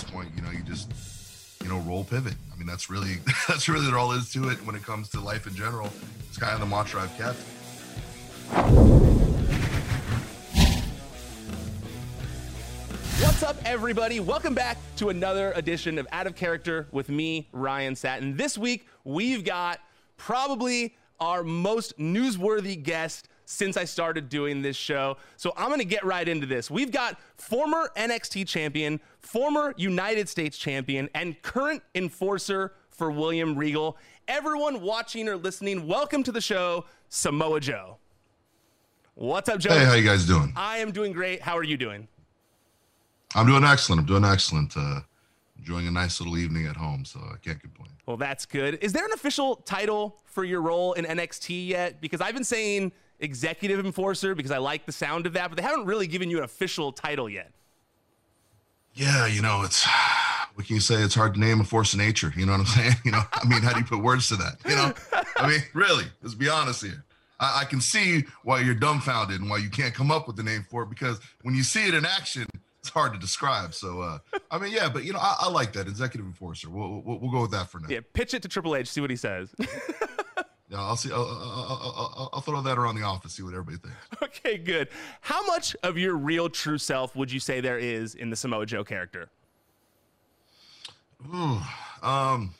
this 0.00 0.10
point, 0.10 0.30
you 0.36 0.42
know, 0.42 0.50
you 0.50 0.62
just 0.62 0.92
you 1.62 1.68
know 1.68 1.78
roll 1.80 2.04
pivot. 2.04 2.34
I 2.52 2.56
mean, 2.56 2.66
that's 2.66 2.88
really 2.88 3.16
that's 3.48 3.68
really 3.68 3.86
what 3.86 3.94
all 3.94 4.12
is 4.12 4.30
to 4.32 4.48
it 4.48 4.64
when 4.64 4.74
it 4.74 4.82
comes 4.82 5.08
to 5.10 5.20
life 5.20 5.46
in 5.46 5.54
general. 5.54 5.90
It's 6.28 6.38
kind 6.38 6.54
of 6.54 6.60
the 6.60 6.66
mantra 6.66 7.02
I've 7.02 7.16
kept. 7.16 7.38
What's 13.22 13.42
up, 13.42 13.56
everybody? 13.64 14.20
Welcome 14.20 14.54
back 14.54 14.78
to 14.96 15.10
another 15.10 15.52
edition 15.52 15.98
of 15.98 16.06
Out 16.12 16.26
of 16.26 16.34
Character 16.34 16.86
with 16.92 17.08
me, 17.08 17.48
Ryan 17.52 17.94
Satin. 17.94 18.36
This 18.36 18.56
week, 18.56 18.86
we've 19.04 19.44
got 19.44 19.80
probably 20.16 20.94
our 21.18 21.42
most 21.42 21.98
newsworthy 21.98 22.82
guest 22.82 23.28
since 23.50 23.76
I 23.76 23.84
started 23.84 24.28
doing 24.28 24.62
this 24.62 24.76
show. 24.76 25.16
So 25.36 25.52
I'm 25.56 25.68
going 25.68 25.80
to 25.80 25.84
get 25.84 26.04
right 26.04 26.26
into 26.26 26.46
this. 26.46 26.70
We've 26.70 26.92
got 26.92 27.18
former 27.36 27.90
NXT 27.96 28.46
champion, 28.46 29.00
former 29.18 29.74
United 29.76 30.28
States 30.28 30.56
champion, 30.56 31.10
and 31.16 31.40
current 31.42 31.82
enforcer 31.96 32.74
for 32.90 33.10
William 33.10 33.56
Regal. 33.56 33.96
Everyone 34.28 34.80
watching 34.80 35.28
or 35.28 35.36
listening, 35.36 35.88
welcome 35.88 36.22
to 36.22 36.30
the 36.30 36.40
show, 36.40 36.84
Samoa 37.08 37.58
Joe. 37.58 37.96
What's 39.14 39.48
up, 39.48 39.58
Joe? 39.58 39.70
Hey, 39.70 39.84
how 39.84 39.94
you 39.94 40.06
guys 40.06 40.26
doing? 40.26 40.52
I 40.54 40.78
am 40.78 40.92
doing 40.92 41.12
great. 41.12 41.42
How 41.42 41.58
are 41.58 41.64
you 41.64 41.76
doing? 41.76 42.06
I'm 43.34 43.46
doing 43.46 43.64
excellent. 43.64 44.00
I'm 44.02 44.06
doing 44.06 44.24
excellent. 44.24 44.76
Uh, 44.76 45.00
enjoying 45.58 45.88
a 45.88 45.90
nice 45.90 46.20
little 46.20 46.38
evening 46.38 46.66
at 46.66 46.76
home, 46.76 47.04
so 47.04 47.18
I 47.20 47.36
can't 47.44 47.60
complain. 47.60 47.90
Well, 48.06 48.16
that's 48.16 48.46
good. 48.46 48.78
Is 48.80 48.92
there 48.92 49.04
an 49.04 49.12
official 49.12 49.56
title 49.56 50.20
for 50.24 50.44
your 50.44 50.62
role 50.62 50.92
in 50.92 51.04
NXT 51.04 51.66
yet? 51.66 52.00
Because 52.00 52.20
I've 52.20 52.34
been 52.34 52.44
saying 52.44 52.92
executive 53.20 53.84
enforcer 53.84 54.34
because 54.34 54.50
I 54.50 54.58
like 54.58 54.86
the 54.86 54.92
sound 54.92 55.26
of 55.26 55.34
that, 55.34 55.50
but 55.50 55.56
they 55.56 55.62
haven't 55.62 55.86
really 55.86 56.06
given 56.06 56.30
you 56.30 56.38
an 56.38 56.44
official 56.44 56.92
title 56.92 57.28
yet. 57.28 57.52
Yeah, 58.94 59.26
you 59.26 59.40
know, 59.40 59.62
it's 59.62 59.86
what 60.54 60.66
can 60.66 60.74
you 60.74 60.80
say? 60.80 60.96
It's 60.96 61.14
hard 61.14 61.34
to 61.34 61.40
name 61.40 61.60
a 61.60 61.64
force 61.64 61.92
of 61.92 62.00
nature. 62.00 62.32
You 62.36 62.44
know 62.44 62.52
what 62.52 62.60
I'm 62.60 62.66
saying? 62.66 62.94
You 63.04 63.12
know, 63.12 63.22
I 63.32 63.48
mean, 63.48 63.62
how 63.62 63.72
do 63.72 63.78
you 63.78 63.84
put 63.84 64.02
words 64.02 64.28
to 64.28 64.36
that? 64.36 64.56
You 64.68 64.76
know, 64.76 64.92
I 65.36 65.48
mean, 65.48 65.60
really, 65.74 66.04
let's 66.22 66.34
be 66.34 66.48
honest 66.48 66.82
here. 66.82 67.04
I, 67.38 67.60
I 67.60 67.64
can 67.64 67.80
see 67.80 68.24
why 68.42 68.60
you're 68.60 68.74
dumbfounded 68.74 69.40
and 69.40 69.48
why 69.48 69.58
you 69.58 69.70
can't 69.70 69.94
come 69.94 70.10
up 70.10 70.26
with 70.26 70.36
the 70.36 70.42
name 70.42 70.66
for 70.68 70.82
it 70.82 70.90
because 70.90 71.20
when 71.42 71.54
you 71.54 71.62
see 71.62 71.86
it 71.88 71.94
in 71.94 72.04
action, 72.04 72.46
it's 72.80 72.88
hard 72.88 73.12
to 73.12 73.18
describe. 73.18 73.74
So, 73.74 74.00
uh, 74.00 74.18
I 74.50 74.58
mean, 74.58 74.72
yeah, 74.72 74.88
but 74.88 75.04
you 75.04 75.12
know, 75.12 75.18
I, 75.18 75.36
I 75.40 75.50
like 75.50 75.72
that 75.74 75.86
executive 75.86 76.26
enforcer. 76.26 76.68
We'll, 76.70 77.02
we'll, 77.04 77.18
we'll 77.18 77.30
go 77.30 77.42
with 77.42 77.50
that 77.52 77.68
for 77.68 77.78
now. 77.78 77.88
Yeah, 77.88 78.00
pitch 78.12 78.34
it 78.34 78.42
to 78.42 78.48
Triple 78.48 78.76
H, 78.76 78.88
see 78.88 79.00
what 79.00 79.10
he 79.10 79.16
says. 79.16 79.54
Yeah, 80.70 80.78
I'll 80.78 80.96
see. 80.96 81.10
I'll, 81.10 81.26
I'll, 81.26 81.94
I'll, 82.16 82.30
I'll, 82.34 82.40
throw 82.40 82.62
that 82.62 82.78
around 82.78 82.94
the 82.94 83.02
office, 83.02 83.32
see 83.32 83.42
what 83.42 83.54
everybody 83.54 83.78
thinks. 83.78 83.96
Okay, 84.22 84.56
good. 84.56 84.88
How 85.20 85.44
much 85.46 85.74
of 85.82 85.98
your 85.98 86.14
real 86.14 86.48
true 86.48 86.78
self 86.78 87.16
would 87.16 87.32
you 87.32 87.40
say 87.40 87.60
there 87.60 87.78
is 87.78 88.14
in 88.14 88.30
the 88.30 88.36
Samoa 88.36 88.64
Joe 88.64 88.84
character? 88.84 89.28
Ooh, 91.34 91.58
um, 92.02 92.54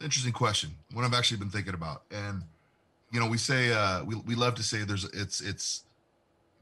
interesting 0.00 0.32
question. 0.32 0.70
One 0.92 1.04
I've 1.04 1.12
actually 1.12 1.38
been 1.38 1.50
thinking 1.50 1.74
about, 1.74 2.02
and 2.12 2.42
you 3.12 3.18
know, 3.18 3.28
we 3.28 3.36
say 3.36 3.72
uh, 3.72 4.04
we 4.04 4.14
we 4.14 4.34
love 4.36 4.54
to 4.54 4.62
say 4.62 4.84
there's 4.84 5.04
it's 5.04 5.40
it's 5.40 5.82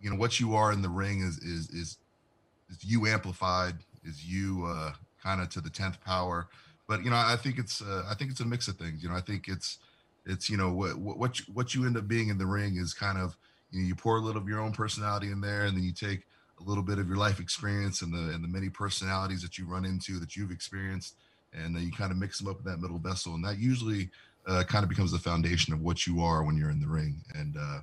you 0.00 0.08
know 0.08 0.16
what 0.16 0.40
you 0.40 0.54
are 0.54 0.72
in 0.72 0.80
the 0.80 0.88
ring 0.88 1.20
is 1.20 1.38
is 1.38 1.68
is 1.68 1.98
is 2.70 2.82
you 2.82 3.06
amplified, 3.06 3.74
is 4.04 4.24
you 4.24 4.64
uh, 4.66 4.92
kind 5.22 5.42
of 5.42 5.50
to 5.50 5.60
the 5.60 5.70
tenth 5.70 6.02
power. 6.02 6.48
But 6.88 7.04
you 7.04 7.10
know, 7.10 7.16
I 7.16 7.36
think 7.36 7.58
it's 7.58 7.82
uh, 7.82 8.04
I 8.08 8.14
think 8.14 8.30
it's 8.30 8.40
a 8.40 8.46
mix 8.46 8.66
of 8.66 8.76
things. 8.76 9.02
You 9.02 9.10
know, 9.10 9.14
I 9.14 9.20
think 9.20 9.46
it's 9.46 9.78
it's 10.28 10.48
you 10.50 10.56
know 10.56 10.70
what 10.70 10.98
what 10.98 11.38
you, 11.40 11.46
what 11.52 11.74
you 11.74 11.86
end 11.86 11.96
up 11.96 12.06
being 12.06 12.28
in 12.28 12.38
the 12.38 12.46
ring 12.46 12.76
is 12.76 12.92
kind 12.92 13.18
of 13.18 13.36
you 13.72 13.80
know 13.80 13.88
you 13.88 13.94
pour 13.94 14.18
a 14.18 14.20
little 14.20 14.40
of 14.40 14.48
your 14.48 14.60
own 14.60 14.72
personality 14.72 15.32
in 15.32 15.40
there, 15.40 15.64
and 15.64 15.76
then 15.76 15.82
you 15.82 15.92
take 15.92 16.26
a 16.60 16.62
little 16.62 16.82
bit 16.82 16.98
of 16.98 17.08
your 17.08 17.16
life 17.16 17.40
experience 17.40 18.02
and 18.02 18.12
the 18.12 18.34
and 18.34 18.44
the 18.44 18.48
many 18.48 18.68
personalities 18.68 19.42
that 19.42 19.58
you 19.58 19.66
run 19.66 19.84
into 19.84 20.18
that 20.20 20.36
you've 20.36 20.52
experienced, 20.52 21.16
and 21.52 21.74
then 21.74 21.82
you 21.82 21.90
kind 21.90 22.12
of 22.12 22.18
mix 22.18 22.38
them 22.38 22.48
up 22.48 22.58
in 22.58 22.64
that 22.64 22.80
middle 22.80 22.98
vessel, 22.98 23.34
and 23.34 23.44
that 23.44 23.58
usually 23.58 24.10
uh, 24.46 24.62
kind 24.64 24.82
of 24.82 24.88
becomes 24.88 25.12
the 25.12 25.18
foundation 25.18 25.72
of 25.72 25.80
what 25.80 26.06
you 26.06 26.22
are 26.22 26.44
when 26.44 26.56
you're 26.56 26.70
in 26.70 26.80
the 26.80 26.86
ring. 26.86 27.22
And 27.34 27.56
uh, 27.56 27.80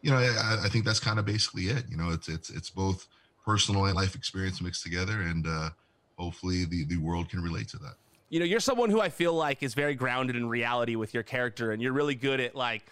you 0.00 0.10
know, 0.10 0.16
I, 0.18 0.64
I, 0.64 0.68
think 0.68 0.84
that's 0.84 1.00
kind 1.00 1.18
of 1.18 1.24
basically 1.24 1.64
it. 1.64 1.84
You 1.90 1.96
know, 1.96 2.10
it's 2.10 2.28
it's 2.28 2.50
it's 2.50 2.70
both 2.70 3.06
personal 3.44 3.84
and 3.84 3.94
life 3.94 4.14
experience 4.14 4.60
mixed 4.62 4.82
together, 4.82 5.20
and 5.20 5.46
uh, 5.46 5.70
hopefully 6.18 6.64
the 6.64 6.84
the 6.84 6.96
world 6.96 7.28
can 7.28 7.42
relate 7.42 7.68
to 7.68 7.78
that 7.78 7.94
you 8.34 8.40
know, 8.40 8.46
you're 8.46 8.58
someone 8.58 8.90
who 8.90 9.00
I 9.00 9.10
feel 9.10 9.32
like 9.32 9.62
is 9.62 9.74
very 9.74 9.94
grounded 9.94 10.34
in 10.34 10.48
reality 10.48 10.96
with 10.96 11.14
your 11.14 11.22
character, 11.22 11.70
and 11.70 11.80
you're 11.80 11.92
really 11.92 12.16
good 12.16 12.40
at 12.40 12.56
like, 12.56 12.84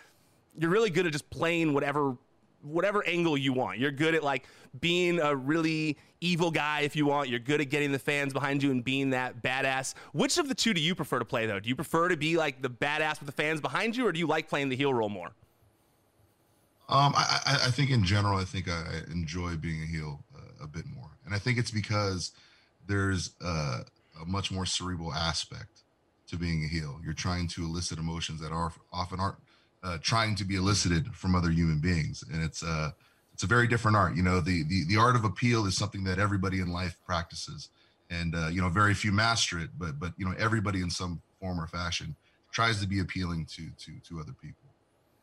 you're 0.56 0.70
really 0.70 0.88
good 0.88 1.04
at 1.04 1.10
just 1.10 1.28
playing 1.30 1.74
whatever 1.74 2.16
whatever 2.62 3.04
angle 3.08 3.36
you 3.36 3.52
want. 3.52 3.80
You're 3.80 3.90
good 3.90 4.14
at 4.14 4.22
like 4.22 4.46
being 4.78 5.18
a 5.18 5.34
really 5.34 5.98
evil 6.20 6.52
guy 6.52 6.82
if 6.82 6.94
you 6.94 7.06
want. 7.06 7.28
You're 7.28 7.40
good 7.40 7.60
at 7.60 7.70
getting 7.70 7.90
the 7.90 7.98
fans 7.98 8.32
behind 8.32 8.62
you 8.62 8.70
and 8.70 8.84
being 8.84 9.10
that 9.10 9.42
badass. 9.42 9.94
Which 10.12 10.38
of 10.38 10.46
the 10.46 10.54
two 10.54 10.72
do 10.74 10.80
you 10.80 10.94
prefer 10.94 11.18
to 11.18 11.24
play 11.24 11.46
though? 11.46 11.58
Do 11.58 11.68
you 11.68 11.74
prefer 11.74 12.06
to 12.06 12.16
be 12.16 12.36
like 12.36 12.62
the 12.62 12.70
badass 12.70 13.18
with 13.18 13.26
the 13.26 13.32
fans 13.32 13.60
behind 13.60 13.96
you, 13.96 14.06
or 14.06 14.12
do 14.12 14.20
you 14.20 14.28
like 14.28 14.48
playing 14.48 14.68
the 14.68 14.76
heel 14.76 14.94
role 14.94 15.08
more? 15.08 15.32
Um, 16.88 17.14
I, 17.16 17.62
I 17.64 17.70
think 17.72 17.90
in 17.90 18.04
general, 18.04 18.38
I 18.38 18.44
think 18.44 18.68
I 18.68 19.00
enjoy 19.10 19.56
being 19.56 19.82
a 19.82 19.86
heel 19.86 20.22
uh, 20.36 20.62
a 20.62 20.68
bit 20.68 20.84
more, 20.94 21.10
and 21.26 21.34
I 21.34 21.40
think 21.40 21.58
it's 21.58 21.72
because 21.72 22.30
there's 22.86 23.32
uh, 23.44 23.80
a 24.22 24.26
much 24.26 24.50
more 24.50 24.66
cerebral 24.66 25.12
aspect 25.12 25.82
to 26.28 26.36
being 26.36 26.64
a 26.64 26.68
heel. 26.68 27.00
You're 27.04 27.12
trying 27.12 27.48
to 27.48 27.64
elicit 27.64 27.98
emotions 27.98 28.40
that 28.40 28.52
are 28.52 28.72
often 28.92 29.20
aren't 29.20 29.36
uh, 29.82 29.98
trying 30.00 30.34
to 30.36 30.44
be 30.44 30.56
elicited 30.56 31.14
from 31.14 31.34
other 31.34 31.50
human 31.50 31.80
beings, 31.80 32.24
and 32.32 32.42
it's 32.42 32.62
uh 32.62 32.90
it's 33.32 33.42
a 33.42 33.46
very 33.46 33.66
different 33.66 33.96
art. 33.96 34.14
You 34.16 34.22
know, 34.22 34.40
the 34.40 34.62
the 34.64 34.84
the 34.86 34.96
art 34.96 35.16
of 35.16 35.24
appeal 35.24 35.66
is 35.66 35.76
something 35.76 36.04
that 36.04 36.18
everybody 36.18 36.60
in 36.60 36.68
life 36.72 36.96
practices, 37.04 37.70
and 38.10 38.34
uh, 38.34 38.48
you 38.48 38.60
know, 38.60 38.68
very 38.68 38.94
few 38.94 39.12
master 39.12 39.58
it, 39.58 39.70
but 39.78 39.98
but 39.98 40.12
you 40.16 40.24
know, 40.24 40.34
everybody 40.38 40.80
in 40.80 40.90
some 40.90 41.20
form 41.40 41.60
or 41.60 41.66
fashion 41.66 42.14
tries 42.52 42.80
to 42.80 42.86
be 42.86 43.00
appealing 43.00 43.46
to 43.46 43.70
to 43.78 43.92
to 44.08 44.20
other 44.20 44.34
people. 44.40 44.68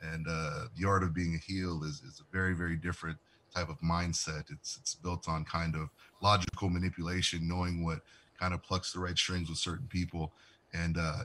And 0.01 0.27
uh, 0.29 0.65
the 0.77 0.87
art 0.87 1.03
of 1.03 1.13
being 1.13 1.35
a 1.35 1.37
heel 1.37 1.83
is 1.83 2.01
is 2.01 2.19
a 2.19 2.35
very 2.35 2.53
very 2.53 2.75
different 2.75 3.17
type 3.53 3.69
of 3.69 3.79
mindset. 3.79 4.51
It's 4.51 4.77
it's 4.81 4.95
built 4.95 5.27
on 5.27 5.45
kind 5.45 5.75
of 5.75 5.89
logical 6.21 6.69
manipulation, 6.69 7.47
knowing 7.47 7.83
what 7.83 7.99
kind 8.39 8.53
of 8.53 8.63
plucks 8.63 8.93
the 8.93 8.99
right 8.99 9.17
strings 9.17 9.49
with 9.49 9.57
certain 9.57 9.87
people. 9.87 10.33
And 10.73 10.97
uh, 10.97 11.23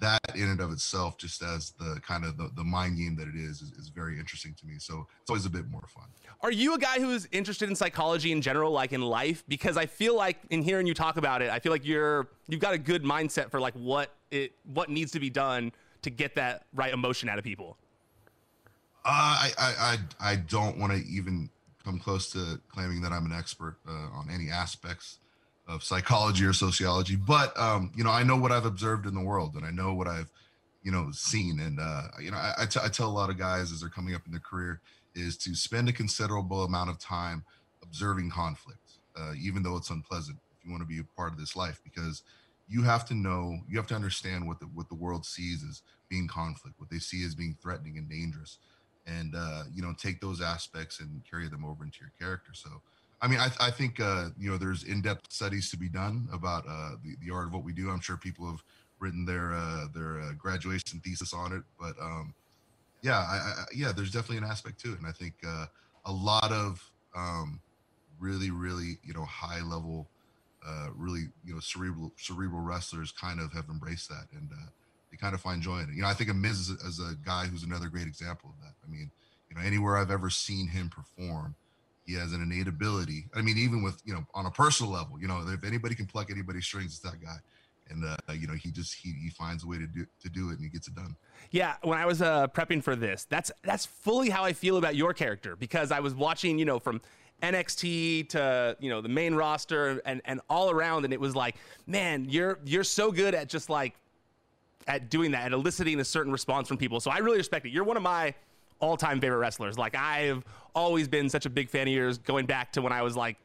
that 0.00 0.20
in 0.34 0.48
and 0.48 0.60
of 0.60 0.70
itself 0.72 1.16
just 1.18 1.42
as 1.42 1.72
the 1.78 2.00
kind 2.06 2.24
of 2.24 2.36
the, 2.36 2.50
the 2.56 2.64
mind 2.64 2.98
game 2.98 3.16
that 3.16 3.28
it 3.28 3.34
is, 3.34 3.60
is, 3.60 3.72
is 3.72 3.88
very 3.88 4.18
interesting 4.18 4.54
to 4.60 4.66
me. 4.66 4.74
So 4.78 5.06
it's 5.20 5.30
always 5.30 5.46
a 5.46 5.50
bit 5.50 5.68
more 5.70 5.84
fun. 5.88 6.04
Are 6.40 6.52
you 6.52 6.74
a 6.74 6.78
guy 6.78 7.00
who's 7.00 7.26
interested 7.32 7.68
in 7.68 7.74
psychology 7.74 8.32
in 8.32 8.40
general 8.40 8.70
like 8.70 8.92
in 8.92 9.02
life? 9.02 9.44
Because 9.48 9.76
i 9.76 9.86
feel 9.86 10.16
like 10.16 10.38
in 10.50 10.62
hearing 10.62 10.86
you 10.86 10.94
talk 10.94 11.16
about 11.16 11.42
it 11.42 11.50
i 11.50 11.58
feel 11.58 11.72
like 11.72 11.84
you're 11.84 12.28
you've 12.48 12.60
got 12.60 12.74
a 12.74 12.78
good 12.78 13.02
mindset 13.02 13.50
for 13.50 13.60
like 13.60 13.74
what 13.74 14.14
it 14.30 14.52
what 14.64 14.88
needs 14.88 15.12
to 15.12 15.20
be 15.20 15.30
done 15.30 15.72
to 16.02 16.10
get 16.10 16.34
that 16.36 16.64
right 16.74 16.92
emotion 16.92 17.28
out 17.28 17.38
of 17.38 17.44
people. 17.44 17.76
Uh, 19.04 19.08
I, 19.10 19.50
I 19.58 19.74
i 19.78 20.32
i 20.32 20.36
don't 20.36 20.78
want 20.78 20.92
to 20.92 20.98
even 21.08 21.48
come 21.84 21.98
close 21.98 22.30
to 22.32 22.60
claiming 22.68 23.00
that 23.02 23.12
i'm 23.12 23.24
an 23.24 23.32
expert 23.32 23.76
uh, 23.88 24.18
on 24.18 24.28
any 24.30 24.50
aspects 24.50 25.18
of 25.68 25.84
psychology 25.84 26.46
or 26.46 26.54
sociology, 26.54 27.14
but 27.14 27.56
um, 27.58 27.92
you 27.94 28.02
know, 28.02 28.10
I 28.10 28.22
know 28.22 28.36
what 28.36 28.50
I've 28.50 28.64
observed 28.64 29.06
in 29.06 29.14
the 29.14 29.20
world, 29.22 29.54
and 29.54 29.66
I 29.66 29.70
know 29.70 29.92
what 29.92 30.08
I've, 30.08 30.30
you 30.82 30.90
know, 30.90 31.10
seen. 31.12 31.60
And 31.60 31.78
uh, 31.78 32.04
you 32.20 32.30
know, 32.30 32.38
I, 32.38 32.54
I, 32.60 32.66
t- 32.66 32.80
I 32.82 32.88
tell 32.88 33.08
a 33.08 33.12
lot 33.12 33.28
of 33.28 33.38
guys 33.38 33.70
as 33.70 33.80
they're 33.80 33.90
coming 33.90 34.14
up 34.14 34.22
in 34.24 34.32
their 34.32 34.40
career 34.40 34.80
is 35.14 35.36
to 35.36 35.54
spend 35.54 35.88
a 35.88 35.92
considerable 35.92 36.64
amount 36.64 36.88
of 36.88 36.98
time 36.98 37.44
observing 37.82 38.30
conflict, 38.30 38.98
uh, 39.16 39.32
even 39.40 39.62
though 39.62 39.76
it's 39.76 39.90
unpleasant. 39.90 40.38
If 40.58 40.64
you 40.64 40.70
want 40.70 40.82
to 40.82 40.88
be 40.88 41.00
a 41.00 41.16
part 41.16 41.32
of 41.32 41.38
this 41.38 41.54
life, 41.54 41.80
because 41.84 42.22
you 42.66 42.82
have 42.82 43.06
to 43.06 43.14
know, 43.14 43.58
you 43.68 43.76
have 43.76 43.86
to 43.88 43.94
understand 43.94 44.46
what 44.46 44.60
the 44.60 44.66
what 44.66 44.88
the 44.88 44.94
world 44.94 45.26
sees 45.26 45.62
as 45.68 45.82
being 46.08 46.28
conflict, 46.28 46.80
what 46.80 46.88
they 46.88 46.98
see 46.98 47.24
as 47.26 47.34
being 47.34 47.56
threatening 47.62 47.98
and 47.98 48.08
dangerous, 48.08 48.56
and 49.06 49.34
uh, 49.36 49.64
you 49.74 49.82
know, 49.82 49.92
take 49.98 50.22
those 50.22 50.40
aspects 50.40 51.00
and 51.00 51.22
carry 51.30 51.48
them 51.48 51.64
over 51.64 51.84
into 51.84 51.98
your 52.00 52.12
character. 52.18 52.52
So 52.54 52.70
I 53.20 53.26
mean, 53.26 53.40
I, 53.40 53.50
I 53.60 53.70
think 53.70 54.00
uh, 54.00 54.28
you 54.38 54.50
know 54.50 54.58
there's 54.58 54.84
in-depth 54.84 55.32
studies 55.32 55.70
to 55.70 55.76
be 55.76 55.88
done 55.88 56.28
about 56.32 56.64
uh, 56.68 56.92
the 57.02 57.16
the 57.24 57.32
art 57.34 57.46
of 57.46 57.52
what 57.52 57.64
we 57.64 57.72
do. 57.72 57.90
I'm 57.90 58.00
sure 58.00 58.16
people 58.16 58.46
have 58.46 58.62
written 59.00 59.24
their 59.24 59.52
uh, 59.52 59.86
their 59.94 60.20
uh, 60.20 60.32
graduation 60.38 61.00
thesis 61.00 61.32
on 61.32 61.52
it, 61.52 61.62
but 61.80 61.94
um, 62.00 62.34
yeah, 63.02 63.18
I, 63.18 63.36
I, 63.36 63.64
yeah, 63.74 63.92
there's 63.92 64.10
definitely 64.10 64.38
an 64.38 64.44
aspect 64.44 64.80
to 64.80 64.92
it, 64.92 64.98
and 64.98 65.06
I 65.06 65.12
think 65.12 65.34
uh, 65.46 65.66
a 66.04 66.12
lot 66.12 66.52
of 66.52 66.88
um, 67.16 67.60
really, 68.20 68.50
really, 68.50 68.98
you 69.04 69.14
know, 69.14 69.24
high 69.24 69.62
level, 69.62 70.08
uh, 70.66 70.88
really, 70.96 71.28
you 71.44 71.54
know, 71.54 71.60
cerebral 71.60 72.12
cerebral 72.16 72.60
wrestlers 72.60 73.12
kind 73.12 73.40
of 73.40 73.52
have 73.52 73.68
embraced 73.68 74.08
that, 74.08 74.26
and 74.32 74.48
they 75.10 75.16
kind 75.16 75.34
of 75.34 75.40
find 75.40 75.60
joy 75.60 75.78
in 75.78 75.90
it. 75.90 75.94
You 75.96 76.02
know, 76.02 76.08
I 76.08 76.14
think 76.14 76.30
of 76.30 76.36
Miz 76.36 76.70
as, 76.70 76.84
as 76.86 76.98
a 77.00 77.14
guy 77.24 77.46
who's 77.46 77.64
another 77.64 77.88
great 77.88 78.06
example 78.06 78.50
of 78.50 78.64
that. 78.64 78.74
I 78.86 78.90
mean, 78.90 79.10
you 79.50 79.56
know, 79.56 79.62
anywhere 79.62 79.96
I've 79.96 80.10
ever 80.10 80.30
seen 80.30 80.68
him 80.68 80.88
perform 80.88 81.56
he 82.08 82.14
has 82.14 82.32
an 82.32 82.42
innate 82.42 82.66
ability. 82.66 83.26
I 83.34 83.42
mean, 83.42 83.58
even 83.58 83.82
with 83.82 84.00
you 84.02 84.14
know, 84.14 84.24
on 84.34 84.46
a 84.46 84.50
personal 84.50 84.90
level, 84.90 85.20
you 85.20 85.28
know, 85.28 85.44
if 85.46 85.62
anybody 85.62 85.94
can 85.94 86.06
pluck 86.06 86.30
anybody's 86.30 86.64
strings, 86.64 86.86
it's 86.86 87.00
that 87.00 87.20
guy. 87.22 87.36
And 87.90 88.02
uh, 88.02 88.32
you 88.32 88.46
know, 88.46 88.54
he 88.54 88.70
just 88.70 88.94
he, 88.94 89.12
he 89.12 89.28
finds 89.28 89.62
a 89.62 89.66
way 89.66 89.76
to 89.76 89.86
do 89.86 90.06
to 90.22 90.28
do 90.30 90.48
it, 90.48 90.54
and 90.54 90.62
he 90.62 90.70
gets 90.70 90.88
it 90.88 90.94
done. 90.94 91.14
Yeah, 91.50 91.74
when 91.82 91.98
I 91.98 92.06
was 92.06 92.22
uh, 92.22 92.48
prepping 92.48 92.82
for 92.82 92.96
this, 92.96 93.26
that's 93.28 93.52
that's 93.62 93.84
fully 93.84 94.30
how 94.30 94.42
I 94.42 94.54
feel 94.54 94.78
about 94.78 94.96
your 94.96 95.12
character 95.12 95.54
because 95.54 95.92
I 95.92 96.00
was 96.00 96.14
watching, 96.14 96.58
you 96.58 96.64
know, 96.64 96.78
from 96.78 97.00
NXT 97.42 98.30
to 98.30 98.76
you 98.80 98.88
know 98.88 99.02
the 99.02 99.08
main 99.08 99.34
roster 99.34 100.00
and 100.06 100.22
and 100.24 100.40
all 100.48 100.70
around, 100.70 101.04
and 101.04 101.12
it 101.12 101.20
was 101.20 101.36
like, 101.36 101.56
man, 101.86 102.26
you're 102.28 102.58
you're 102.64 102.84
so 102.84 103.12
good 103.12 103.34
at 103.34 103.50
just 103.50 103.68
like 103.68 103.94
at 104.86 105.10
doing 105.10 105.32
that, 105.32 105.46
at 105.46 105.52
eliciting 105.52 106.00
a 106.00 106.04
certain 106.04 106.32
response 106.32 106.68
from 106.68 106.78
people. 106.78 107.00
So 107.00 107.10
I 107.10 107.18
really 107.18 107.38
respect 107.38 107.66
it. 107.66 107.70
You're 107.70 107.84
one 107.84 107.98
of 107.98 108.02
my 108.02 108.34
all-time 108.80 109.20
favorite 109.20 109.38
wrestlers. 109.38 109.78
Like 109.78 109.94
I've 109.94 110.44
always 110.78 111.08
been 111.08 111.28
such 111.28 111.44
a 111.44 111.50
big 111.50 111.68
fan 111.68 111.88
of 111.88 111.92
yours, 111.92 112.18
going 112.18 112.46
back 112.46 112.72
to 112.72 112.82
when 112.82 112.92
I 112.92 113.02
was 113.02 113.16
like 113.16 113.36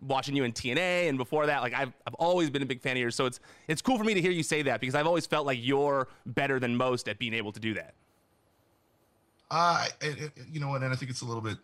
watching 0.00 0.34
you 0.34 0.44
in 0.44 0.52
TNA 0.52 1.08
and 1.08 1.18
before 1.18 1.46
that. 1.46 1.62
Like 1.62 1.74
I've 1.74 1.92
I've 2.06 2.14
always 2.14 2.50
been 2.50 2.62
a 2.62 2.66
big 2.66 2.80
fan 2.80 2.92
of 2.92 2.98
yours. 2.98 3.14
So 3.14 3.26
it's 3.26 3.40
it's 3.68 3.82
cool 3.82 3.98
for 3.98 4.04
me 4.04 4.14
to 4.14 4.20
hear 4.20 4.30
you 4.30 4.42
say 4.42 4.62
that 4.62 4.80
because 4.80 4.94
I've 4.94 5.06
always 5.06 5.26
felt 5.26 5.46
like 5.46 5.58
you're 5.60 6.08
better 6.26 6.58
than 6.58 6.76
most 6.76 7.08
at 7.08 7.18
being 7.18 7.34
able 7.34 7.52
to 7.52 7.60
do 7.60 7.74
that. 7.74 7.94
Uh, 9.50 9.86
it, 10.00 10.20
it, 10.20 10.32
you 10.50 10.60
know, 10.60 10.68
what, 10.68 10.82
and 10.82 10.92
I 10.92 10.96
think 10.96 11.10
it's 11.10 11.22
a 11.22 11.24
little 11.24 11.40
bit 11.40 11.56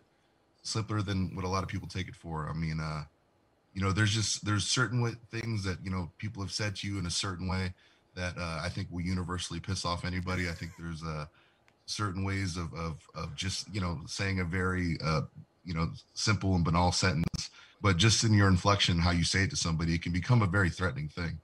simpler 0.63 1.01
than 1.01 1.35
what 1.35 1.45
a 1.45 1.47
lot 1.47 1.61
of 1.61 1.69
people 1.69 1.87
take 1.87 2.07
it 2.07 2.15
for. 2.15 2.49
I 2.49 2.53
mean, 2.53 2.79
uh, 2.79 3.03
you 3.73 3.81
know, 3.81 3.91
there's 3.91 4.13
just 4.13 4.45
there's 4.45 4.65
certain 4.65 5.17
things 5.31 5.63
that 5.63 5.77
you 5.83 5.91
know 5.91 6.11
people 6.17 6.41
have 6.41 6.51
said 6.51 6.75
to 6.77 6.87
you 6.87 6.99
in 6.99 7.05
a 7.05 7.11
certain 7.11 7.47
way 7.47 7.73
that 8.15 8.37
uh, 8.37 8.61
I 8.63 8.69
think 8.69 8.87
will 8.91 9.01
universally 9.01 9.59
piss 9.59 9.85
off 9.85 10.05
anybody. 10.05 10.49
I 10.49 10.53
think 10.53 10.71
there's 10.79 11.03
uh, 11.03 11.25
certain 11.85 12.23
ways 12.23 12.57
of, 12.57 12.73
of 12.73 12.99
of 13.15 13.35
just 13.35 13.73
you 13.73 13.81
know 13.81 13.99
saying 14.07 14.39
a 14.39 14.43
very 14.43 14.97
uh, 15.03 15.21
you 15.63 15.73
know 15.73 15.89
simple 16.13 16.55
and 16.55 16.63
banal 16.65 16.91
sentence, 16.91 17.49
but 17.81 17.97
just 17.97 18.23
in 18.23 18.33
your 18.33 18.47
inflection, 18.47 18.99
how 18.99 19.11
you 19.11 19.23
say 19.23 19.43
it 19.43 19.49
to 19.51 19.55
somebody, 19.55 19.95
it 19.95 20.01
can 20.01 20.11
become 20.11 20.41
a 20.41 20.47
very 20.47 20.69
threatening 20.69 21.07
thing, 21.07 21.39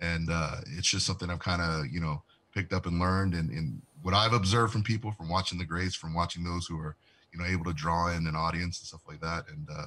and 0.00 0.28
uh, 0.30 0.56
it's 0.76 0.88
just 0.88 1.06
something 1.06 1.30
I've 1.30 1.38
kind 1.38 1.62
of 1.62 1.86
you 1.90 2.00
know 2.00 2.22
picked 2.54 2.72
up 2.72 2.86
and 2.86 2.98
learned, 2.98 3.34
and, 3.34 3.50
and 3.50 3.82
what 4.02 4.14
I've 4.14 4.32
observed 4.32 4.72
from 4.72 4.82
people, 4.82 5.12
from 5.12 5.28
watching 5.28 5.58
the 5.58 5.64
greats, 5.64 5.94
from 5.94 6.14
watching 6.14 6.44
those 6.44 6.66
who 6.66 6.78
are 6.78 6.96
you 7.32 7.38
know 7.38 7.46
able 7.46 7.64
to 7.64 7.72
draw 7.72 8.08
in 8.08 8.26
an 8.26 8.36
audience 8.36 8.80
and 8.80 8.86
stuff 8.86 9.02
like 9.08 9.20
that, 9.20 9.44
and 9.48 9.66
uh, 9.70 9.86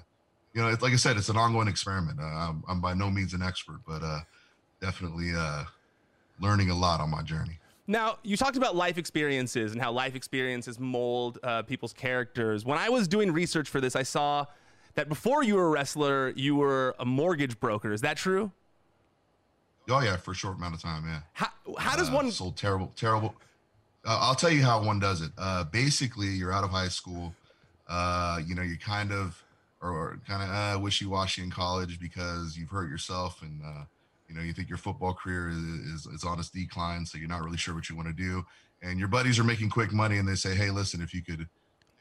you 0.53 0.61
know, 0.61 0.69
it's 0.69 0.81
like 0.81 0.93
I 0.93 0.97
said, 0.97 1.17
it's 1.17 1.29
an 1.29 1.37
ongoing 1.37 1.67
experiment. 1.67 2.19
Uh, 2.19 2.23
I'm, 2.23 2.63
I'm 2.67 2.81
by 2.81 2.93
no 2.93 3.09
means 3.09 3.33
an 3.33 3.41
expert, 3.41 3.79
but 3.87 4.01
uh, 4.03 4.19
definitely 4.81 5.31
uh, 5.35 5.63
learning 6.39 6.69
a 6.69 6.75
lot 6.75 6.99
on 6.99 7.09
my 7.09 7.21
journey. 7.21 7.59
Now, 7.89 8.19
you 8.21 8.37
talked 8.37 8.55
about 8.55 8.75
life 8.75 8.99
experiences 8.99 9.71
and 9.71 9.81
how 9.81 9.91
life 9.91 10.13
experiences 10.13 10.79
mold 10.79 11.39
uh, 11.41 11.63
people's 11.63 11.91
characters. 11.91 12.63
When 12.63 12.77
I 12.77 12.87
was 12.89 13.07
doing 13.07 13.31
research 13.31 13.67
for 13.67 13.81
this, 13.81 13.95
I 13.95 14.03
saw 14.03 14.45
that 14.93 15.09
before 15.09 15.43
you 15.43 15.55
were 15.55 15.65
a 15.65 15.69
wrestler, 15.69 16.29
you 16.35 16.55
were 16.55 16.95
a 16.99 17.05
mortgage 17.05 17.59
broker. 17.59 17.91
Is 17.91 18.01
that 18.01 18.15
true? 18.15 18.51
Oh 19.89 20.01
yeah, 20.01 20.17
for 20.17 20.31
a 20.31 20.35
short 20.35 20.57
amount 20.57 20.75
of 20.75 20.81
time. 20.83 21.03
Yeah. 21.07 21.21
How 21.33 21.47
how 21.79 21.95
does 21.97 22.09
Uh, 22.09 22.13
one? 22.13 22.31
sold 22.31 22.55
terrible, 22.57 22.91
terrible? 22.95 23.33
Uh, 24.05 24.19
I'll 24.21 24.35
tell 24.35 24.51
you 24.51 24.61
how 24.61 24.83
one 24.83 24.99
does 24.99 25.21
it. 25.23 25.31
Uh, 25.35 25.63
basically, 25.63 26.27
you're 26.27 26.53
out 26.53 26.63
of 26.63 26.69
high 26.69 26.89
school. 26.89 27.33
Uh, 27.87 28.39
you 28.45 28.53
know, 28.53 28.61
you're 28.61 28.77
kind 28.77 29.11
of 29.11 29.43
or 29.81 30.19
kind 30.27 30.43
of 30.43 30.49
uh, 30.49 30.79
wishy-washy 30.79 31.41
in 31.41 31.49
college 31.49 31.99
because 31.99 32.55
you've 32.55 32.69
hurt 32.69 32.87
yourself 32.87 33.41
and 33.41 33.63
uh, 33.65 33.85
you 34.29 34.35
know 34.35 34.41
you 34.41 34.53
think 34.53 34.69
your 34.69 34.77
football 34.77 35.13
career 35.13 35.49
is, 35.49 35.57
is 35.57 36.05
is 36.05 36.23
on 36.23 36.39
its 36.39 36.49
decline, 36.49 37.05
so 37.05 37.17
you're 37.17 37.27
not 37.27 37.43
really 37.43 37.57
sure 37.57 37.73
what 37.73 37.89
you 37.89 37.95
want 37.95 38.07
to 38.07 38.13
do. 38.13 38.43
And 38.81 38.99
your 38.99 39.07
buddies 39.07 39.39
are 39.39 39.43
making 39.43 39.71
quick 39.71 39.91
money, 39.91 40.17
and 40.17 40.27
they 40.27 40.35
say, 40.35 40.55
"Hey, 40.55 40.69
listen, 40.69 41.01
if 41.01 41.13
you 41.13 41.23
could 41.23 41.47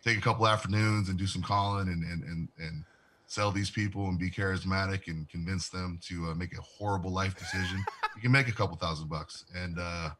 take 0.05 0.19
a 0.19 0.21
couple 0.21 0.47
afternoons 0.47 1.09
and 1.09 1.19
do 1.19 1.27
some 1.27 1.43
calling 1.43 1.89
and 1.89 2.05
and 2.05 2.23
and 2.23 2.49
and 2.59 2.85
sell 3.27 3.51
these 3.51 3.71
people 3.71 4.09
and 4.09 4.19
be 4.19 4.31
charismatic 4.31 5.09
and 5.09 5.29
convince 5.29 5.69
them 5.69 5.99
to 6.09 6.27
uh, 6.31 6.35
make 6.35 6.57
a 6.57 6.63
horrible 6.63 7.13
life 7.13 7.37
decision, 7.37 7.85
you 8.17 8.23
can 8.23 8.33
make 8.33 8.49
a 8.49 8.53
couple 8.53 8.77
thousand 8.77 9.09
bucks." 9.09 9.45
And 9.55 9.79
uh, 9.79 10.11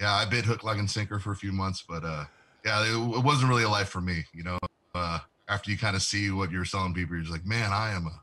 yeah, 0.00 0.14
I 0.14 0.24
bit 0.24 0.46
hook, 0.46 0.64
line, 0.64 0.78
and 0.78 0.90
sinker 0.90 1.20
for 1.20 1.32
a 1.32 1.36
few 1.36 1.52
months, 1.52 1.84
but 1.86 2.04
uh, 2.04 2.24
yeah, 2.64 2.82
it, 2.82 3.18
it 3.18 3.24
wasn't 3.24 3.50
really 3.50 3.64
a 3.64 3.68
life 3.68 3.90
for 3.90 4.00
me. 4.00 4.24
You 4.32 4.44
know, 4.44 4.58
uh, 4.94 5.18
after 5.48 5.70
you 5.70 5.76
kind 5.76 5.94
of 5.94 6.02
see 6.02 6.30
what 6.30 6.50
you're 6.50 6.64
selling 6.64 6.94
people, 6.94 7.16
you're 7.16 7.22
just 7.22 7.32
like, 7.32 7.46
man, 7.46 7.70
I 7.72 7.92
am 7.92 8.06
a, 8.06 8.22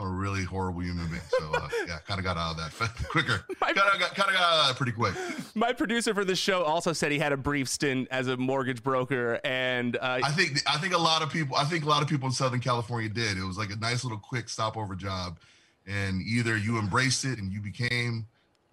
I'm 0.00 0.06
a 0.06 0.10
really 0.10 0.44
horrible 0.44 0.80
human 0.82 1.06
being. 1.08 1.20
So 1.38 1.50
uh, 1.52 1.68
yeah, 1.86 1.98
kind 2.06 2.18
of 2.18 2.24
got 2.24 2.36
out 2.36 2.52
of 2.52 2.56
that 2.78 2.94
quicker. 3.10 3.44
My- 3.60 3.72
Kind 3.72 3.78
of 3.94 4.00
got, 4.00 4.14
got 4.14 4.28
out 4.30 4.60
of 4.60 4.66
that 4.68 4.76
pretty 4.76 4.92
quick. 4.92 5.14
My 5.54 5.72
producer 5.72 6.14
for 6.14 6.24
this 6.24 6.38
show 6.38 6.62
also 6.64 6.92
said 6.92 7.12
he 7.12 7.18
had 7.18 7.32
a 7.32 7.36
brief 7.36 7.68
stint 7.68 8.08
as 8.10 8.26
a 8.28 8.36
mortgage 8.36 8.82
broker, 8.82 9.40
and 9.44 9.96
uh, 9.96 10.20
I 10.24 10.30
think, 10.32 10.58
I 10.68 10.78
think 10.78 10.94
a 10.94 10.98
lot 10.98 11.22
of 11.22 11.30
people, 11.30 11.56
I 11.56 11.64
think 11.64 11.84
a 11.84 11.88
lot 11.88 12.02
of 12.02 12.08
people 12.08 12.26
in 12.26 12.32
Southern 12.32 12.60
California 12.60 13.08
did. 13.08 13.36
It 13.36 13.44
was 13.44 13.58
like 13.58 13.70
a 13.70 13.76
nice 13.76 14.02
little 14.04 14.18
quick 14.18 14.48
stopover 14.48 14.94
job, 14.94 15.38
and 15.86 16.22
either 16.22 16.56
you 16.56 16.78
embraced 16.78 17.24
it 17.24 17.38
and 17.38 17.52
you 17.52 17.60
became 17.60 18.26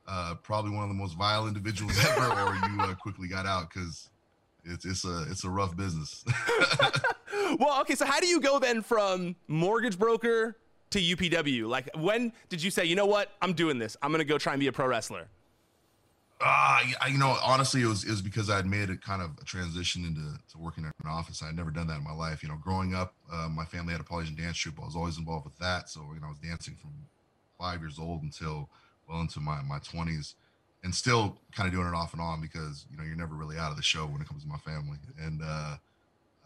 uh, 0.07 0.35
probably 0.44 0.71
one 0.71 0.83
of 0.83 0.89
the 0.89 0.95
most 0.95 1.15
vile 1.18 1.47
individuals 1.47 1.97
ever, 2.06 2.25
or 2.41 2.56
you 2.56 2.81
uh, 2.81 2.95
quickly 2.95 3.27
got 3.27 3.45
out 3.45 3.69
because 3.69 4.09
it's 4.63 4.85
it's 4.85 5.03
a 5.06 5.25
it's 5.29 5.44
a 5.44 5.50
rough 5.50 5.75
business. 5.75 6.24
well, 7.59 7.81
okay. 7.81 7.95
So 7.95 8.06
how 8.06 8.19
do 8.19 8.27
you 8.27 8.39
go 8.39 8.59
then 8.59 8.81
from 8.81 9.35
mortgage 9.47 9.97
broker 10.00 10.57
to 10.92 11.00
UPW? 11.00 11.68
Like, 11.68 11.89
when 11.95 12.31
did 12.50 12.62
you 12.63 12.72
say, 12.72 12.86
you 12.86 12.95
know 12.95 13.06
what, 13.06 13.31
I'm 13.42 13.54
doing 13.54 13.80
this? 13.80 13.98
I'm 14.01 14.12
gonna 14.12 14.24
go 14.24 14.38
try 14.38 14.54
and 14.54 14.60
be 14.60 14.68
a 14.68 14.72
pro 14.72 14.88
wrestler. 14.88 15.28
Uh, 16.39 16.81
you 17.10 17.18
know, 17.18 17.36
honestly, 17.44 17.81
it 17.81 17.88
was 17.88 18.04
it 18.04 18.12
was 18.12 18.22
because 18.22 18.50
I 18.50 18.57
had 18.57 18.68
made 18.68 18.92
a 18.92 18.98
kind 18.98 19.24
of 19.24 19.31
a 19.42 19.44
transition 19.44 20.06
into 20.06 20.22
to 20.51 20.57
working 20.60 20.84
in 20.84 20.92
an 21.04 21.10
office. 21.10 21.42
I 21.42 21.48
had 21.48 21.56
never 21.56 21.72
done 21.72 21.88
that 21.88 21.98
in 21.98 22.04
my 22.04 22.13
life. 22.13 22.44
You 22.44 22.50
know, 22.50 22.57
growing 22.62 22.94
up, 22.94 23.16
uh, 23.31 23.50
my 23.50 23.66
family 23.66 23.92
had 23.92 24.01
a 24.01 24.04
Polynesian 24.04 24.36
dance 24.36 24.56
troupe. 24.57 24.80
I 24.80 24.86
was 24.86 24.95
always 24.95 25.18
involved 25.18 25.45
with 25.45 25.57
that. 25.57 25.89
So 25.89 26.01
you 26.13 26.19
know, 26.19 26.28
I 26.28 26.30
was 26.30 26.39
dancing 26.39 26.75
from 26.75 26.92
five 27.57 27.81
years 27.81 27.98
old 27.98 28.22
until 28.22 28.69
well 29.10 29.19
into 29.19 29.39
my 29.39 29.63
my 29.63 29.80
twenties, 29.80 30.36
and 30.84 30.94
still 30.94 31.39
kind 31.56 31.68
of 31.68 31.74
doing 31.74 31.88
it 31.88 31.95
off 31.95 32.13
and 32.13 32.22
on 32.22 32.39
because 32.39 32.86
you 32.92 32.98
know 32.98 33.04
you're 33.04 33.16
never 33.16 33.34
really 33.34 33.57
out 33.57 33.72
of 33.72 33.78
the 33.78 33.84
show 33.84 34.06
when 34.06 34.22
it 34.22 34.28
comes 34.28 34.44
to 34.44 34.48
my 34.48 34.57
family. 34.57 35.00
And 35.19 35.42
uh, 35.44 35.78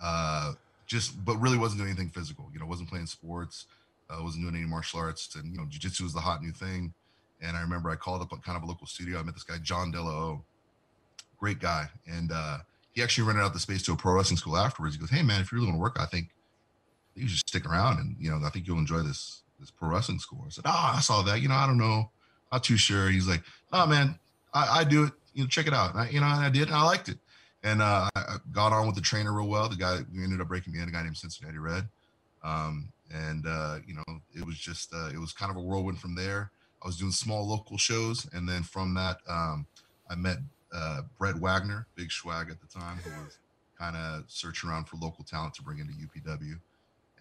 uh, 0.02 0.54
just 0.88 1.24
but 1.26 1.36
really 1.36 1.58
wasn't 1.58 1.80
doing 1.80 1.90
anything 1.90 2.10
physical. 2.10 2.50
You 2.54 2.60
know, 2.60 2.66
wasn't 2.66 2.88
playing 2.88 3.08
sports. 3.08 3.66
Uh, 4.12 4.22
wasn't 4.24 4.44
doing 4.44 4.56
any 4.56 4.66
martial 4.66 5.00
arts. 5.00 5.36
And 5.36 5.52
you 5.52 5.58
know, 5.58 5.66
jujitsu 5.66 6.02
was 6.02 6.14
the 6.14 6.20
hot 6.20 6.42
new 6.42 6.52
thing. 6.52 6.94
And 7.42 7.58
I 7.58 7.62
remember 7.62 7.90
I 7.90 7.96
called 7.96 8.22
up 8.22 8.32
a 8.32 8.38
kind 8.38 8.58
of 8.58 8.64
a 8.64 8.66
local 8.66 8.88
studio. 8.88 9.20
I 9.20 9.24
met 9.24 9.34
this 9.34 9.44
guy, 9.44 9.58
John 9.62 9.92
Della 9.92 10.12
O, 10.12 10.44
great 11.40 11.60
guy. 11.60 11.88
And 12.06 12.32
uh, 12.32 12.60
he 12.92 13.02
actually 13.02 13.28
rented 13.28 13.44
out 13.44 13.54
the 13.54 13.60
space 13.60 13.82
to 13.84 13.94
a 13.94 13.96
pro 13.96 14.14
wrestling 14.14 14.38
school 14.38 14.58
afterwards. 14.58 14.96
He 14.96 15.00
goes, 15.00 15.10
Hey 15.10 15.24
man, 15.24 15.42
if 15.42 15.52
you 15.52 15.58
really 15.58 15.68
want 15.68 15.78
to 15.78 15.82
work, 15.82 15.98
I 16.00 16.06
think 16.06 16.30
you 17.16 17.28
should 17.28 17.48
stick 17.48 17.66
around 17.66 18.00
and 18.00 18.16
you 18.20 18.30
know, 18.30 18.40
I 18.46 18.50
think 18.50 18.68
you'll 18.68 18.78
enjoy 18.78 19.00
this 19.00 19.44
this 19.60 19.72
pro 19.72 19.90
wrestling 19.90 20.20
school. 20.20 20.44
I 20.46 20.50
said, 20.50 20.66
Oh, 20.68 20.92
I 20.96 21.00
saw 21.00 21.22
that. 21.24 21.42
You 21.42 21.50
know, 21.50 21.56
I 21.56 21.66
don't 21.66 21.78
know. 21.78 22.12
Not 22.52 22.64
too 22.64 22.78
sure. 22.78 23.10
He's 23.10 23.28
like, 23.28 23.44
Oh 23.72 23.88
man, 23.88 24.20
I, 24.54 24.80
I 24.80 24.84
do 24.84 25.06
it. 25.06 25.14
You 25.34 25.44
know, 25.44 25.48
check 25.48 25.68
it 25.68 25.74
out. 25.74 25.92
And 25.92 26.02
I, 26.02 26.10
you 26.10 26.20
know, 26.20 26.28
and 26.28 26.44
I 26.46 26.50
did, 26.50 26.68
and 26.68 26.76
I 26.76 26.84
liked 26.84 27.10
it. 27.10 27.18
And 27.64 27.82
uh, 27.82 28.10
I 28.16 28.38
got 28.52 28.74
on 28.74 28.88
with 28.88 28.96
the 28.96 29.02
trainer 29.02 29.32
real 29.32 29.48
well. 29.48 29.70
The 29.70 29.76
guy 29.76 30.00
we 30.14 30.24
ended 30.24 30.42
up 30.42 30.48
breaking 30.48 30.74
me 30.74 30.82
in, 30.82 30.90
a 30.90 30.92
guy 30.92 31.04
named 31.04 31.16
Cincinnati 31.16 31.58
Red. 31.58 31.88
Um, 32.44 32.92
and 33.14 33.46
uh, 33.48 33.78
you 33.86 33.94
know, 33.94 34.04
it 34.34 34.46
was 34.46 34.58
just 34.58 34.94
uh, 34.94 35.10
it 35.10 35.20
was 35.20 35.34
kind 35.34 35.52
of 35.52 35.58
a 35.58 35.62
whirlwind 35.62 36.00
from 36.00 36.16
there. 36.16 36.52
I 36.84 36.88
was 36.88 36.98
doing 36.98 37.12
small 37.12 37.48
local 37.48 37.78
shows, 37.78 38.28
and 38.34 38.48
then 38.48 38.64
from 38.64 38.94
that, 38.96 39.18
um, 39.28 39.68
I 40.10 40.16
met 40.16 40.38
uh, 40.74 41.02
Brett 41.20 41.36
Wagner, 41.36 41.86
Big 41.96 42.10
Schwag 42.10 42.50
at 42.50 42.60
the 42.60 42.68
time, 42.68 42.98
who 42.98 43.10
was 43.24 43.38
kind 43.78 43.96
of 43.96 44.24
searching 44.28 44.70
around 44.70 44.86
for 44.86 44.98
local 44.98 45.24
talent 45.24 45.54
to 45.56 45.64
bring 45.64 45.80
into 45.80 45.94
UPW, 45.94 46.60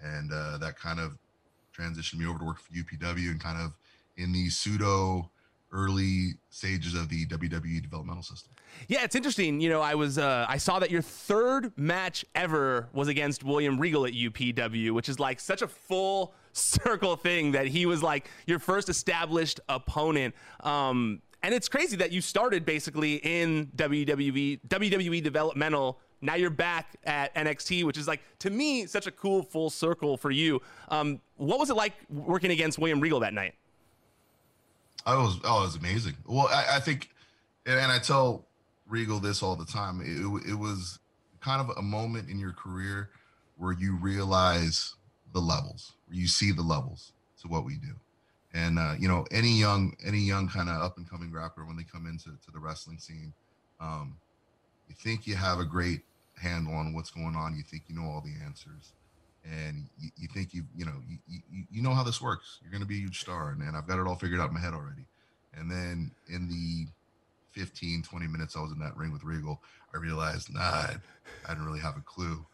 and 0.02 0.32
uh, 0.32 0.58
that 0.58 0.78
kind 0.78 1.00
of 1.00 1.18
transitioned 1.76 2.18
me 2.18 2.26
over 2.26 2.38
to 2.38 2.44
work 2.44 2.58
for 2.58 2.72
UPW 2.72 3.30
and 3.30 3.40
kind 3.40 3.60
of 3.60 3.72
in 4.16 4.32
the 4.32 4.48
pseudo 4.48 5.30
early 5.72 6.34
stages 6.50 6.94
of 6.94 7.08
the 7.08 7.26
WWE 7.26 7.82
developmental 7.82 8.22
system. 8.22 8.52
Yeah, 8.88 9.04
it's 9.04 9.14
interesting. 9.14 9.60
You 9.60 9.68
know, 9.70 9.80
I 9.80 9.94
was 9.94 10.18
uh, 10.18 10.46
I 10.48 10.56
saw 10.58 10.78
that 10.78 10.90
your 10.90 11.02
third 11.02 11.72
match 11.76 12.24
ever 12.34 12.88
was 12.92 13.08
against 13.08 13.44
William 13.44 13.78
Regal 13.78 14.06
at 14.06 14.12
UPW, 14.12 14.92
which 14.92 15.08
is 15.08 15.18
like 15.18 15.40
such 15.40 15.62
a 15.62 15.68
full 15.68 16.34
circle 16.52 17.16
thing 17.16 17.52
that 17.52 17.66
he 17.66 17.86
was 17.86 18.02
like 18.02 18.28
your 18.46 18.58
first 18.58 18.88
established 18.88 19.60
opponent. 19.68 20.34
Um, 20.60 21.22
and 21.42 21.54
it's 21.54 21.68
crazy 21.68 21.96
that 21.96 22.12
you 22.12 22.20
started 22.20 22.64
basically 22.64 23.14
in 23.16 23.66
WWE 23.76 24.60
WWE 24.68 25.22
developmental. 25.22 25.98
Now 26.22 26.34
you're 26.34 26.50
back 26.50 26.96
at 27.04 27.34
NXT, 27.34 27.84
which 27.84 27.96
is 27.96 28.06
like 28.06 28.20
to 28.40 28.50
me 28.50 28.86
such 28.86 29.06
a 29.06 29.10
cool 29.10 29.42
full 29.42 29.70
circle 29.70 30.16
for 30.16 30.30
you. 30.30 30.60
Um, 30.88 31.20
what 31.36 31.58
was 31.58 31.70
it 31.70 31.76
like 31.76 31.94
working 32.10 32.50
against 32.50 32.78
William 32.78 33.00
Regal 33.00 33.20
that 33.20 33.32
night? 33.32 33.54
I 35.06 35.16
was 35.16 35.38
oh, 35.44 35.62
it 35.62 35.66
was 35.66 35.76
amazing. 35.76 36.16
Well, 36.26 36.48
I, 36.48 36.76
I 36.76 36.80
think, 36.80 37.10
and, 37.66 37.78
and, 37.78 37.90
I 37.90 37.98
tell 37.98 38.46
Regal 38.90 39.20
this 39.20 39.42
all 39.42 39.56
the 39.56 39.64
time. 39.64 40.00
It, 40.00 40.50
it 40.50 40.54
was 40.54 40.98
kind 41.40 41.60
of 41.60 41.76
a 41.76 41.82
moment 41.82 42.28
in 42.28 42.38
your 42.38 42.52
career 42.52 43.10
where 43.56 43.72
you 43.72 43.96
realize 43.96 44.94
the 45.32 45.40
levels, 45.40 45.92
where 46.06 46.16
you 46.16 46.26
see 46.26 46.52
the 46.52 46.62
levels 46.62 47.12
to 47.42 47.48
what 47.48 47.64
we 47.64 47.76
do. 47.76 47.94
And 48.52 48.78
uh, 48.78 48.94
you 48.98 49.08
know, 49.08 49.26
any 49.30 49.52
young, 49.52 49.94
any 50.04 50.18
young 50.18 50.48
kind 50.48 50.68
of 50.68 50.82
up 50.82 50.96
and 50.96 51.08
coming 51.08 51.32
rapper 51.32 51.64
when 51.64 51.76
they 51.76 51.84
come 51.84 52.06
into 52.06 52.30
to 52.30 52.50
the 52.52 52.58
wrestling 52.58 52.98
scene, 52.98 53.32
um, 53.80 54.16
you 54.88 54.94
think 54.98 55.26
you 55.26 55.36
have 55.36 55.60
a 55.60 55.64
great 55.64 56.00
handle 56.36 56.74
on 56.74 56.92
what's 56.92 57.10
going 57.10 57.36
on. 57.36 57.56
You 57.56 57.62
think 57.62 57.84
you 57.86 57.94
know 57.94 58.08
all 58.10 58.22
the 58.22 58.44
answers 58.44 58.92
and 59.44 59.88
you, 59.98 60.10
you, 60.16 60.28
think 60.28 60.52
you 60.52 60.64
you 60.76 60.84
know 60.84 60.96
you, 61.08 61.18
you, 61.28 61.64
you 61.70 61.82
know 61.82 61.94
how 61.94 62.02
this 62.02 62.20
works 62.20 62.58
you're 62.62 62.70
going 62.70 62.82
to 62.82 62.88
be 62.88 62.96
a 62.96 63.00
huge 63.00 63.20
star 63.20 63.50
and, 63.50 63.62
and 63.62 63.76
i've 63.76 63.86
got 63.86 63.98
it 63.98 64.06
all 64.06 64.16
figured 64.16 64.40
out 64.40 64.48
in 64.48 64.54
my 64.54 64.60
head 64.60 64.74
already 64.74 65.04
and 65.54 65.70
then 65.70 66.10
in 66.28 66.48
the 66.48 66.86
15 67.52 68.02
20 68.02 68.26
minutes 68.26 68.56
i 68.56 68.60
was 68.60 68.72
in 68.72 68.78
that 68.78 68.96
ring 68.96 69.12
with 69.12 69.24
regal 69.24 69.62
i 69.94 69.98
realized 69.98 70.52
nah 70.52 70.60
i, 70.60 70.96
didn't 71.48 71.64
really 71.64 71.80
have 71.80 71.96
a 71.96 72.02
clue 72.02 72.44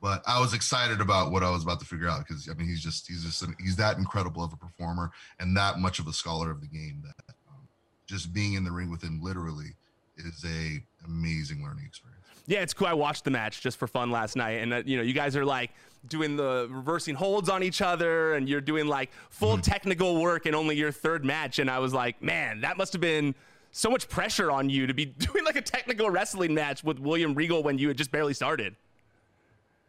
but 0.00 0.22
I 0.26 0.38
was 0.38 0.52
excited 0.52 1.00
about 1.00 1.32
what 1.32 1.42
I 1.42 1.50
was 1.50 1.62
about 1.62 1.80
to 1.80 1.86
figure 1.86 2.08
out 2.08 2.20
because 2.20 2.48
I 2.48 2.54
mean 2.54 2.68
he's 2.68 2.82
just 2.82 3.08
he's 3.08 3.24
just 3.24 3.42
an, 3.42 3.56
he's 3.58 3.76
that 3.76 3.96
incredible 3.96 4.44
of 4.44 4.52
a 4.52 4.56
performer 4.56 5.10
and 5.40 5.56
that 5.56 5.78
much 5.78 5.98
of 5.98 6.06
a 6.06 6.12
scholar 6.12 6.50
of 6.50 6.60
the 6.60 6.66
game 6.66 7.02
that 7.04 7.34
um, 7.48 7.66
just 8.06 8.32
being 8.32 8.54
in 8.54 8.64
the 8.64 8.70
ring 8.70 8.90
with 8.90 9.02
him 9.02 9.20
literally 9.22 9.74
is 10.18 10.44
a 10.44 10.82
amazing 11.06 11.62
learning 11.62 11.84
experience. 11.86 12.16
Yeah, 12.46 12.60
it's 12.60 12.72
cool. 12.72 12.86
I 12.86 12.92
watched 12.92 13.24
the 13.24 13.30
match 13.30 13.60
just 13.60 13.76
for 13.76 13.88
fun 13.88 14.10
last 14.10 14.36
night, 14.36 14.62
and 14.62 14.72
uh, 14.72 14.82
you 14.84 14.96
know, 14.96 15.02
you 15.02 15.12
guys 15.12 15.34
are 15.34 15.44
like 15.44 15.72
doing 16.06 16.36
the 16.36 16.68
reversing 16.70 17.16
holds 17.16 17.48
on 17.48 17.62
each 17.62 17.82
other, 17.82 18.34
and 18.34 18.48
you're 18.48 18.60
doing 18.60 18.86
like 18.86 19.10
full 19.30 19.54
mm-hmm. 19.54 19.62
technical 19.62 20.20
work 20.20 20.46
in 20.46 20.54
only 20.54 20.76
your 20.76 20.92
third 20.92 21.24
match. 21.24 21.58
And 21.58 21.68
I 21.68 21.80
was 21.80 21.92
like, 21.92 22.22
man, 22.22 22.60
that 22.60 22.76
must 22.76 22.92
have 22.92 23.00
been 23.00 23.34
so 23.76 23.90
much 23.90 24.08
pressure 24.08 24.50
on 24.50 24.70
you 24.70 24.86
to 24.86 24.94
be 24.94 25.04
doing 25.18 25.44
like 25.44 25.56
a 25.56 25.62
technical 25.62 26.08
wrestling 26.08 26.54
match 26.54 26.82
with 26.82 26.98
William 26.98 27.34
Regal 27.34 27.62
when 27.62 27.78
you 27.78 27.88
had 27.88 27.98
just 27.98 28.10
barely 28.10 28.32
started. 28.32 28.74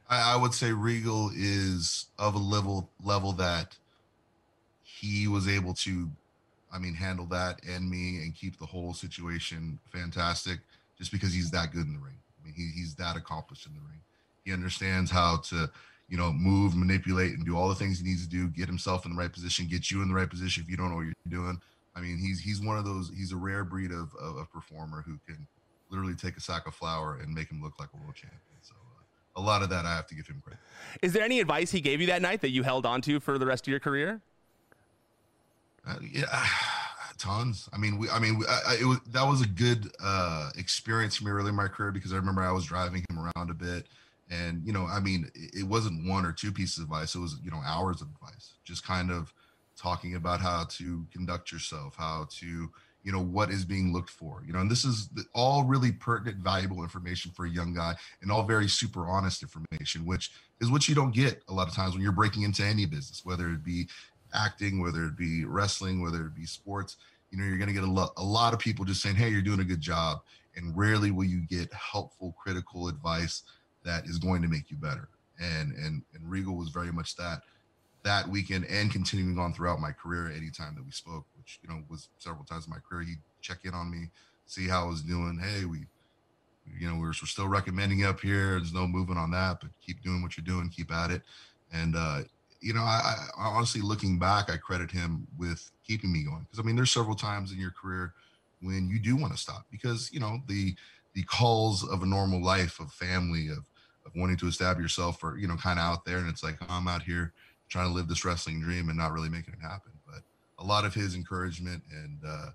I, 0.10 0.34
I 0.34 0.36
would 0.36 0.53
say 0.53 0.72
Regal 0.72 1.32
is 1.36 2.08
of 2.20 2.36
a 2.36 2.39
level 2.39 2.89
level 3.03 3.32
that 3.34 3.77
he 4.84 5.27
was 5.27 5.48
able 5.48 5.74
to, 5.74 6.10
I 6.72 6.79
mean, 6.79 6.96
handle 6.96 7.25
that 7.27 7.62
and 7.67 7.89
me 7.89 8.17
and 8.17 8.36
keep 8.36 8.60
the 8.60 8.65
whole 8.65 8.94
situation 8.94 9.79
fantastic 9.91 10.60
just 10.98 11.12
because 11.12 11.34
he's 11.34 11.51
that 11.51 11.72
good 11.72 11.86
in 11.86 11.94
the 11.94 12.00
ring 12.00 12.17
I 12.41 12.46
mean, 12.46 12.53
he, 12.56 12.72
he's 12.75 12.96
that 12.96 13.15
accomplished 13.15 13.67
in 13.67 13.74
the 13.74 13.79
ring. 13.79 14.01
He 14.44 14.51
understands 14.51 15.12
how 15.12 15.38
to, 15.50 15.70
you 16.10 16.17
know, 16.17 16.34
move, 16.34 16.75
manipulate, 16.75 17.34
and 17.34 17.46
do 17.46 17.56
all 17.56 17.70
the 17.70 17.75
things 17.75 18.00
he 18.00 18.06
needs 18.06 18.24
to 18.24 18.29
do. 18.29 18.48
Get 18.48 18.67
himself 18.67 19.06
in 19.06 19.13
the 19.13 19.17
right 19.17 19.32
position, 19.32 19.67
get 19.67 19.91
you 19.91 20.01
in 20.01 20.10
the 20.10 20.13
right 20.13 20.29
position 20.29 20.63
if 20.63 20.70
you 20.70 20.77
don't 20.77 20.89
know 20.89 20.98
what 20.98 21.06
you're 21.06 21.13
doing. 21.29 21.62
I 21.98 22.01
mean, 22.01 22.18
he's 22.20 22.39
he's 22.39 22.62
one 22.62 22.77
of 22.77 22.86
those. 22.86 23.12
He's 23.16 23.32
a 23.32 23.38
rare 23.38 23.63
breed 23.63 23.92
of 23.92 24.13
of, 24.22 24.38
of 24.38 24.51
performer 24.51 25.04
who 25.06 25.18
can 25.25 25.48
literally 25.89 26.13
take 26.13 26.38
a 26.38 26.42
sack 26.42 26.68
of 26.68 26.75
flour 26.75 27.20
and 27.22 27.34
make 27.34 27.50
him 27.50 27.62
look 27.62 27.80
like 27.80 27.89
a 27.94 27.98
world 27.98 28.16
champion. 28.16 28.42
So 28.62 28.75
uh, 28.75 29.39
a 29.39 29.42
lot 29.42 29.63
of 29.63 29.70
that 29.70 29.86
I 29.86 29.96
have 29.96 30.06
to 30.08 30.16
give 30.16 30.27
him 30.27 30.42
credit. 30.44 30.60
Is 31.01 31.13
there 31.13 31.24
any 31.24 31.39
advice 31.39 31.72
he 31.72 31.82
gave 31.82 32.00
you 32.00 32.08
that 32.08 32.22
night 32.22 32.42
that 32.42 32.50
you 32.50 32.63
held 32.63 32.86
on 32.86 33.01
to 33.01 33.20
for 33.20 33.38
the 33.39 33.46
rest 33.46 33.66
of 33.66 33.72
your 33.72 33.80
career? 33.80 34.22
Uh, 35.88 35.96
yeah 36.01 36.46
tons. 37.18 37.68
I 37.74 37.77
mean, 37.77 37.98
we, 37.98 38.10
I 38.10 38.20
mean, 38.20 38.38
we, 38.38 38.46
I, 38.48 38.77
it 38.80 38.86
was 38.86 39.00
that 39.12 39.24
was 39.24 39.42
a 39.42 39.48
good 39.48 39.92
uh, 40.04 40.51
experience 40.56 41.16
for 41.16 41.25
me 41.25 41.32
early 41.32 41.50
in 41.50 41.56
my 41.56 41.68
career 41.68 41.92
because 41.92 42.13
I 42.13 42.18
remember 42.18 42.42
I 42.42 42.51
was 42.51 42.66
driving 42.66 43.04
him 43.10 43.18
around 43.20 43.50
a 43.50 43.56
bit, 43.56 43.88
and 44.30 44.62
you 44.63 44.72
know, 44.72 44.86
I 44.86 45.00
mean, 45.00 45.32
it, 45.34 45.62
it 45.62 45.63
wasn't 45.63 46.08
one 46.08 46.25
or 46.25 46.32
two 46.32 46.51
pieces 46.51 46.77
of 46.77 46.84
advice; 46.84 47.16
it 47.16 47.20
was 47.20 47.38
you 47.44 47.50
know 47.50 47.62
hours 47.66 48.01
of 48.01 48.10
advice, 48.10 48.54
just 48.63 48.86
kind 48.86 49.10
of 49.10 49.34
talking 49.77 50.15
about 50.15 50.41
how 50.41 50.65
to 50.69 51.05
conduct 51.12 51.51
yourself, 51.51 51.96
how 51.98 52.27
to 52.39 52.69
you 53.03 53.13
know 53.13 53.22
what 53.22 53.51
is 53.51 53.63
being 53.63 53.93
looked 53.93 54.10
for 54.10 54.43
you 54.46 54.51
know 54.51 54.60
and 54.60 54.69
this 54.69 54.84
is 54.84 55.07
the, 55.10 55.24
all 55.34 55.63
really 55.63 55.93
pertinent 55.93 56.39
valuable 56.39 56.84
information 56.84 57.31
for 57.31 57.46
a 57.46 57.50
young 57.50 57.74
guy 57.74 57.96
and 58.22 58.29
all 58.29 58.43
very 58.43 58.67
super 58.67 59.07
honest 59.07 59.43
information 59.43 60.05
which 60.05 60.31
is 60.60 60.69
what 60.69 60.89
you 60.89 60.96
don't 60.96 61.13
get 61.13 61.41
a 61.48 61.53
lot 61.53 61.69
of 61.69 61.74
times 61.74 61.93
when 61.93 62.01
you're 62.01 62.12
breaking 62.12 62.41
into 62.41 62.65
any 62.65 62.86
business 62.86 63.24
whether 63.24 63.50
it 63.50 63.63
be 63.63 63.88
acting, 64.34 64.81
whether 64.81 65.05
it 65.05 65.17
be 65.17 65.46
wrestling, 65.46 66.01
whether 66.01 66.25
it 66.25 66.36
be 66.36 66.46
sports, 66.46 66.98
you 67.31 67.38
know, 67.38 67.46
you're 67.46 67.57
going 67.57 67.67
to 67.67 67.74
get 67.74 67.84
a 67.84 67.91
lot, 67.91 68.13
a 68.17 68.24
lot 68.24 68.53
of 68.53 68.60
people 68.60 68.86
just 68.86 69.01
saying, 69.01 69.15
Hey, 69.15 69.29
you're 69.29 69.41
doing 69.41 69.60
a 69.60 69.65
good 69.65 69.81
job. 69.81 70.19
And 70.55 70.75
rarely 70.75 71.12
will 71.12 71.25
you 71.25 71.41
get 71.41 71.72
helpful, 71.74 72.36
critical 72.41 72.88
advice 72.88 73.43
that 73.84 74.05
is 74.05 74.17
going 74.17 74.41
to 74.41 74.48
make 74.48 74.72
you 74.72 74.77
better. 74.77 75.10
And, 75.39 75.74
and, 75.74 76.01
and 76.15 76.29
Regal 76.29 76.55
was 76.55 76.69
very 76.69 76.91
much 76.91 77.15
that, 77.17 77.41
that 78.04 78.27
weekend 78.27 78.66
and 78.66 78.92
continuing 78.92 79.38
on 79.38 79.54
throughout 79.54 79.80
my 79.80 79.92
career, 79.92 80.30
anytime 80.30 80.75
that 80.75 80.86
we 80.86 80.92
spoke, 80.92 81.25
which, 81.38 81.60
you 81.62 81.70
know, 81.70 81.84
was 81.89 82.10
several 82.18 82.46
times 82.46 82.66
in 82.66 82.72
my 82.72 82.80
career, 82.89 83.04
he'd 83.04 83.20
check 83.42 83.60
in 83.63 83.74
on 83.74 83.92
me, 83.92 84.10
see 84.46 84.68
how 84.68 84.86
I 84.86 84.88
was 84.88 85.01
doing. 85.01 85.39
Hey, 85.42 85.66
we, 85.66 85.86
you 86.80 86.88
know, 86.88 86.96
we're, 86.96 87.08
we're 87.08 87.13
still 87.13 87.48
recommending 87.48 88.06
up 88.06 88.20
here. 88.20 88.51
There's 88.51 88.74
no 88.74 88.88
movement 88.88 89.20
on 89.20 89.32
that, 89.32 89.60
but 89.62 89.70
keep 89.86 90.01
doing 90.01 90.22
what 90.22 90.38
you're 90.38 90.46
doing, 90.46 90.70
keep 90.70 90.92
at 90.92 91.12
it. 91.12 91.22
And, 91.72 91.96
uh, 91.96 92.22
you 92.62 92.74
know, 92.74 92.82
I, 92.82 93.16
I, 93.38 93.46
honestly 93.46 93.82
looking 93.82 94.18
back, 94.18 94.50
I 94.50 94.58
credit 94.58 94.92
him 94.92 95.27
with 95.38 95.70
keeping 95.86 96.12
me 96.12 96.24
going 96.24 96.42
because 96.42 96.60
I 96.60 96.63
mean, 96.63 96.75
there's 96.75 96.92
several 96.92 97.16
times 97.16 97.51
in 97.51 97.60
your 97.60 97.72
career 97.72 98.13
when 98.62 98.89
you 98.89 99.00
do 99.00 99.16
want 99.16 99.34
to 99.34 99.39
stop 99.39 99.66
because 99.72 100.12
you 100.12 100.20
know 100.20 100.39
the 100.48 100.75
the 101.13 101.24
calls 101.24 101.88
of 101.88 102.04
a 102.04 102.06
normal 102.06 102.44
life 102.44 102.80
of 102.80 102.92
family 102.92 103.50
of 103.50 103.60
of 104.06 104.16
wanting 104.16 104.38
to 104.38 104.48
establish 104.48 104.84
yourself 104.84 105.24
or 105.24 105.38
you 105.38 105.48
know 105.48 105.56
kind 105.56 105.80
of 105.80 105.86
out 105.86 106.06
there 106.06 106.18
and 106.18 106.30
it's 106.30 106.44
like 106.44 106.58
I'm 106.70 106.88
out 106.88 107.04
here 107.04 107.34
trying 107.69 107.88
to 107.88 107.93
live 107.93 108.07
this 108.07 108.24
wrestling 108.24 108.62
dream 108.62 108.89
and 108.89 108.97
not 108.97 109.12
really 109.12 109.29
making 109.29 109.53
it 109.53 109.62
happen. 109.62 109.91
But 110.05 110.21
a 110.59 110.63
lot 110.63 110.86
of 110.86 110.93
his 110.93 111.15
encouragement 111.15 111.83
and 111.91 112.19
uh, 112.25 112.50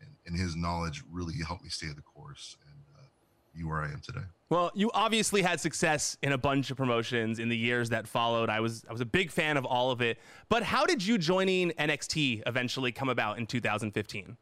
and, 0.00 0.10
and 0.26 0.36
his 0.36 0.56
knowledge 0.56 1.02
really 1.10 1.34
helped 1.46 1.64
me 1.64 1.70
stay 1.70 1.88
the 1.88 2.02
course 2.02 2.56
and 2.66 2.82
uh, 2.96 3.06
you 3.54 3.68
where 3.68 3.82
I 3.82 3.90
am 3.90 4.00
today. 4.00 4.24
Well, 4.48 4.72
you 4.74 4.90
obviously 4.92 5.42
had 5.42 5.60
success 5.60 6.16
in 6.22 6.32
a 6.32 6.38
bunch 6.38 6.70
of 6.70 6.76
promotions 6.76 7.38
in 7.38 7.48
the 7.48 7.56
years 7.56 7.90
that 7.90 8.08
followed. 8.08 8.50
I 8.50 8.60
was 8.60 8.84
I 8.88 8.92
was 8.92 9.00
a 9.00 9.06
big 9.06 9.30
fan 9.30 9.56
of 9.56 9.64
all 9.64 9.90
of 9.90 10.00
it. 10.00 10.18
But 10.48 10.62
how 10.62 10.86
did 10.86 11.06
you 11.06 11.18
joining 11.18 11.70
NXT 11.72 12.42
eventually 12.46 12.92
come 12.92 13.08
about 13.08 13.38
in 13.38 13.46
2015? 13.46 14.36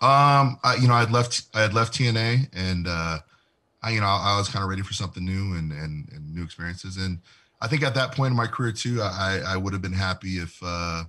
Um, 0.00 0.58
I, 0.62 0.76
you 0.80 0.88
know, 0.88 0.94
I'd 0.94 1.12
left 1.12 1.44
I 1.54 1.62
had 1.62 1.72
left 1.72 1.94
TNA 1.94 2.48
and 2.52 2.86
uh 2.86 3.18
I 3.82 3.90
you 3.90 4.00
know, 4.00 4.06
I 4.06 4.36
was 4.38 4.48
kind 4.48 4.62
of 4.62 4.68
ready 4.68 4.82
for 4.82 4.94
something 4.94 5.24
new 5.24 5.56
and, 5.56 5.70
and 5.70 6.08
and 6.12 6.34
new 6.34 6.42
experiences 6.42 6.96
and 6.96 7.20
I 7.60 7.68
think 7.68 7.82
at 7.82 7.94
that 7.94 8.12
point 8.12 8.30
in 8.30 8.36
my 8.36 8.46
career 8.46 8.72
too, 8.72 9.00
I 9.02 9.40
I 9.46 9.56
would 9.56 9.72
have 9.72 9.82
been 9.82 9.92
happy 9.92 10.36
if 10.36 10.58
uh 10.62 11.04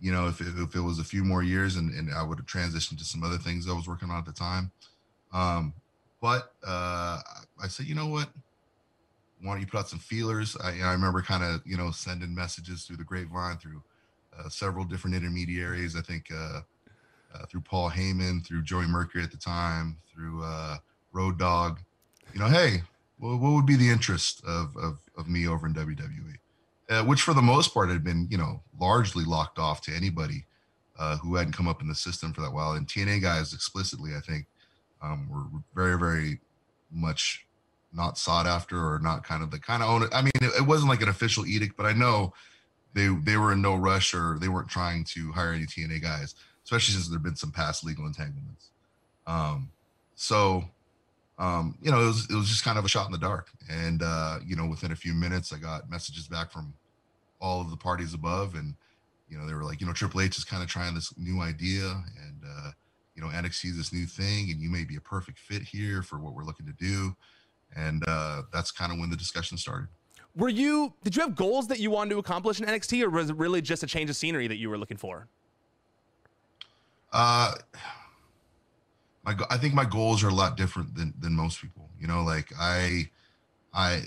you 0.00 0.12
know, 0.12 0.28
if 0.28 0.40
if 0.40 0.74
it 0.74 0.80
was 0.80 0.98
a 0.98 1.04
few 1.04 1.24
more 1.24 1.42
years 1.42 1.76
and, 1.76 1.90
and 1.94 2.12
I 2.12 2.22
would 2.22 2.38
have 2.38 2.46
transitioned 2.46 2.98
to 2.98 3.04
some 3.04 3.22
other 3.22 3.38
things 3.38 3.68
I 3.68 3.72
was 3.72 3.88
working 3.88 4.10
on 4.10 4.18
at 4.18 4.26
the 4.26 4.32
time. 4.32 4.70
Um, 5.32 5.72
but 6.20 6.52
uh, 6.66 7.20
I 7.62 7.68
said, 7.68 7.86
you 7.86 7.94
know 7.94 8.08
what? 8.08 8.28
Why 9.40 9.52
don't 9.52 9.60
you 9.60 9.66
put 9.66 9.78
out 9.78 9.88
some 9.88 9.98
feelers? 9.98 10.56
I, 10.62 10.80
I 10.82 10.92
remember 10.92 11.22
kind 11.22 11.44
of, 11.44 11.60
you 11.66 11.76
know, 11.76 11.90
sending 11.90 12.34
messages 12.34 12.84
through 12.84 12.96
the 12.96 13.04
grapevine 13.04 13.58
through 13.58 13.82
uh, 14.38 14.48
several 14.48 14.84
different 14.84 15.16
intermediaries. 15.16 15.96
I 15.96 16.00
think 16.00 16.30
uh, 16.34 16.60
uh, 17.34 17.46
through 17.48 17.60
Paul 17.62 17.90
Heyman, 17.90 18.44
through 18.46 18.62
Joey 18.62 18.86
Mercury 18.86 19.22
at 19.22 19.30
the 19.30 19.36
time, 19.36 19.98
through 20.12 20.42
uh, 20.42 20.78
Road 21.12 21.38
Dog. 21.38 21.80
You 22.32 22.40
know, 22.40 22.48
hey, 22.48 22.82
well, 23.18 23.36
what 23.38 23.52
would 23.52 23.66
be 23.66 23.76
the 23.76 23.88
interest 23.88 24.42
of, 24.46 24.76
of, 24.76 24.98
of 25.16 25.28
me 25.28 25.46
over 25.46 25.66
in 25.66 25.74
WWE? 25.74 26.34
Uh, 26.88 27.02
which 27.02 27.22
for 27.22 27.34
the 27.34 27.42
most 27.42 27.74
part 27.74 27.88
had 27.88 28.04
been, 28.04 28.28
you 28.30 28.38
know, 28.38 28.60
largely 28.78 29.24
locked 29.24 29.58
off 29.58 29.80
to 29.80 29.92
anybody 29.92 30.44
uh, 30.98 31.16
who 31.18 31.34
hadn't 31.34 31.52
come 31.52 31.66
up 31.66 31.80
in 31.80 31.88
the 31.88 31.94
system 31.94 32.32
for 32.32 32.42
that 32.42 32.52
while. 32.52 32.72
And 32.72 32.86
TNA 32.86 33.22
guys 33.22 33.52
explicitly, 33.52 34.12
I 34.16 34.20
think, 34.20 34.46
um, 35.02 35.28
were 35.28 35.60
very, 35.74 35.98
very 35.98 36.38
much 36.92 37.44
not 37.92 38.18
sought 38.18 38.46
after 38.46 38.76
or 38.76 38.98
not 38.98 39.24
kind 39.24 39.42
of 39.42 39.50
the 39.50 39.58
kind 39.58 39.82
of 39.82 39.88
own. 39.88 40.08
I 40.12 40.22
mean, 40.22 40.32
it, 40.36 40.52
it, 40.58 40.66
wasn't 40.66 40.90
like 40.90 41.02
an 41.02 41.08
official 41.08 41.46
edict, 41.46 41.76
but 41.76 41.86
I 41.86 41.92
know 41.92 42.34
they 42.94 43.08
they 43.08 43.36
were 43.36 43.52
in 43.52 43.62
no 43.62 43.74
rush 43.74 44.14
or 44.14 44.38
they 44.38 44.48
weren't 44.48 44.68
trying 44.68 45.04
to 45.04 45.32
hire 45.32 45.52
any 45.52 45.66
TNA 45.66 46.02
guys, 46.02 46.34
especially 46.64 46.94
since 46.94 47.08
there'd 47.08 47.22
been 47.22 47.36
some 47.36 47.52
past 47.52 47.84
legal 47.84 48.06
entanglements. 48.06 48.70
Um, 49.26 49.70
so 50.14 50.64
um, 51.38 51.76
you 51.82 51.90
know, 51.90 52.00
it 52.00 52.06
was 52.06 52.26
it 52.30 52.34
was 52.34 52.48
just 52.48 52.64
kind 52.64 52.78
of 52.78 52.84
a 52.84 52.88
shot 52.88 53.06
in 53.06 53.12
the 53.12 53.18
dark. 53.18 53.50
And 53.68 54.02
uh, 54.02 54.38
you 54.44 54.56
know, 54.56 54.66
within 54.66 54.92
a 54.92 54.96
few 54.96 55.12
minutes, 55.12 55.52
I 55.52 55.58
got 55.58 55.90
messages 55.90 56.28
back 56.28 56.50
from 56.50 56.72
all 57.40 57.60
of 57.60 57.70
the 57.70 57.76
parties 57.76 58.14
above, 58.14 58.54
and 58.54 58.74
you 59.28 59.36
know, 59.36 59.46
they 59.46 59.54
were 59.54 59.64
like, 59.64 59.80
you 59.80 59.86
know, 59.86 59.92
Triple 59.92 60.20
H 60.20 60.38
is 60.38 60.44
kind 60.44 60.62
of 60.62 60.68
trying 60.68 60.94
this 60.94 61.12
new 61.18 61.40
idea, 61.40 61.84
and 62.24 62.42
uh, 62.44 62.70
you 63.14 63.22
know, 63.22 63.28
NXT 63.28 63.70
is 63.70 63.76
this 63.76 63.92
new 63.92 64.06
thing, 64.06 64.50
and 64.50 64.60
you 64.60 64.70
may 64.70 64.84
be 64.84 64.96
a 64.96 65.00
perfect 65.00 65.38
fit 65.38 65.62
here 65.62 66.02
for 66.02 66.18
what 66.18 66.34
we're 66.34 66.44
looking 66.44 66.66
to 66.66 66.72
do. 66.72 67.14
And 67.74 68.02
uh, 68.06 68.42
that's 68.52 68.70
kind 68.70 68.92
of 68.92 68.98
when 68.98 69.10
the 69.10 69.16
discussion 69.16 69.58
started. 69.58 69.88
Were 70.34 70.48
you? 70.48 70.94
Did 71.02 71.16
you 71.16 71.22
have 71.22 71.34
goals 71.34 71.66
that 71.68 71.80
you 71.80 71.90
wanted 71.90 72.10
to 72.10 72.18
accomplish 72.18 72.60
in 72.60 72.66
NXT, 72.66 73.02
or 73.02 73.10
was 73.10 73.30
it 73.30 73.36
really 73.36 73.60
just 73.60 73.82
a 73.82 73.86
change 73.86 74.08
of 74.08 74.16
scenery 74.16 74.46
that 74.46 74.56
you 74.56 74.70
were 74.70 74.78
looking 74.78 74.96
for? 74.96 75.28
Uh, 77.12 77.54
my 79.26 79.36
I 79.50 79.58
think 79.58 79.74
my 79.74 79.84
goals 79.84 80.22
are 80.24 80.28
a 80.28 80.34
lot 80.34 80.56
different 80.56 80.94
than 80.94 81.12
than 81.18 81.34
most 81.34 81.60
people. 81.60 81.90
You 82.00 82.06
know, 82.06 82.22
like 82.22 82.50
I, 82.58 83.10
I. 83.74 84.02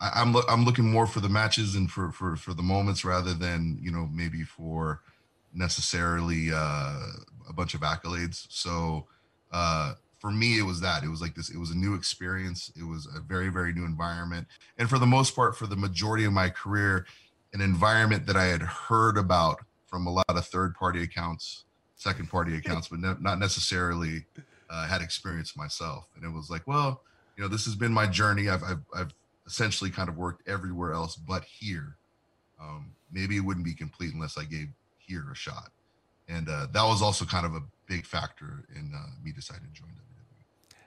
I'm 0.00 0.32
lo- 0.32 0.42
I'm 0.48 0.64
looking 0.64 0.90
more 0.90 1.06
for 1.06 1.20
the 1.20 1.28
matches 1.28 1.76
and 1.76 1.88
for 1.88 2.10
for 2.10 2.34
for 2.34 2.54
the 2.54 2.62
moments 2.62 3.04
rather 3.04 3.34
than 3.34 3.78
you 3.80 3.92
know 3.92 4.08
maybe 4.12 4.42
for 4.42 5.00
necessarily 5.54 6.50
uh, 6.52 7.06
a 7.48 7.52
bunch 7.54 7.74
of 7.74 7.82
accolades. 7.82 8.46
So 8.50 9.06
uh, 9.52 9.94
for 10.18 10.32
me, 10.32 10.58
it 10.58 10.64
was 10.64 10.80
that. 10.80 11.04
It 11.04 11.08
was 11.08 11.20
like 11.20 11.36
this. 11.36 11.50
It 11.50 11.58
was 11.58 11.70
a 11.70 11.76
new 11.76 11.94
experience. 11.94 12.72
It 12.76 12.82
was 12.82 13.06
a 13.06 13.20
very 13.20 13.48
very 13.48 13.72
new 13.72 13.84
environment, 13.84 14.48
and 14.76 14.90
for 14.90 14.98
the 14.98 15.06
most 15.06 15.36
part, 15.36 15.56
for 15.56 15.68
the 15.68 15.76
majority 15.76 16.24
of 16.24 16.32
my 16.32 16.50
career, 16.50 17.06
an 17.52 17.60
environment 17.60 18.26
that 18.26 18.36
I 18.36 18.46
had 18.46 18.62
heard 18.62 19.16
about 19.16 19.60
from 19.86 20.08
a 20.08 20.10
lot 20.10 20.24
of 20.28 20.44
third 20.44 20.74
party 20.74 21.00
accounts, 21.02 21.64
second 22.02 22.28
party 22.28 22.56
accounts, 22.56 22.88
but 22.88 23.00
ne- 23.00 23.16
not 23.20 23.38
necessarily 23.38 24.24
uh, 24.68 24.86
had 24.86 25.02
experience 25.02 25.56
myself. 25.56 26.06
And 26.16 26.24
it 26.24 26.30
was 26.34 26.50
like, 26.50 26.66
well, 26.66 27.02
you 27.36 27.42
know, 27.42 27.48
this 27.48 27.64
has 27.64 27.74
been 27.74 27.92
my 27.92 28.06
journey. 28.06 28.48
I've 28.48 28.62
I've, 28.62 28.82
I've 28.94 29.14
essentially 29.46 29.90
kind 29.90 30.08
of 30.08 30.16
worked 30.16 30.46
everywhere 30.48 30.92
else 30.92 31.16
but 31.16 31.44
here. 31.44 31.96
Um, 32.60 32.92
maybe 33.10 33.36
it 33.36 33.40
wouldn't 33.40 33.64
be 33.64 33.74
complete 33.74 34.14
unless 34.14 34.38
I 34.38 34.44
gave 34.44 34.68
here 34.98 35.26
a 35.30 35.34
shot. 35.34 35.70
And 36.28 36.48
uh, 36.48 36.68
that 36.72 36.84
was 36.84 37.02
also 37.02 37.24
kind 37.24 37.44
of 37.44 37.54
a 37.54 37.62
big 37.86 38.06
factor 38.06 38.64
in 38.74 38.92
uh, 38.94 39.10
me 39.22 39.32
deciding 39.32 39.66
to 39.66 39.72
join 39.72 39.88
WWE. 39.88 40.11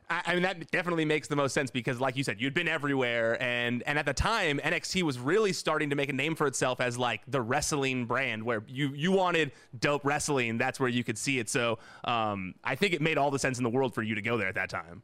I, 0.09 0.21
I 0.25 0.33
mean, 0.33 0.43
that 0.43 0.71
definitely 0.71 1.05
makes 1.05 1.27
the 1.27 1.35
most 1.35 1.53
sense 1.53 1.71
because, 1.71 1.99
like 1.99 2.15
you 2.15 2.23
said, 2.23 2.39
you'd 2.39 2.53
been 2.53 2.67
everywhere, 2.67 3.41
and 3.41 3.83
and 3.83 3.97
at 3.97 4.05
the 4.05 4.13
time, 4.13 4.59
NXT 4.63 5.03
was 5.03 5.17
really 5.17 5.53
starting 5.53 5.89
to 5.89 5.95
make 5.95 6.09
a 6.09 6.13
name 6.13 6.35
for 6.35 6.47
itself 6.47 6.79
as 6.79 6.97
like 6.97 7.21
the 7.27 7.41
wrestling 7.41 8.05
brand, 8.05 8.43
where 8.43 8.63
you 8.67 8.89
you 8.89 9.11
wanted 9.11 9.51
dope 9.79 10.05
wrestling, 10.05 10.57
that's 10.57 10.79
where 10.79 10.89
you 10.89 11.03
could 11.03 11.17
see 11.17 11.39
it. 11.39 11.49
So, 11.49 11.79
um, 12.03 12.55
I 12.63 12.75
think 12.75 12.93
it 12.93 13.01
made 13.01 13.17
all 13.17 13.31
the 13.31 13.39
sense 13.39 13.57
in 13.57 13.63
the 13.63 13.69
world 13.69 13.93
for 13.93 14.03
you 14.03 14.15
to 14.15 14.21
go 14.21 14.37
there 14.37 14.47
at 14.47 14.55
that 14.55 14.69
time. 14.69 15.01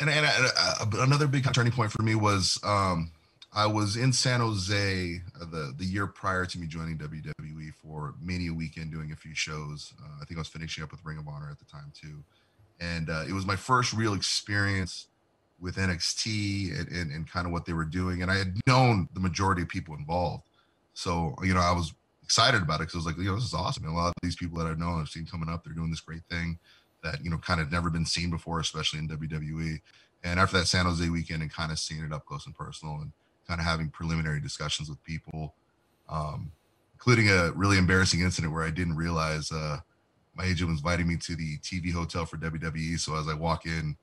And, 0.00 0.10
and 0.10 0.26
uh, 0.26 0.86
another 0.98 1.28
big 1.28 1.50
turning 1.52 1.72
point 1.72 1.92
for 1.92 2.02
me 2.02 2.14
was 2.14 2.58
um, 2.64 3.12
I 3.52 3.66
was 3.66 3.96
in 3.96 4.12
San 4.12 4.40
Jose 4.40 5.20
uh, 5.40 5.44
the 5.46 5.74
the 5.78 5.84
year 5.84 6.06
prior 6.06 6.44
to 6.44 6.58
me 6.58 6.66
joining 6.66 6.98
WWE 6.98 7.72
for 7.74 8.14
Mania 8.20 8.52
weekend, 8.52 8.92
doing 8.92 9.12
a 9.12 9.16
few 9.16 9.34
shows. 9.34 9.94
Uh, 10.02 10.20
I 10.20 10.24
think 10.26 10.36
I 10.38 10.40
was 10.40 10.48
finishing 10.48 10.84
up 10.84 10.90
with 10.90 11.00
Ring 11.04 11.18
of 11.18 11.26
Honor 11.26 11.48
at 11.50 11.58
the 11.58 11.64
time 11.64 11.90
too 11.94 12.22
and 12.80 13.10
uh, 13.10 13.24
it 13.28 13.32
was 13.32 13.46
my 13.46 13.56
first 13.56 13.92
real 13.92 14.14
experience 14.14 15.08
with 15.60 15.76
NXT 15.76 16.78
and, 16.78 16.88
and, 16.88 17.10
and 17.12 17.30
kind 17.30 17.46
of 17.46 17.52
what 17.52 17.64
they 17.66 17.72
were 17.72 17.84
doing. 17.84 18.22
And 18.22 18.30
I 18.30 18.36
had 18.36 18.54
known 18.66 19.08
the 19.14 19.20
majority 19.20 19.62
of 19.62 19.68
people 19.68 19.94
involved, 19.94 20.44
so 20.94 21.34
you 21.42 21.54
know 21.54 21.60
I 21.60 21.72
was 21.72 21.92
excited 22.22 22.62
about 22.62 22.80
it 22.80 22.84
because 22.84 22.94
I 22.94 22.98
was 22.98 23.06
like, 23.06 23.16
you 23.18 23.24
know, 23.24 23.34
this 23.34 23.44
is 23.44 23.54
awesome. 23.54 23.84
And 23.84 23.92
a 23.92 23.96
lot 23.96 24.08
of 24.08 24.14
these 24.22 24.36
people 24.36 24.58
that 24.58 24.66
I've 24.66 24.78
known, 24.78 25.00
I've 25.00 25.08
seen 25.08 25.26
coming 25.26 25.48
up, 25.48 25.64
they're 25.64 25.74
doing 25.74 25.90
this 25.90 26.00
great 26.00 26.22
thing 26.30 26.58
that 27.02 27.22
you 27.22 27.30
know 27.30 27.38
kind 27.38 27.60
of 27.60 27.70
never 27.70 27.90
been 27.90 28.06
seen 28.06 28.30
before, 28.30 28.60
especially 28.60 28.98
in 29.00 29.08
WWE. 29.08 29.80
And 30.24 30.38
after 30.38 30.58
that 30.58 30.66
San 30.66 30.86
Jose 30.86 31.08
weekend 31.08 31.42
and 31.42 31.52
kind 31.52 31.72
of 31.72 31.78
seeing 31.78 32.04
it 32.04 32.12
up 32.12 32.24
close 32.26 32.46
and 32.46 32.56
personal 32.56 32.96
and 32.96 33.12
kind 33.46 33.60
of 33.60 33.66
having 33.66 33.88
preliminary 33.88 34.40
discussions 34.40 34.88
with 34.88 35.02
people, 35.04 35.54
um, 36.08 36.52
including 36.94 37.28
a 37.28 37.50
really 37.52 37.76
embarrassing 37.76 38.20
incident 38.20 38.52
where 38.52 38.62
I 38.62 38.70
didn't 38.70 38.96
realize 38.96 39.50
uh, 39.50 39.78
my 40.34 40.44
agent 40.44 40.70
was 40.70 40.78
inviting 40.78 41.08
me 41.08 41.16
to 41.16 41.36
the 41.36 41.58
TV 41.58 41.92
hotel 41.92 42.24
for 42.24 42.36
WWE. 42.36 42.98
So 42.98 43.14
as 43.16 43.28
I 43.28 43.34
walk 43.34 43.66
in, 43.66 43.96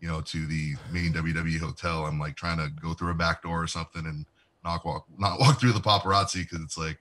you 0.00 0.08
know, 0.08 0.20
to 0.20 0.46
the 0.46 0.74
main 0.92 1.12
WWE 1.12 1.58
hotel, 1.58 2.06
I'm 2.06 2.18
like 2.18 2.36
trying 2.36 2.58
to 2.58 2.70
go 2.80 2.94
through 2.94 3.10
a 3.10 3.14
back 3.14 3.42
door 3.42 3.62
or 3.62 3.66
something 3.66 4.04
and 4.06 4.26
not 4.64 4.84
walk 4.84 5.06
not 5.18 5.38
walk 5.40 5.60
through 5.60 5.72
the 5.72 5.80
paparazzi 5.80 6.42
because 6.42 6.60
it's 6.60 6.78
like, 6.78 6.98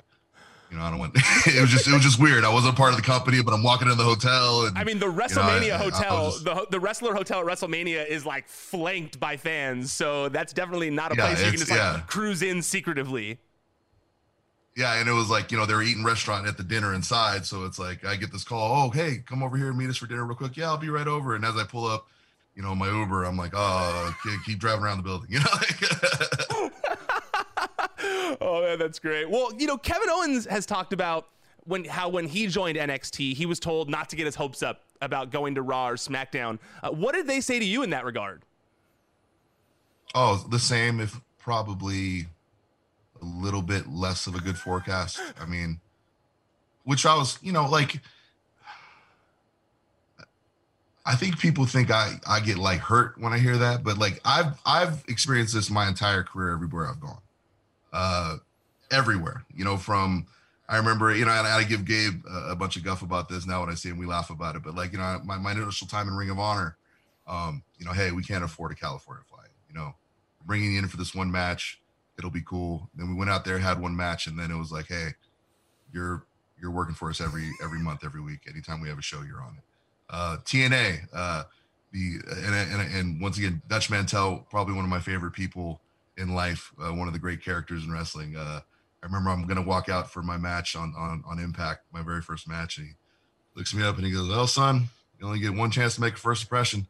you 0.69 0.77
know, 0.77 0.83
I 0.83 0.89
don't 0.89 0.99
want. 0.99 1.13
it 1.45 1.61
was 1.61 1.69
just 1.69 1.87
it 1.87 1.93
was 1.93 2.03
just 2.03 2.19
weird. 2.19 2.43
I 2.43 2.53
wasn't 2.53 2.75
part 2.75 2.91
of 2.91 2.97
the 2.97 3.03
company, 3.03 3.41
but 3.41 3.53
I'm 3.53 3.63
walking 3.63 3.89
in 3.89 3.97
the 3.97 4.03
hotel. 4.03 4.65
And 4.65 4.77
I 4.77 4.83
mean, 4.83 4.99
the 4.99 5.11
WrestleMania 5.11 5.61
you 5.61 5.67
know, 5.69 5.75
I, 5.75 5.77
hotel, 5.77 6.17
I 6.17 6.29
just, 6.29 6.45
the 6.45 6.67
the 6.71 6.79
wrestler 6.79 7.13
hotel 7.13 7.39
at 7.39 7.45
WrestleMania 7.45 8.07
is 8.07 8.25
like 8.25 8.47
flanked 8.47 9.19
by 9.19 9.37
fans, 9.37 9.91
so 9.91 10.29
that's 10.29 10.51
definitely 10.51 10.89
not 10.89 11.11
a 11.11 11.15
yeah, 11.15 11.27
place 11.27 11.39
you 11.39 11.49
can 11.51 11.59
just 11.59 11.71
like 11.71 11.79
yeah. 11.79 12.01
cruise 12.07 12.41
in 12.41 12.61
secretively 12.61 13.39
yeah, 14.75 14.99
and 14.99 15.07
it 15.07 15.13
was 15.13 15.29
like, 15.29 15.51
you 15.51 15.57
know, 15.57 15.65
they 15.65 15.73
were 15.73 15.83
eating 15.83 16.03
restaurant 16.03 16.47
at 16.47 16.57
the 16.57 16.63
dinner 16.63 16.93
inside. 16.93 17.45
So 17.45 17.65
it's 17.65 17.77
like 17.77 18.03
I 18.05 18.15
get 18.15 18.31
this 18.31 18.43
call, 18.43 18.85
oh, 18.85 18.89
hey, 18.89 19.23
come 19.25 19.43
over 19.43 19.55
here 19.55 19.69
and 19.69 19.77
meet 19.77 19.89
us 19.89 19.97
for 19.97 20.07
dinner 20.07 20.25
real 20.25 20.35
quick. 20.35 20.57
Yeah, 20.57 20.67
I'll 20.67 20.77
be 20.77 20.89
right 20.89 21.07
over. 21.07 21.35
And 21.35 21.45
as 21.45 21.55
I 21.55 21.63
pull 21.63 21.85
up, 21.85 22.07
you 22.55 22.63
know, 22.63 22.73
my 22.73 22.87
Uber, 22.89 23.23
I'm 23.23 23.37
like, 23.37 23.51
oh, 23.55 24.15
keep 24.45 24.59
driving 24.59 24.83
around 24.83 24.97
the 24.97 25.03
building, 25.03 25.29
you 25.31 25.39
know. 25.39 25.45
oh 28.41 28.61
man, 28.61 28.79
that's 28.79 28.99
great. 28.99 29.29
Well, 29.29 29.51
you 29.57 29.67
know, 29.67 29.77
Kevin 29.77 30.09
Owens 30.09 30.45
has 30.45 30.65
talked 30.65 30.93
about 30.93 31.29
when 31.65 31.85
how 31.85 32.09
when 32.09 32.27
he 32.27 32.47
joined 32.47 32.77
NXT, 32.77 33.35
he 33.35 33.45
was 33.45 33.59
told 33.59 33.89
not 33.89 34.09
to 34.09 34.15
get 34.15 34.25
his 34.25 34.35
hopes 34.35 34.63
up 34.63 34.81
about 35.01 35.31
going 35.31 35.55
to 35.55 35.61
Raw 35.61 35.89
or 35.89 35.95
SmackDown. 35.95 36.59
Uh, 36.81 36.91
what 36.91 37.13
did 37.13 37.27
they 37.27 37.41
say 37.41 37.59
to 37.59 37.65
you 37.65 37.83
in 37.83 37.91
that 37.91 38.05
regard? 38.05 38.43
Oh, 40.15 40.45
the 40.49 40.59
same, 40.59 40.99
if 40.99 41.19
probably 41.39 42.27
a 43.23 43.43
little 43.43 43.61
bit 43.61 43.87
less 43.89 44.27
of 44.27 44.35
a 44.35 44.39
good 44.39 44.57
forecast. 44.57 45.21
I 45.39 45.45
mean, 45.45 45.79
which 46.83 47.05
I 47.05 47.15
was, 47.15 47.39
you 47.41 47.51
know, 47.51 47.69
like 47.69 48.01
I 51.05 51.15
think 51.15 51.39
people 51.39 51.65
think 51.65 51.89
I 51.89 52.15
I 52.27 52.39
get 52.39 52.57
like 52.57 52.79
hurt 52.79 53.17
when 53.17 53.33
I 53.33 53.39
hear 53.39 53.57
that, 53.57 53.83
but 53.83 53.97
like 53.97 54.19
I've 54.25 54.59
I've 54.65 55.03
experienced 55.07 55.53
this 55.53 55.69
my 55.69 55.87
entire 55.87 56.23
career 56.23 56.53
everywhere 56.53 56.89
I've 56.89 56.99
gone. 56.99 57.21
Uh 57.91 58.37
everywhere, 58.91 59.43
you 59.55 59.63
know, 59.63 59.77
from 59.77 60.27
I 60.67 60.77
remember, 60.77 61.13
you 61.13 61.25
know, 61.25 61.31
and 61.31 61.47
I 61.47 61.63
give 61.63 61.85
Gabe 61.85 62.23
a, 62.25 62.51
a 62.51 62.55
bunch 62.55 62.77
of 62.77 62.83
guff 62.83 63.01
about 63.01 63.27
this 63.27 63.45
now 63.45 63.61
when 63.61 63.69
I 63.69 63.75
see 63.75 63.89
him, 63.89 63.97
we 63.97 64.05
laugh 64.05 64.29
about 64.29 64.55
it. 64.55 64.63
But 64.63 64.75
like, 64.75 64.91
you 64.91 64.97
know, 64.97 65.19
my, 65.23 65.37
my 65.37 65.51
initial 65.51 65.87
time 65.87 66.07
in 66.07 66.15
Ring 66.15 66.29
of 66.29 66.39
Honor, 66.39 66.77
um, 67.27 67.63
you 67.77 67.85
know, 67.85 67.91
hey, 67.91 68.11
we 68.11 68.23
can't 68.23 68.43
afford 68.43 68.71
a 68.71 68.75
California 68.75 69.23
flight, 69.29 69.49
you 69.69 69.75
know, 69.75 69.93
bringing 70.45 70.73
you 70.73 70.79
in 70.79 70.87
for 70.87 70.97
this 70.97 71.13
one 71.13 71.31
match 71.31 71.79
it'll 72.17 72.31
be 72.31 72.41
cool. 72.41 72.89
Then 72.95 73.09
we 73.09 73.15
went 73.15 73.29
out 73.29 73.45
there, 73.45 73.57
had 73.57 73.81
one 73.81 73.95
match, 73.95 74.27
and 74.27 74.37
then 74.37 74.51
it 74.51 74.57
was 74.57 74.71
like, 74.71 74.87
hey, 74.87 75.09
you're 75.91 76.25
you're 76.61 76.71
working 76.71 76.95
for 76.95 77.09
us 77.09 77.19
every 77.21 77.49
every 77.63 77.79
month, 77.79 78.03
every 78.03 78.21
week. 78.21 78.41
Anytime 78.49 78.81
we 78.81 78.89
have 78.89 78.97
a 78.97 79.03
show, 79.03 79.21
you're 79.21 79.41
on 79.41 79.57
it. 79.57 79.63
Uh, 80.09 80.37
TNA, 80.45 81.07
uh, 81.13 81.43
the 81.91 82.19
and, 82.29 82.55
and 82.55 82.95
and 82.95 83.21
once 83.21 83.37
again, 83.37 83.61
Dutch 83.67 83.89
Mantell, 83.89 84.45
probably 84.49 84.73
one 84.73 84.83
of 84.83 84.89
my 84.89 84.99
favorite 84.99 85.33
people 85.33 85.81
in 86.17 86.33
life, 86.33 86.71
uh, 86.81 86.93
one 86.93 87.07
of 87.07 87.13
the 87.13 87.19
great 87.19 87.43
characters 87.43 87.83
in 87.83 87.91
wrestling. 87.91 88.35
Uh, 88.35 88.61
I 89.01 89.05
remember 89.05 89.29
I'm 89.29 89.45
gonna 89.45 89.61
walk 89.61 89.89
out 89.89 90.11
for 90.11 90.21
my 90.21 90.37
match 90.37 90.75
on 90.75 90.93
on 90.97 91.23
on 91.27 91.39
Impact, 91.39 91.81
my 91.91 92.01
very 92.01 92.21
first 92.21 92.47
match, 92.47 92.77
and 92.77 92.87
he 92.87 92.93
looks 93.55 93.73
me 93.73 93.83
up 93.83 93.97
and 93.97 94.05
he 94.05 94.11
goes, 94.11 94.29
"Well, 94.29 94.47
son, 94.47 94.89
you 95.19 95.25
only 95.25 95.39
get 95.39 95.53
one 95.53 95.71
chance 95.71 95.95
to 95.95 96.01
make 96.01 96.13
a 96.13 96.17
first 96.17 96.43
impression. 96.43 96.87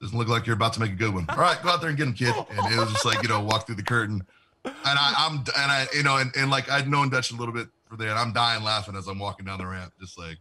Doesn't 0.00 0.16
look 0.16 0.28
like 0.28 0.46
you're 0.46 0.54
about 0.54 0.74
to 0.74 0.80
make 0.80 0.92
a 0.92 0.96
good 0.96 1.12
one. 1.12 1.26
All 1.28 1.38
right, 1.38 1.60
go 1.60 1.70
out 1.70 1.80
there 1.80 1.88
and 1.88 1.98
get 1.98 2.06
him, 2.06 2.14
kid." 2.14 2.34
And 2.50 2.72
it 2.72 2.78
was 2.78 2.92
just 2.92 3.04
like 3.04 3.22
you 3.22 3.28
know, 3.28 3.40
walk 3.40 3.66
through 3.66 3.76
the 3.76 3.82
curtain 3.82 4.24
and 4.64 4.74
I, 4.84 5.26
am 5.26 5.38
and 5.38 5.72
I, 5.72 5.86
you 5.94 6.02
know, 6.02 6.16
and, 6.16 6.30
and 6.36 6.50
like 6.50 6.70
I'd 6.70 6.88
known 6.88 7.10
Dutch 7.10 7.30
a 7.30 7.36
little 7.36 7.54
bit 7.54 7.68
for 7.88 8.02
and 8.02 8.18
I'm 8.18 8.32
dying 8.32 8.62
laughing 8.62 8.96
as 8.96 9.06
I'm 9.06 9.18
walking 9.18 9.46
down 9.46 9.58
the 9.58 9.66
ramp, 9.66 9.92
just 10.00 10.18
like, 10.18 10.38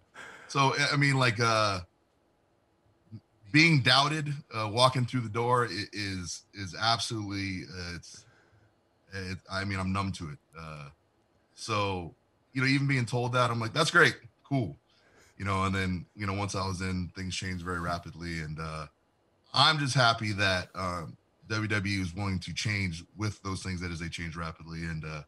so 0.47 0.73
I 0.91 0.97
mean, 0.97 1.17
like, 1.17 1.39
uh, 1.39 1.80
being 3.51 3.82
doubted, 3.82 4.34
uh, 4.53 4.69
walking 4.71 5.06
through 5.06 5.21
the 5.21 5.30
door 5.30 5.67
is 5.69 6.43
is 6.53 6.75
absolutely 6.80 7.63
uh, 7.73 7.95
it's, 7.95 8.25
it, 9.13 9.38
I 9.51 9.63
mean, 9.63 9.80
I'm 9.80 9.91
numb 9.93 10.12
to 10.13 10.30
it. 10.30 10.38
Uh, 10.60 10.89
so 11.56 12.13
you 12.53 12.62
know, 12.62 12.67
even 12.67 12.88
being 12.88 13.06
told 13.06 13.34
that, 13.34 13.49
I'm 13.49 13.60
like, 13.60 13.73
that's 13.73 13.91
great, 13.91 14.15
cool, 14.47 14.75
you 15.38 15.45
know, 15.45 15.63
and 15.63 15.73
then 15.73 16.06
you 16.15 16.27
know, 16.27 16.34
once 16.34 16.56
I 16.56 16.67
was 16.67 16.82
in, 16.82 17.12
things 17.15 17.36
changed 17.36 17.63
very 17.63 17.80
rapidly, 17.80 18.39
and 18.39 18.60
uh, 18.60 18.88
I'm 19.53 19.80
just 19.80 19.95
happy 19.95 20.34
that 20.34 20.69
um, 20.75 21.16
WWE 21.47 22.01
is 22.01 22.13
willing 22.13 22.39
to 22.39 22.53
change 22.53 23.03
with 23.15 23.41
those 23.43 23.63
things 23.63 23.81
that 23.81 23.91
as 23.91 23.99
they 23.99 24.10
change 24.10 24.36
rapidly. 24.36 24.83
And 24.83 25.03
uh, 25.05 25.21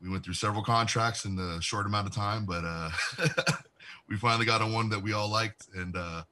we 0.00 0.08
went 0.08 0.24
through 0.24 0.34
several 0.34 0.62
contracts 0.62 1.24
in 1.24 1.36
the 1.36 1.58
short 1.60 1.86
amount 1.86 2.06
of 2.06 2.14
time, 2.14 2.44
but 2.44 2.64
uh, 2.64 2.90
we 4.08 4.16
finally 4.16 4.46
got 4.46 4.62
on 4.62 4.72
one 4.72 4.88
that 4.90 5.02
we 5.02 5.12
all 5.12 5.28
liked, 5.28 5.66
and 5.74 5.96
uh, 5.96 6.22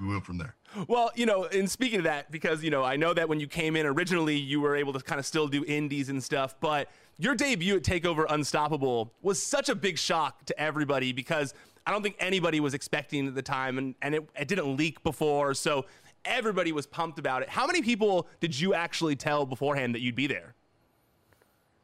we 0.00 0.08
went 0.08 0.24
from 0.24 0.38
there. 0.38 0.54
Well, 0.88 1.10
you 1.14 1.26
know, 1.26 1.44
and 1.44 1.70
speaking 1.70 1.98
of 1.98 2.04
that, 2.04 2.30
because 2.30 2.64
you 2.64 2.70
know, 2.70 2.82
I 2.82 2.96
know 2.96 3.14
that 3.14 3.28
when 3.28 3.40
you 3.40 3.46
came 3.46 3.76
in 3.76 3.86
originally, 3.86 4.36
you 4.36 4.60
were 4.60 4.74
able 4.74 4.92
to 4.94 5.00
kind 5.00 5.18
of 5.18 5.26
still 5.26 5.46
do 5.46 5.64
indies 5.64 6.08
and 6.08 6.22
stuff, 6.22 6.54
but 6.60 6.88
your 7.18 7.34
debut 7.34 7.76
at 7.76 7.82
Takeover 7.82 8.26
Unstoppable 8.28 9.12
was 9.22 9.40
such 9.40 9.68
a 9.68 9.74
big 9.74 9.98
shock 9.98 10.44
to 10.46 10.58
everybody 10.58 11.12
because 11.12 11.54
I 11.86 11.92
don't 11.92 12.02
think 12.02 12.16
anybody 12.18 12.60
was 12.60 12.74
expecting 12.74 13.28
at 13.28 13.34
the 13.34 13.42
time, 13.42 13.78
and 13.78 13.94
and 14.02 14.14
it, 14.14 14.28
it 14.38 14.48
didn't 14.48 14.76
leak 14.76 15.02
before, 15.02 15.54
so 15.54 15.86
everybody 16.24 16.72
was 16.72 16.86
pumped 16.86 17.18
about 17.18 17.42
it. 17.42 17.48
How 17.48 17.66
many 17.66 17.82
people 17.82 18.26
did 18.40 18.58
you 18.58 18.74
actually 18.74 19.16
tell 19.16 19.46
beforehand 19.46 19.94
that 19.94 20.00
you'd 20.00 20.14
be 20.14 20.26
there? 20.26 20.54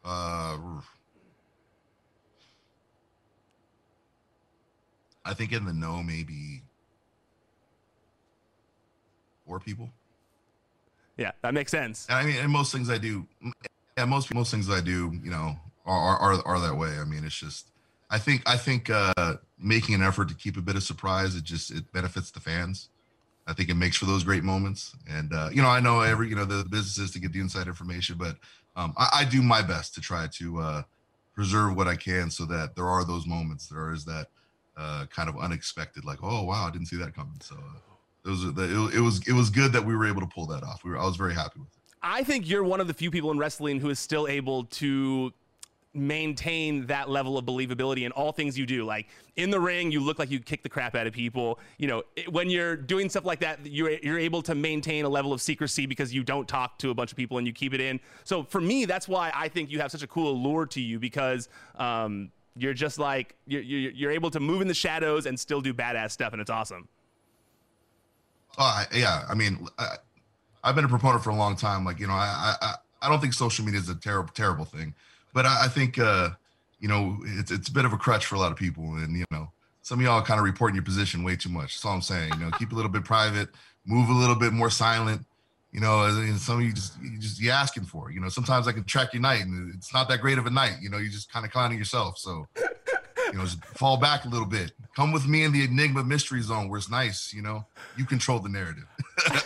Uh, 0.05 0.57
I 5.24 5.35
think 5.35 5.53
in 5.53 5.64
the 5.64 5.72
know 5.72 6.03
maybe 6.03 6.62
four 9.46 9.61
people. 9.61 9.90
Yeah, 11.16 11.33
that 11.42 11.53
makes 11.53 11.70
sense. 11.70 12.07
I 12.09 12.24
mean, 12.24 12.37
and 12.37 12.50
most 12.50 12.72
things 12.72 12.88
I 12.88 12.96
do, 12.96 13.26
yeah, 13.98 14.07
most 14.07 14.33
most 14.33 14.50
things 14.50 14.70
I 14.70 14.81
do, 14.81 15.12
you 15.22 15.31
know, 15.31 15.57
are 15.85 16.16
are 16.16 16.46
are 16.46 16.61
that 16.61 16.76
way. 16.76 16.98
I 16.98 17.05
mean, 17.05 17.24
it's 17.24 17.38
just, 17.38 17.66
I 18.09 18.18
think 18.18 18.42
I 18.46 18.57
think 18.57 18.88
uh 18.88 19.37
making 19.59 19.94
an 19.94 20.03
effort 20.03 20.29
to 20.31 20.35
keep 20.35 20.57
a 20.57 20.62
bit 20.62 20.76
of 20.76 20.83
surprise, 20.83 21.37
it 21.37 21.44
just 21.44 21.70
it 21.70 21.92
benefits 21.92 22.31
the 22.31 22.40
fans. 22.40 22.88
I 23.51 23.53
think 23.53 23.69
it 23.69 23.75
makes 23.75 23.97
for 23.97 24.07
those 24.07 24.23
great 24.23 24.45
moments. 24.45 24.95
And 25.09 25.33
uh, 25.35 25.51
you 25.53 25.61
know, 25.61 25.69
I 25.69 25.81
know 25.81 26.01
every 26.01 26.29
you 26.29 26.37
know 26.37 26.45
the, 26.45 26.63
the 26.63 26.69
business 26.69 26.99
is 26.99 27.11
to 27.13 27.19
get 27.19 27.33
the 27.33 27.41
inside 27.41 27.67
information, 27.67 28.17
but 28.17 28.37
um, 28.77 28.95
I, 28.97 29.09
I, 29.21 29.25
do 29.25 29.43
my 29.43 29.61
best 29.61 29.93
to 29.95 30.01
try 30.01 30.29
to 30.35 30.61
uh, 30.61 30.83
preserve 31.35 31.77
what 31.77 31.89
I 31.89 31.97
can 31.97 32.31
so 32.31 32.45
that 32.47 32.77
there 32.77 32.87
are 32.87 33.05
those 33.05 33.27
moments. 33.27 33.67
There 33.67 33.93
is 33.93 34.05
that 34.05 34.29
uh, 34.77 35.07
kind 35.07 35.29
of 35.29 35.37
unexpected, 35.37 36.05
like, 36.05 36.19
oh 36.23 36.45
wow, 36.45 36.69
I 36.69 36.71
didn't 36.71 36.87
see 36.87 36.97
that 36.99 37.15
coming. 37.15 37.41
So 37.41 37.57
uh, 37.57 37.81
it 38.25 38.31
was 38.31 38.45
it, 38.45 38.97
it 38.97 39.01
was 39.01 39.27
it 39.27 39.33
was 39.33 39.51
good 39.51 39.73
that 39.73 39.85
we 39.85 39.97
were 39.97 40.07
able 40.07 40.21
to 40.21 40.29
pull 40.29 40.47
that 40.47 40.63
off. 40.63 40.85
We 40.85 40.93
were, 40.93 40.99
I 40.99 41.05
was 41.05 41.17
very 41.17 41.35
happy 41.35 41.59
with 41.59 41.69
it. 41.69 41.81
I 42.03 42.23
think 42.23 42.49
you're 42.49 42.65
one 42.65 42.81
of 42.81 42.87
the 42.87 42.95
few 42.95 43.11
people 43.11 43.31
in 43.31 43.39
wrestling 43.39 43.81
who 43.81 43.91
is 43.91 43.99
still 43.99 44.29
able 44.29 44.65
to 44.65 45.33
maintain 45.92 46.87
that 46.87 47.11
level 47.11 47.37
of 47.37 47.44
believability 47.44 48.05
in 48.05 48.12
all 48.12 48.33
things 48.33 48.57
you 48.57 48.64
do. 48.64 48.85
Like 48.85 49.09
in 49.37 49.50
the 49.50 49.59
ring, 49.59 49.90
you 49.90 50.00
look 50.00 50.18
like 50.18 50.31
you 50.31 50.38
kick 50.38 50.62
the 50.62 50.68
crap 50.68 50.94
out 50.94 51.07
of 51.07 51.12
people. 51.12 51.59
You 51.79 51.88
know, 51.88 52.03
when 52.29 52.48
you're 52.48 52.76
doing 52.76 53.09
stuff 53.09 53.24
like 53.24 53.40
that, 53.40 53.66
you're, 53.66 53.90
you're 53.90 54.18
able 54.18 54.42
to 54.42 54.55
maintain 54.55 55.05
a 55.05 55.09
level 55.09 55.33
of 55.33 55.40
secrecy 55.42 55.87
because 55.87 56.14
you 56.14 56.22
don't 56.22 56.46
talk 56.46 56.79
to 56.79 56.90
a 56.90 56.94
bunch 56.94 57.11
of 57.11 57.16
people 57.16 57.38
and 57.38 57.46
you 57.46 57.53
keep 57.53 57.74
it 57.74 57.81
in. 57.81 57.98
So 58.24 58.44
for 58.44 58.61
me, 58.61 58.85
that's 58.85 59.09
why 59.09 59.33
I 59.35 59.48
think 59.48 59.70
you 59.70 59.81
have 59.81 59.90
such 59.90 60.03
a 60.03 60.07
cool 60.07 60.31
allure 60.31 60.66
to 60.66 60.81
you 60.81 61.00
because 61.00 61.48
um, 61.76 62.31
you're 62.57 62.74
just 62.74 62.98
like, 62.98 63.35
you're, 63.46 63.62
you're 63.62 64.12
able 64.12 64.31
to 64.31 64.40
move 64.40 64.62
in 64.62 64.68
the 64.68 64.74
shadows 64.74 65.26
and 65.26 65.38
still 65.38 65.61
do 65.61 65.74
badass 65.74 66.12
stuff. 66.12 66.33
And 66.33 66.40
it's 66.40 66.50
awesome. 66.50 66.88
Oh, 68.59 68.85
yeah. 68.94 69.24
I 69.29 69.35
mean, 69.35 69.66
I, 69.79 69.96
have 70.62 70.74
been 70.74 70.85
a 70.85 70.88
proponent 70.88 71.24
for 71.24 71.31
a 71.31 71.35
long 71.35 71.57
time. 71.57 71.85
Like, 71.85 71.98
you 71.98 72.07
know, 72.07 72.12
I, 72.12 72.55
I, 72.61 72.74
I 73.03 73.09
don't 73.09 73.20
think 73.20 73.33
social 73.33 73.64
media 73.64 73.81
is 73.81 73.88
a 73.88 73.94
terrible, 73.94 74.31
terrible 74.33 74.64
thing, 74.64 74.94
but 75.33 75.47
I, 75.47 75.64
I 75.64 75.69
think, 75.69 75.99
uh, 75.99 76.31
you 76.79 76.88
know, 76.88 77.19
it's, 77.25 77.51
it's 77.51 77.69
a 77.69 77.73
bit 77.73 77.85
of 77.85 77.93
a 77.93 77.97
crutch 77.97 78.27
for 78.27 78.35
a 78.35 78.38
lot 78.38 78.53
of 78.53 78.59
people. 78.59 78.85
And, 78.95 79.16
you 79.16 79.25
know, 79.31 79.51
some 79.83 79.99
of 79.99 80.05
y'all 80.05 80.23
kind 80.23 80.38
of 80.38 80.45
reporting 80.45 80.75
your 80.75 80.85
position 80.85 81.23
way 81.23 81.37
too 81.37 81.49
much. 81.49 81.75
That's 81.75 81.85
all 81.85 81.95
I'm 81.95 82.03
saying. 82.03 82.33
You 82.35 82.47
know, 82.47 82.51
keep 82.53 82.73
a 82.73 82.75
little 82.75 82.90
bit 82.90 83.05
private, 83.05 83.49
move 83.85 84.09
a 84.09 84.12
little 84.12 84.37
bit 84.37 84.53
more 84.53 84.71
silent. 84.71 85.25
You 85.73 85.81
know, 85.81 86.05
and 86.05 86.38
some 86.40 86.59
of 86.59 86.64
you 86.64 86.73
just 86.73 87.01
you 87.01 87.19
just 87.19 87.40
you 87.40 87.51
asking 87.51 87.85
for. 87.85 88.11
It. 88.11 88.14
You 88.14 88.21
know, 88.21 88.29
sometimes 88.29 88.66
I 88.66 88.73
can 88.73 88.83
track 88.83 89.12
your 89.12 89.23
night, 89.23 89.43
and 89.43 89.73
it's 89.73 89.95
not 89.95 90.09
that 90.09 90.21
great 90.21 90.37
of 90.37 90.47
a 90.47 90.51
night. 90.51 90.79
You 90.81 90.90
know, 90.90 90.99
you 90.99 91.09
just 91.09 91.33
kind 91.33 91.47
of 91.47 91.53
clowning 91.53 91.79
yourself. 91.79 92.19
So, 92.19 92.49
you 92.57 93.33
know, 93.35 93.45
just 93.45 93.64
fall 93.64 93.97
back 93.97 94.25
a 94.25 94.29
little 94.29 94.49
bit. 94.49 94.73
Come 94.97 95.12
with 95.12 95.29
me 95.29 95.45
in 95.45 95.53
the 95.53 95.62
Enigma 95.62 96.03
Mystery 96.03 96.43
Zone, 96.43 96.69
where 96.69 96.79
it's 96.79 96.90
nice. 96.90 97.33
You 97.33 97.43
know, 97.43 97.66
you 97.97 98.05
control 98.05 98.40
the 98.40 98.49
narrative. 98.49 98.87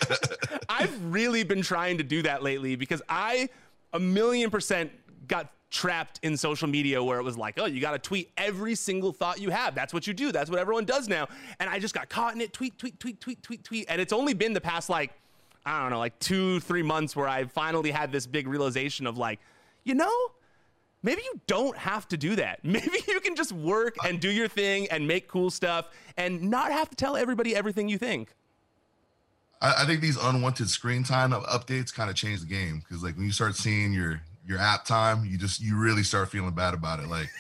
I've 0.71 1.13
really 1.13 1.45
been 1.45 1.61
trying 1.61 1.99
to 1.99 2.05
do 2.05 2.23
that 2.23 2.43
lately 2.43 2.77
because 2.77 3.03
I 3.07 3.51
a 3.93 3.99
million 3.99 4.51
percent 4.51 4.93
got 5.29 5.51
trapped 5.75 6.21
in 6.23 6.37
social 6.37 6.69
media 6.69 7.03
where 7.03 7.19
it 7.19 7.25
was 7.25 7.37
like, 7.37 7.59
oh, 7.59 7.65
you 7.65 7.81
got 7.81 7.91
to 7.91 7.99
tweet 7.99 8.31
every 8.37 8.77
single 8.77 9.13
thought 9.13 9.41
you 9.41 9.51
have. 9.51 9.75
That's 9.75 9.93
what 9.93 10.07
you 10.07 10.15
do. 10.15 10.31
That's 10.31 10.49
what 10.49 10.61
everyone 10.61 10.85
does 10.85 11.09
now. 11.09 11.27
And 11.59 11.69
I 11.69 11.81
just 11.81 11.93
got 11.93 12.09
caught 12.09 12.33
in 12.33 12.41
it. 12.41 12.53
Tweet, 12.53 12.79
tweet, 12.79 12.99
tweet, 13.01 13.21
tweet, 13.21 13.43
tweet, 13.43 13.65
tweet. 13.65 13.87
And 13.89 14.01
it's 14.01 14.13
only 14.13 14.35
been 14.35 14.53
the 14.53 14.61
past 14.61 14.89
like, 14.89 15.11
I 15.67 15.83
don't 15.83 15.91
know, 15.91 15.99
like 15.99 16.17
two, 16.21 16.61
three 16.61 16.83
months 16.83 17.17
where 17.17 17.27
I 17.27 17.45
finally 17.45 17.91
had 17.91 18.13
this 18.13 18.25
big 18.25 18.47
realization 18.47 19.05
of 19.05 19.19
like, 19.19 19.41
you 19.83 19.97
know, 19.97 20.13
maybe 21.03 21.23
you 21.23 21.41
don't 21.49 21.77
have 21.77 22.07
to 22.09 22.17
do 22.17 22.37
that. 22.37 22.61
Maybe 22.65 22.99
you 23.09 23.21
can 23.21 23.35
just 23.35 23.53
work 23.53 23.97
and 24.07 24.21
do 24.21 24.31
your 24.31 24.49
thing 24.49 24.87
and 24.93 25.09
make 25.09 25.27
cool 25.27 25.51
stuff 25.51 25.89
and 26.17 26.41
not 26.43 26.71
have 26.71 26.89
to 26.91 26.97
tell 26.97 27.17
everybody 27.17 27.57
everything 27.57 27.89
you 27.89 27.99
think. 27.99 28.29
I, 29.61 29.87
think 29.87 30.03
these 30.03 30.19
unwanted 30.19 30.69
screen 30.69 31.05
time 31.05 31.33
updates 31.33 31.93
kind 31.93 32.11
of 32.11 32.17
change 32.17 32.41
the 32.41 32.47
game 32.47 32.81
because 32.81 33.03
like 33.03 33.17
when 33.17 33.25
you 33.25 33.33
start 33.33 33.57
seeing 33.57 33.93
your 33.93 34.21
your 34.47 34.59
app 34.59 34.85
time, 34.85 35.25
you 35.25 35.39
just 35.39 35.61
you 35.61 35.77
really 35.77 36.03
start 36.03 36.31
feeling 36.31 36.53
bad 36.53 36.75
about 36.75 37.01
it. 37.01 37.09
Like 37.09 37.31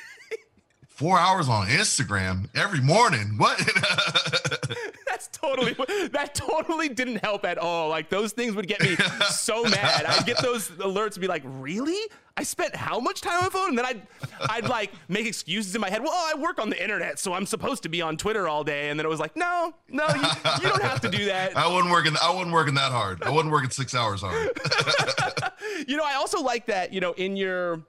four 0.94 1.18
hours 1.18 1.48
on 1.48 1.66
Instagram 1.66 2.48
every 2.54 2.80
morning. 2.80 3.34
What? 3.36 3.58
That's 5.06 5.28
totally 5.28 5.74
that 6.12 6.34
totally 6.34 6.88
didn't 6.88 7.16
help 7.16 7.44
at 7.44 7.58
all. 7.58 7.88
Like 7.88 8.08
those 8.08 8.32
things 8.32 8.54
would 8.54 8.68
get 8.68 8.80
me 8.80 8.96
so 9.28 9.64
mad. 9.64 10.04
I'd 10.06 10.24
get 10.26 10.40
those 10.40 10.70
alerts 10.70 11.12
and 11.12 11.20
be 11.20 11.26
like, 11.26 11.42
really? 11.44 11.98
I 12.36 12.42
spent 12.42 12.74
how 12.74 12.98
much 12.98 13.20
time 13.20 13.38
on 13.38 13.42
my 13.44 13.48
phone? 13.48 13.68
And 13.70 13.78
then 13.78 13.86
I'd 13.86 14.02
I'd 14.50 14.68
like 14.68 14.92
make 15.08 15.26
excuses 15.26 15.74
in 15.74 15.80
my 15.80 15.90
head. 15.90 16.02
Well, 16.02 16.12
oh, 16.12 16.32
I 16.34 16.38
work 16.38 16.60
on 16.60 16.70
the 16.70 16.80
internet, 16.80 17.18
so 17.18 17.32
I'm 17.32 17.46
supposed 17.46 17.84
to 17.84 17.88
be 17.88 18.02
on 18.02 18.16
Twitter 18.16 18.48
all 18.48 18.64
day. 18.64 18.90
And 18.90 18.98
then 18.98 19.06
it 19.06 19.08
was 19.08 19.20
like, 19.20 19.36
no, 19.36 19.74
no, 19.88 20.06
you, 20.08 20.28
you 20.62 20.68
don't 20.68 20.82
have 20.82 21.00
to 21.02 21.08
do 21.08 21.26
that. 21.26 21.56
I 21.56 21.68
wasn't 21.68 21.92
working. 21.92 22.14
I 22.20 22.32
wasn't 22.32 22.52
working 22.52 22.74
that 22.74 22.90
hard. 22.90 23.22
I 23.22 23.30
wasn't 23.30 23.52
working 23.52 23.70
six 23.70 23.94
hours 23.94 24.22
hard. 24.22 24.50
you 25.86 25.96
know, 25.96 26.04
I 26.04 26.14
also 26.14 26.42
like 26.42 26.66
that. 26.66 26.92
You 26.92 27.00
know, 27.00 27.12
in 27.12 27.36
your 27.36 27.82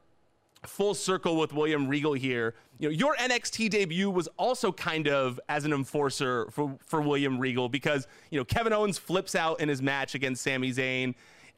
full 0.66 0.96
circle 0.96 1.38
with 1.38 1.54
William 1.54 1.88
Regal 1.88 2.14
here. 2.14 2.56
You 2.80 2.90
know, 2.90 2.94
your 2.94 3.16
NXT 3.16 3.70
debut 3.70 4.10
was 4.10 4.28
also 4.38 4.72
kind 4.72 5.08
of 5.08 5.40
as 5.48 5.64
an 5.64 5.72
enforcer 5.72 6.48
for, 6.52 6.78
for 6.88 7.02
William 7.02 7.38
Regal 7.38 7.70
because, 7.70 8.08
you 8.32 8.40
know, 8.40 8.44
Kevin 8.44 8.74
Owens 8.74 8.98
flips 8.98 9.36
out 9.36 9.62
in 9.62 9.70
his 9.70 9.82
match 9.82 10.16
against 10.16 10.44
Sami 10.44 10.72
Zayn 10.72 11.14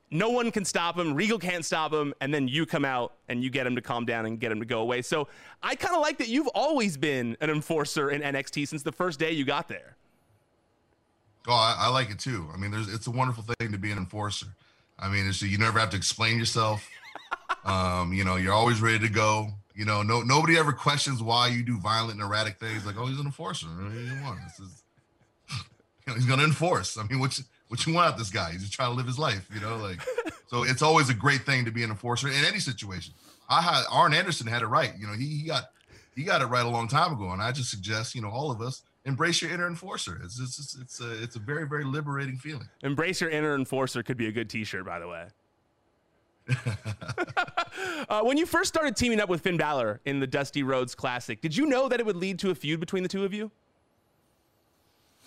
no 0.10 0.30
one 0.30 0.52
can 0.52 0.64
stop 0.64 0.98
him. 0.98 1.14
Regal 1.14 1.38
can't 1.38 1.66
stop 1.66 1.94
him. 1.94 2.14
And 2.22 2.34
then 2.34 2.48
you 2.48 2.66
come 2.66 2.86
out 2.86 3.14
and 3.28 3.44
you 3.44 3.50
get 3.50 3.68
him 3.68 3.76
to 3.76 3.82
calm 3.82 4.06
down 4.06 4.26
and 4.26 4.40
get 4.40 4.52
him 4.52 4.60
to 4.60 4.66
go 4.66 4.80
away. 4.80 5.02
So 5.02 5.28
I 5.62 5.76
kind 5.76 5.96
of 5.96 6.02
like 6.02 6.18
that 6.20 6.30
you've 6.30 6.48
always 6.48 6.98
been 6.98 7.36
an 7.42 7.50
enforcer 7.50 8.10
in 8.10 8.22
NXT 8.22 8.68
since 8.68 8.84
the 8.84 8.92
first 8.92 9.20
day 9.20 9.32
you 9.32 9.46
got 9.46 9.68
there. 9.68 9.96
Oh, 11.48 11.54
I, 11.54 11.76
I 11.80 11.88
like 11.90 12.10
it 12.10 12.20
too. 12.20 12.48
I 12.54 12.58
mean, 12.58 12.72
there's 12.72 12.94
it's 12.94 13.08
a 13.08 13.12
wonderful 13.12 13.44
thing 13.60 13.72
to 13.72 13.78
be 13.78 13.92
an 13.92 13.98
enforcer. 13.98 14.48
I 15.00 15.10
mean, 15.10 15.28
it's 15.28 15.42
you 15.42 15.58
never 15.58 15.80
have 15.80 15.92
to 15.92 15.98
explain 15.98 16.40
yourself. 16.40 16.90
um, 17.66 18.14
you 18.14 18.24
know, 18.24 18.36
you're 18.36 18.54
always 18.54 18.82
ready 18.82 19.00
to 19.00 19.10
go. 19.10 19.50
You 19.76 19.86
know, 19.86 20.02
no 20.02 20.22
nobody 20.22 20.58
ever 20.58 20.74
questions 20.74 21.22
why 21.22 21.48
you 21.48 21.64
do 21.64 21.78
violent 21.78 22.20
and 22.20 22.22
erratic 22.22 22.60
things. 22.60 22.86
Like, 22.86 22.98
oh, 22.98 23.06
he's 23.06 23.20
an 23.20 23.28
enforcer. 23.28 23.68
Is, 24.60 24.84
you 25.52 25.56
know, 26.08 26.14
he's 26.16 26.26
gonna 26.26 26.44
enforce. 26.44 26.98
I 26.98 27.04
mean, 27.04 27.20
which 27.20 27.42
what 27.68 27.86
you 27.86 27.94
want 27.94 28.12
out 28.12 28.18
this 28.18 28.32
guy? 28.32 28.52
He's 28.52 28.62
just 28.62 28.74
trying 28.74 28.90
to 28.90 28.96
live 28.96 29.06
his 29.06 29.20
life, 29.20 29.48
you 29.54 29.62
know. 29.62 29.78
Like, 29.78 30.02
so 30.48 30.64
it's 30.64 30.82
always 30.82 31.10
a 31.10 31.14
great 31.14 31.42
thing 31.42 31.66
to 31.66 31.72
be 31.72 31.84
an 31.84 31.92
enforcer 31.92 32.28
in 32.28 32.44
any 32.46 32.60
situation. 32.60 33.14
I 33.50 33.62
had 33.62 33.84
Arn 33.92 34.14
Anderson 34.14 34.48
had 34.48 34.62
it 34.62 34.68
right. 34.68 34.94
You 34.98 35.08
know, 35.08 35.14
he, 35.14 35.26
he 35.26 35.48
got 35.48 35.66
he 36.16 36.24
got 36.24 36.42
it 36.42 36.46
right 36.46 36.66
a 36.66 36.70
long 36.70 36.88
time 36.88 37.14
ago, 37.14 37.30
and 37.32 37.42
I 37.42 37.52
just 37.52 37.70
suggest 37.70 38.16
you 38.16 38.22
know 38.22 38.30
all 38.30 38.50
of 38.50 38.62
us 38.62 38.82
embrace 39.08 39.42
your 39.42 39.52
inner 39.52 39.68
enforcer. 39.68 40.20
It's 40.24 40.40
it's 40.40 40.60
it's, 40.60 40.78
it's 40.80 41.02
a 41.02 41.24
it's 41.24 41.36
a 41.36 41.40
very 41.40 41.68
very 41.68 41.84
liberating 41.84 42.38
feeling. 42.38 42.70
Embrace 42.84 43.22
your 43.22 43.30
inner 43.30 43.56
enforcer 43.56 44.04
could 44.04 44.18
be 44.18 44.28
a 44.28 44.32
good 44.32 44.50
T-shirt, 44.50 44.86
by 44.86 45.00
the 45.00 45.08
way. 45.08 45.28
uh, 48.10 48.22
when 48.22 48.38
you 48.38 48.46
first 48.46 48.70
started 48.70 48.96
teaming 48.96 49.20
up 49.20 49.30
with 49.30 49.42
Finn 49.42 49.58
Balor 49.58 50.02
in 50.06 50.20
the 50.20 50.28
Dusty 50.28 50.64
Rhodes 50.64 50.96
Classic, 50.96 51.42
did 51.42 51.56
you 51.56 51.66
know 51.66 51.90
that 51.90 52.00
it 52.00 52.06
would 52.06 52.16
lead 52.16 52.40
to 52.40 52.52
a 52.52 52.56
feud 52.56 52.80
between 52.80 53.04
the 53.04 53.10
two 53.10 53.26
of 53.26 53.34
you? 53.34 53.52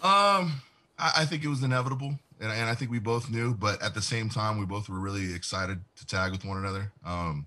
Um, 0.03 0.63
I, 0.99 1.13
I 1.19 1.25
think 1.27 1.45
it 1.45 1.49
was 1.49 1.63
inevitable 1.63 2.19
and, 2.41 2.51
and 2.51 2.69
I 2.69 2.75
think 2.75 2.91
we 2.91 2.99
both 2.99 3.31
knew, 3.31 3.55
but 3.55 3.81
at 3.83 3.95
the 3.95 4.01
same 4.01 4.31
time, 4.31 4.59
we 4.59 4.65
both 4.65 4.89
were 4.89 4.99
really 4.99 5.35
excited 5.35 5.81
to 5.97 6.07
tag 6.07 6.33
with 6.33 6.45
one 6.45 6.57
another. 6.57 6.91
Um, 7.05 7.47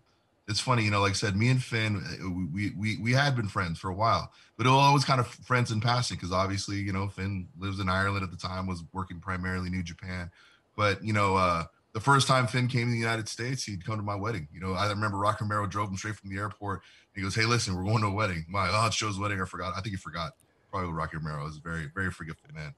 it's 0.53 0.61
funny, 0.61 0.83
you 0.83 0.91
know, 0.91 1.01
like 1.01 1.11
I 1.11 1.13
said, 1.13 1.35
me 1.35 1.49
and 1.49 1.61
Finn, 1.61 1.97
uh, 1.97 2.29
we 2.53 2.71
we 2.77 2.97
we 2.97 3.11
had 3.11 3.35
been 3.35 3.47
friends 3.47 3.79
for 3.79 3.89
a 3.89 3.93
while, 3.93 4.31
but 4.55 4.67
it 4.67 4.69
was 4.69 4.77
always 4.77 5.03
kind 5.03 5.19
of 5.19 5.27
friends 5.27 5.71
in 5.71 5.81
passing 5.81 6.15
because 6.15 6.31
obviously, 6.31 6.77
you 6.77 6.93
know, 6.93 7.07
Finn 7.07 7.47
lives 7.57 7.79
in 7.79 7.89
Ireland 7.89 8.23
at 8.23 8.29
the 8.29 8.37
time, 8.37 8.67
was 8.67 8.83
working 8.93 9.19
primarily 9.19 9.71
New 9.71 9.81
Japan, 9.81 10.29
but 10.77 11.03
you 11.03 11.11
know, 11.11 11.35
uh, 11.35 11.63
the 11.93 11.99
first 11.99 12.27
time 12.27 12.45
Finn 12.45 12.67
came 12.67 12.85
to 12.85 12.91
the 12.91 12.99
United 12.99 13.27
States, 13.27 13.63
he'd 13.63 13.83
come 13.83 13.97
to 13.97 14.03
my 14.03 14.15
wedding. 14.15 14.47
You 14.53 14.59
know, 14.59 14.73
I 14.73 14.87
remember 14.89 15.17
Rocky 15.17 15.39
Romero 15.41 15.65
drove 15.65 15.89
him 15.89 15.97
straight 15.97 16.15
from 16.15 16.29
the 16.29 16.37
airport. 16.37 16.81
He 17.15 17.23
goes, 17.23 17.33
"Hey, 17.33 17.45
listen, 17.45 17.75
we're 17.75 17.83
going 17.83 18.01
to 18.01 18.07
a 18.07 18.13
wedding." 18.13 18.45
My 18.47 18.69
oh, 18.71 18.85
it's 18.85 18.95
Joe's 18.95 19.17
wedding. 19.17 19.41
I 19.41 19.45
forgot. 19.45 19.73
I 19.75 19.81
think 19.81 19.93
he 19.93 19.97
forgot. 19.97 20.33
Probably 20.69 20.91
Rocky 20.91 21.17
Romero 21.17 21.47
is 21.47 21.57
very 21.57 21.89
very 21.95 22.11
forgetful 22.11 22.49
man 22.53 22.75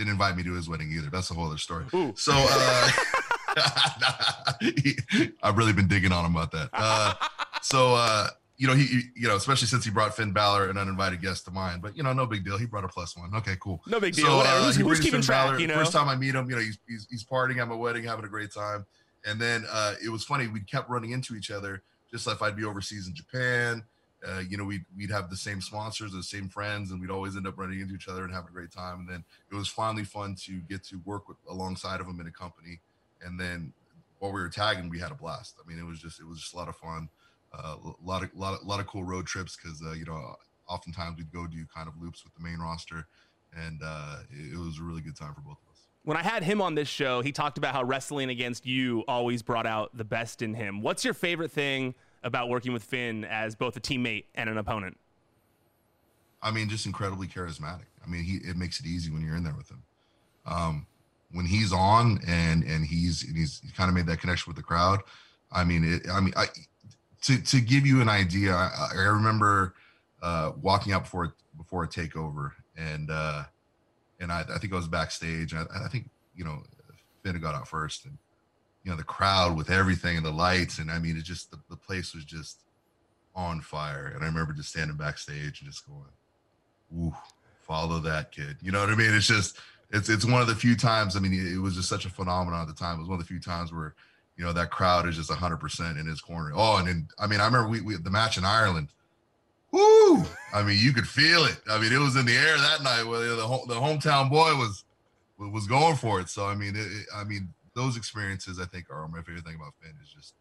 didn't 0.00 0.12
invite 0.12 0.34
me 0.34 0.42
to 0.42 0.54
his 0.54 0.66
wedding 0.66 0.90
either. 0.92 1.10
That's 1.10 1.30
a 1.30 1.34
whole 1.34 1.46
other 1.46 1.58
story. 1.58 1.84
Ooh. 1.92 2.14
So 2.16 2.32
uh, 2.34 2.90
I've 5.42 5.56
really 5.56 5.72
been 5.72 5.88
digging 5.88 6.12
on 6.12 6.24
him 6.24 6.36
about 6.36 6.52
that. 6.52 6.70
Uh, 6.72 7.14
so 7.62 7.94
uh, 7.94 8.28
you 8.56 8.66
know, 8.66 8.74
he, 8.74 9.02
you 9.16 9.28
know, 9.28 9.36
especially 9.36 9.68
since 9.68 9.84
he 9.84 9.90
brought 9.90 10.14
Finn 10.14 10.32
Balor, 10.32 10.68
an 10.68 10.76
uninvited 10.76 11.22
guest 11.22 11.44
to 11.46 11.50
mine. 11.50 11.80
But 11.80 11.96
you 11.96 12.02
know, 12.02 12.12
no 12.12 12.26
big 12.26 12.44
deal. 12.44 12.58
He 12.58 12.66
brought 12.66 12.84
a 12.84 12.88
plus 12.88 13.16
one. 13.16 13.34
Okay, 13.34 13.56
cool. 13.60 13.82
No 13.86 14.00
big 14.00 14.14
deal. 14.14 14.26
So, 14.26 14.36
Whatever. 14.36 14.58
Uh, 14.58 14.64
who's, 14.64 14.76
who's 14.76 15.00
keeping 15.00 15.22
track? 15.22 15.46
Balor. 15.46 15.58
You 15.60 15.66
know, 15.66 15.74
first 15.74 15.92
time 15.92 16.08
I 16.08 16.16
meet 16.16 16.34
him, 16.34 16.48
you 16.48 16.56
know, 16.56 16.62
he's, 16.62 16.78
he's 16.86 17.06
he's 17.10 17.24
partying 17.24 17.58
at 17.58 17.68
my 17.68 17.74
wedding, 17.74 18.04
having 18.04 18.24
a 18.24 18.28
great 18.28 18.52
time. 18.52 18.86
And 19.24 19.40
then 19.40 19.64
uh, 19.70 19.94
it 20.04 20.08
was 20.08 20.24
funny. 20.24 20.46
We 20.48 20.60
kept 20.60 20.88
running 20.88 21.10
into 21.10 21.34
each 21.34 21.50
other, 21.50 21.82
just 22.10 22.26
like 22.26 22.40
I'd 22.40 22.56
be 22.56 22.64
overseas 22.64 23.06
in 23.06 23.14
Japan 23.14 23.84
uh, 24.26 24.42
you 24.48 24.56
know, 24.56 24.64
we'd, 24.64 24.84
we'd 24.96 25.10
have 25.10 25.30
the 25.30 25.36
same 25.36 25.60
sponsors, 25.60 26.12
the 26.12 26.22
same 26.22 26.48
friends, 26.48 26.90
and 26.90 27.00
we'd 27.00 27.10
always 27.10 27.36
end 27.36 27.46
up 27.46 27.56
running 27.56 27.80
into 27.80 27.94
each 27.94 28.08
other 28.08 28.24
and 28.24 28.32
having 28.32 28.48
a 28.48 28.52
great 28.52 28.70
time. 28.70 29.00
And 29.00 29.08
then 29.08 29.24
it 29.50 29.54
was 29.54 29.68
finally 29.68 30.04
fun 30.04 30.34
to 30.46 30.60
get 30.68 30.84
to 30.84 31.00
work 31.04 31.28
with 31.28 31.38
alongside 31.48 32.00
of 32.00 32.06
him 32.06 32.20
in 32.20 32.26
a 32.26 32.30
company. 32.30 32.80
And 33.24 33.38
then 33.38 33.72
while 34.18 34.32
we 34.32 34.40
were 34.40 34.48
tagging, 34.48 34.88
we 34.88 34.98
had 34.98 35.10
a 35.10 35.14
blast. 35.14 35.56
I 35.62 35.68
mean, 35.68 35.78
it 35.78 35.86
was 35.86 36.00
just 36.00 36.20
it 36.20 36.26
was 36.26 36.40
just 36.40 36.54
a 36.54 36.56
lot 36.56 36.68
of 36.68 36.76
fun, 36.76 37.08
uh, 37.52 37.76
a 37.84 38.06
lot 38.06 38.22
of 38.22 38.30
lot 38.34 38.54
of, 38.54 38.66
lot 38.66 38.80
of 38.80 38.86
cool 38.86 39.04
road 39.04 39.26
trips 39.26 39.56
because 39.56 39.82
uh, 39.84 39.92
you 39.92 40.04
know 40.04 40.34
oftentimes 40.68 41.16
we'd 41.18 41.32
go 41.32 41.46
do 41.46 41.64
kind 41.74 41.88
of 41.88 41.94
loops 42.00 42.24
with 42.24 42.34
the 42.34 42.42
main 42.42 42.58
roster, 42.58 43.06
and 43.54 43.80
uh, 43.84 44.18
it, 44.30 44.54
it 44.54 44.58
was 44.58 44.78
a 44.78 44.82
really 44.82 45.00
good 45.00 45.16
time 45.16 45.34
for 45.34 45.40
both 45.40 45.58
of 45.66 45.72
us. 45.72 45.86
When 46.02 46.16
I 46.16 46.22
had 46.22 46.42
him 46.42 46.62
on 46.62 46.74
this 46.74 46.88
show, 46.88 47.20
he 47.20 47.30
talked 47.30 47.58
about 47.58 47.74
how 47.74 47.84
wrestling 47.84 48.30
against 48.30 48.64
you 48.64 49.04
always 49.06 49.42
brought 49.42 49.66
out 49.66 49.94
the 49.96 50.04
best 50.04 50.40
in 50.40 50.54
him. 50.54 50.80
What's 50.80 51.04
your 51.04 51.14
favorite 51.14 51.52
thing? 51.52 51.94
about 52.22 52.48
working 52.48 52.72
with 52.72 52.82
Finn 52.82 53.24
as 53.24 53.54
both 53.54 53.76
a 53.76 53.80
teammate 53.80 54.24
and 54.34 54.48
an 54.50 54.58
opponent? 54.58 54.98
I 56.42 56.50
mean, 56.50 56.68
just 56.68 56.86
incredibly 56.86 57.26
charismatic. 57.26 57.86
I 58.04 58.08
mean, 58.08 58.24
he 58.24 58.36
it 58.36 58.56
makes 58.56 58.80
it 58.80 58.86
easy 58.86 59.10
when 59.10 59.22
you're 59.22 59.36
in 59.36 59.44
there 59.44 59.54
with 59.56 59.70
him. 59.70 59.82
Um, 60.46 60.86
when 61.32 61.46
he's 61.46 61.72
on 61.72 62.20
and 62.26 62.62
and 62.64 62.84
he's 62.84 63.24
and 63.24 63.36
he's 63.36 63.62
kind 63.76 63.88
of 63.88 63.94
made 63.94 64.06
that 64.06 64.20
connection 64.20 64.50
with 64.50 64.56
the 64.56 64.62
crowd. 64.62 65.00
I 65.52 65.64
mean, 65.64 65.84
it, 65.84 66.08
I 66.10 66.20
mean, 66.20 66.34
I 66.36 66.46
to 67.22 67.40
to 67.40 67.60
give 67.60 67.86
you 67.86 68.00
an 68.00 68.08
idea, 68.08 68.54
I, 68.54 68.90
I 68.94 69.02
remember 69.02 69.74
uh, 70.22 70.52
walking 70.60 70.92
out 70.92 71.04
before 71.04 71.34
before 71.56 71.84
a 71.84 71.88
takeover, 71.88 72.52
and 72.76 73.10
uh, 73.10 73.44
and 74.20 74.32
I, 74.32 74.44
I 74.52 74.58
think 74.58 74.72
I 74.72 74.76
was 74.76 74.88
backstage. 74.88 75.54
I, 75.54 75.64
I 75.84 75.88
think 75.88 76.08
you 76.34 76.44
know 76.44 76.62
Finn 77.22 77.38
got 77.40 77.54
out 77.54 77.68
first, 77.68 78.04
and 78.04 78.16
you 78.84 78.90
know 78.90 78.96
the 78.96 79.04
crowd 79.04 79.56
with 79.56 79.70
everything 79.70 80.16
and 80.16 80.24
the 80.24 80.30
lights 80.30 80.78
and 80.78 80.90
i 80.90 80.98
mean 80.98 81.16
it 81.16 81.24
just 81.24 81.50
the, 81.50 81.58
the 81.68 81.76
place 81.76 82.14
was 82.14 82.24
just 82.24 82.60
on 83.34 83.60
fire 83.60 84.12
and 84.14 84.22
i 84.22 84.26
remember 84.26 84.52
just 84.52 84.70
standing 84.70 84.96
backstage 84.96 85.60
and 85.60 85.70
just 85.70 85.86
going 85.86 86.04
ooh 86.96 87.14
follow 87.62 87.98
that 87.98 88.32
kid 88.32 88.56
you 88.60 88.72
know 88.72 88.80
what 88.80 88.90
i 88.90 88.94
mean 88.94 89.12
it's 89.12 89.26
just 89.26 89.58
it's 89.90 90.08
it's 90.08 90.24
one 90.24 90.40
of 90.40 90.46
the 90.46 90.54
few 90.54 90.76
times 90.76 91.16
i 91.16 91.20
mean 91.20 91.32
it 91.32 91.60
was 91.60 91.74
just 91.74 91.88
such 91.88 92.04
a 92.04 92.10
phenomenon 92.10 92.62
at 92.62 92.68
the 92.68 92.74
time 92.74 92.96
it 92.96 93.00
was 93.00 93.08
one 93.08 93.18
of 93.18 93.24
the 93.24 93.28
few 93.28 93.40
times 93.40 93.72
where 93.72 93.94
you 94.36 94.44
know 94.44 94.52
that 94.52 94.70
crowd 94.70 95.06
is 95.06 95.16
just 95.16 95.30
100% 95.30 96.00
in 96.00 96.06
his 96.06 96.20
corner 96.20 96.52
oh 96.54 96.76
and 96.76 96.88
then 96.88 97.08
i 97.18 97.26
mean 97.26 97.40
i 97.40 97.44
remember 97.44 97.68
we, 97.68 97.80
we 97.80 97.96
the 97.96 98.10
match 98.10 98.38
in 98.38 98.44
ireland 98.44 98.88
Woo! 99.72 100.24
I 100.52 100.62
mean, 100.62 100.78
you 100.80 100.92
could 100.92 101.06
feel 101.06 101.44
it. 101.44 101.60
I 101.70 101.78
mean, 101.78 101.92
it 101.92 101.98
was 101.98 102.16
in 102.16 102.26
the 102.26 102.36
air 102.36 102.58
that 102.58 102.82
night. 102.82 103.04
Where 103.04 103.20
the 103.20 103.36
the 103.36 103.74
hometown 103.74 104.28
boy 104.28 104.54
was 104.56 104.84
was 105.38 105.66
going 105.66 105.96
for 105.96 106.20
it. 106.20 106.28
So 106.28 106.46
I 106.46 106.54
mean, 106.54 106.74
it, 106.76 107.06
I 107.14 107.24
mean, 107.24 107.52
those 107.74 107.96
experiences 107.96 108.58
I 108.58 108.64
think 108.66 108.86
are 108.90 109.06
my 109.08 109.22
favorite 109.22 109.44
thing 109.44 109.54
about 109.54 109.74
Finn 109.80 109.94
is 110.02 110.12
just 110.12 110.34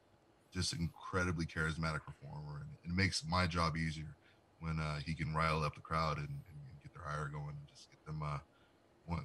just 0.51 0.73
incredibly 0.73 1.45
charismatic 1.45 2.01
performer, 2.03 2.61
and 2.61 2.69
it 2.83 2.95
makes 2.95 3.23
my 3.29 3.45
job 3.45 3.77
easier 3.77 4.15
when 4.61 4.79
uh, 4.79 4.99
he 5.05 5.13
can 5.13 5.33
rile 5.33 5.63
up 5.63 5.75
the 5.75 5.81
crowd 5.81 6.17
and, 6.17 6.27
and 6.27 6.81
get 6.81 6.91
their 6.93 7.07
ire 7.07 7.29
going 7.31 7.49
and 7.49 7.67
just 7.67 7.89
get 7.91 8.03
them. 8.05 8.21
Uh, 8.23 8.39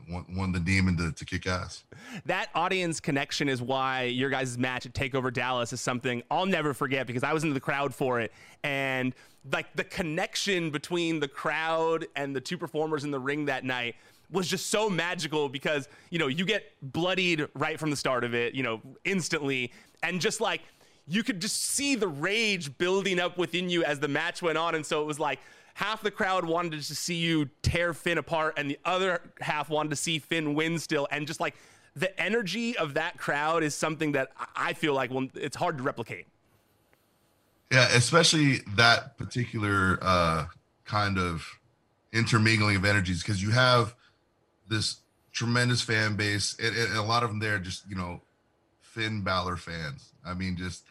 one, 0.08 0.24
one, 0.34 0.52
the 0.52 0.60
demon 0.60 0.96
to, 0.96 1.12
to 1.12 1.24
kick 1.24 1.46
ass. 1.46 1.84
That 2.26 2.48
audience 2.54 3.00
connection 3.00 3.48
is 3.48 3.60
why 3.60 4.04
your 4.04 4.30
guys' 4.30 4.56
match 4.56 4.86
at 4.86 4.94
Takeover 4.94 5.32
Dallas 5.32 5.72
is 5.72 5.80
something 5.80 6.22
I'll 6.30 6.46
never 6.46 6.74
forget 6.74 7.06
because 7.06 7.22
I 7.22 7.32
was 7.32 7.44
in 7.44 7.52
the 7.52 7.60
crowd 7.60 7.94
for 7.94 8.20
it. 8.20 8.32
And 8.62 9.14
like 9.52 9.74
the 9.74 9.84
connection 9.84 10.70
between 10.70 11.20
the 11.20 11.28
crowd 11.28 12.06
and 12.16 12.34
the 12.34 12.40
two 12.40 12.56
performers 12.56 13.04
in 13.04 13.10
the 13.10 13.20
ring 13.20 13.44
that 13.46 13.64
night 13.64 13.96
was 14.30 14.48
just 14.48 14.68
so 14.68 14.88
magical 14.88 15.48
because, 15.48 15.88
you 16.10 16.18
know, 16.18 16.28
you 16.28 16.44
get 16.44 16.72
bloodied 16.82 17.46
right 17.54 17.78
from 17.78 17.90
the 17.90 17.96
start 17.96 18.24
of 18.24 18.34
it, 18.34 18.54
you 18.54 18.62
know, 18.62 18.80
instantly. 19.04 19.72
And 20.02 20.20
just 20.20 20.40
like 20.40 20.62
you 21.06 21.22
could 21.22 21.40
just 21.40 21.62
see 21.62 21.94
the 21.94 22.08
rage 22.08 22.76
building 22.78 23.20
up 23.20 23.36
within 23.36 23.68
you 23.68 23.84
as 23.84 24.00
the 24.00 24.08
match 24.08 24.40
went 24.40 24.56
on. 24.56 24.74
And 24.74 24.84
so 24.84 25.02
it 25.02 25.04
was 25.04 25.20
like 25.20 25.40
half 25.74 26.02
the 26.02 26.10
crowd 26.10 26.44
wanted 26.44 26.82
to 26.82 26.94
see 26.94 27.16
you 27.16 27.50
tear 27.62 27.92
Finn 27.92 28.18
apart, 28.18 28.54
and 28.56 28.70
the 28.70 28.78
other 28.84 29.20
half 29.40 29.68
wanted 29.68 29.90
to 29.90 29.96
see 29.96 30.18
Finn 30.18 30.54
win 30.54 30.78
still. 30.78 31.06
And 31.10 31.26
just 31.26 31.40
like 31.40 31.54
the 31.94 32.18
energy 32.20 32.76
of 32.76 32.94
that 32.94 33.18
crowd 33.18 33.62
is 33.62 33.74
something 33.74 34.12
that 34.12 34.32
I 34.56 34.72
feel 34.72 34.94
like 34.94 35.10
well, 35.10 35.28
it's 35.34 35.56
hard 35.56 35.76
to 35.78 35.82
replicate. 35.82 36.26
Yeah, 37.70 37.88
especially 37.94 38.60
that 38.76 39.18
particular 39.18 39.98
uh, 40.00 40.46
kind 40.84 41.18
of 41.18 41.46
intermingling 42.12 42.76
of 42.76 42.84
energies 42.84 43.22
because 43.22 43.42
you 43.42 43.50
have 43.50 43.94
this 44.68 45.00
tremendous 45.32 45.82
fan 45.82 46.14
base, 46.14 46.56
and, 46.62 46.76
and, 46.76 46.96
a 46.96 47.02
lot 47.02 47.24
of 47.24 47.30
them 47.30 47.40
there 47.40 47.58
just 47.58 47.88
you 47.88 47.96
know 47.96 48.20
Finn 48.80 49.22
Balor 49.22 49.56
fans. 49.56 50.12
I 50.24 50.34
mean, 50.34 50.56
just 50.56 50.84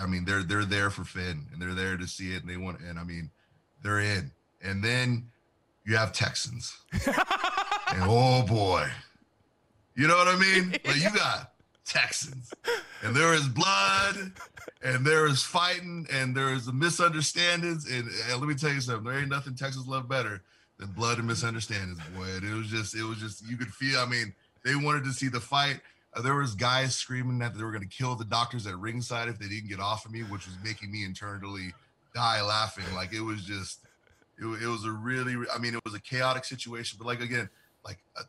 I 0.00 0.06
mean 0.06 0.24
they're 0.24 0.42
they're 0.42 0.64
there 0.64 0.90
for 0.90 1.04
Finn 1.04 1.46
and 1.52 1.60
they're 1.62 1.74
there 1.74 1.96
to 1.96 2.06
see 2.06 2.34
it 2.34 2.42
and 2.42 2.50
they 2.50 2.56
want 2.56 2.80
and 2.80 2.98
I 2.98 3.04
mean 3.04 3.30
they're 3.82 4.00
in. 4.00 4.30
And 4.62 4.82
then 4.82 5.28
you 5.84 5.96
have 5.96 6.12
Texans. 6.12 6.76
and 6.92 8.02
oh 8.02 8.44
boy. 8.46 8.88
You 9.94 10.06
know 10.06 10.16
what 10.16 10.28
I 10.28 10.36
mean? 10.36 10.72
Like 10.84 10.96
you 10.96 11.10
got 11.14 11.52
Texans. 11.84 12.52
And 13.02 13.16
there 13.16 13.34
is 13.34 13.48
blood 13.48 14.32
and 14.82 15.04
there 15.04 15.26
is 15.26 15.42
fighting 15.42 16.06
and 16.12 16.36
there 16.36 16.52
is 16.52 16.70
misunderstandings. 16.72 17.90
And, 17.90 18.08
and 18.30 18.40
let 18.40 18.48
me 18.48 18.54
tell 18.54 18.72
you 18.72 18.80
something, 18.80 19.04
there 19.04 19.20
ain't 19.20 19.30
nothing 19.30 19.54
Texans 19.54 19.88
love 19.88 20.08
better 20.08 20.42
than 20.78 20.88
blood 20.88 21.18
and 21.18 21.26
misunderstandings, 21.26 21.98
boy. 22.16 22.24
And 22.24 22.44
it 22.44 22.54
was 22.54 22.68
just, 22.68 22.94
it 22.94 23.02
was 23.02 23.18
just, 23.18 23.48
you 23.48 23.56
could 23.56 23.72
feel, 23.72 23.98
I 23.98 24.06
mean, 24.06 24.34
they 24.64 24.74
wanted 24.74 25.04
to 25.04 25.12
see 25.12 25.28
the 25.28 25.40
fight. 25.40 25.80
Uh, 26.14 26.22
there 26.22 26.34
was 26.34 26.54
guys 26.54 26.94
screaming 26.94 27.38
that 27.38 27.56
they 27.56 27.62
were 27.62 27.72
going 27.72 27.82
to 27.82 27.88
kill 27.88 28.14
the 28.14 28.24
doctors 28.24 28.66
at 28.66 28.76
ringside 28.78 29.28
if 29.28 29.38
they 29.38 29.48
didn't 29.48 29.68
get 29.68 29.80
off 29.80 30.04
of 30.04 30.12
me, 30.12 30.20
which 30.20 30.46
was 30.46 30.56
making 30.62 30.90
me 30.90 31.04
internally 31.04 31.72
die 32.18 32.42
laughing. 32.42 32.84
Like 32.94 33.12
it 33.12 33.20
was 33.20 33.44
just, 33.44 33.80
it, 34.38 34.44
it 34.44 34.66
was 34.66 34.84
a 34.84 34.90
really, 34.90 35.36
I 35.54 35.58
mean, 35.58 35.74
it 35.74 35.80
was 35.84 35.94
a 35.94 36.00
chaotic 36.00 36.44
situation, 36.44 36.98
but 36.98 37.06
like 37.06 37.20
again, 37.20 37.48
like 37.84 37.98
uh, 38.16 38.22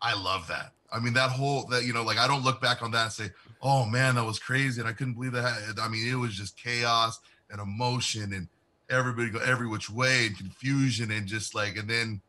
I 0.00 0.14
love 0.20 0.46
that. 0.48 0.72
I 0.92 1.00
mean, 1.00 1.14
that 1.14 1.30
whole 1.30 1.66
that 1.66 1.84
you 1.84 1.92
know, 1.92 2.04
like 2.04 2.18
I 2.18 2.28
don't 2.28 2.44
look 2.44 2.60
back 2.60 2.82
on 2.82 2.92
that 2.92 3.04
and 3.04 3.12
say, 3.12 3.30
oh 3.60 3.84
man, 3.84 4.14
that 4.14 4.24
was 4.24 4.38
crazy, 4.38 4.80
and 4.80 4.88
I 4.88 4.92
couldn't 4.92 5.14
believe 5.14 5.32
that. 5.32 5.78
I 5.82 5.88
mean, 5.88 6.08
it 6.08 6.14
was 6.14 6.34
just 6.34 6.56
chaos 6.56 7.18
and 7.50 7.60
emotion 7.60 8.32
and 8.32 8.48
everybody 8.88 9.30
go 9.30 9.40
every 9.40 9.66
which 9.66 9.90
way 9.90 10.26
and 10.26 10.38
confusion 10.38 11.10
and 11.10 11.26
just 11.26 11.54
like, 11.54 11.76
and 11.76 11.88
then 11.88 12.20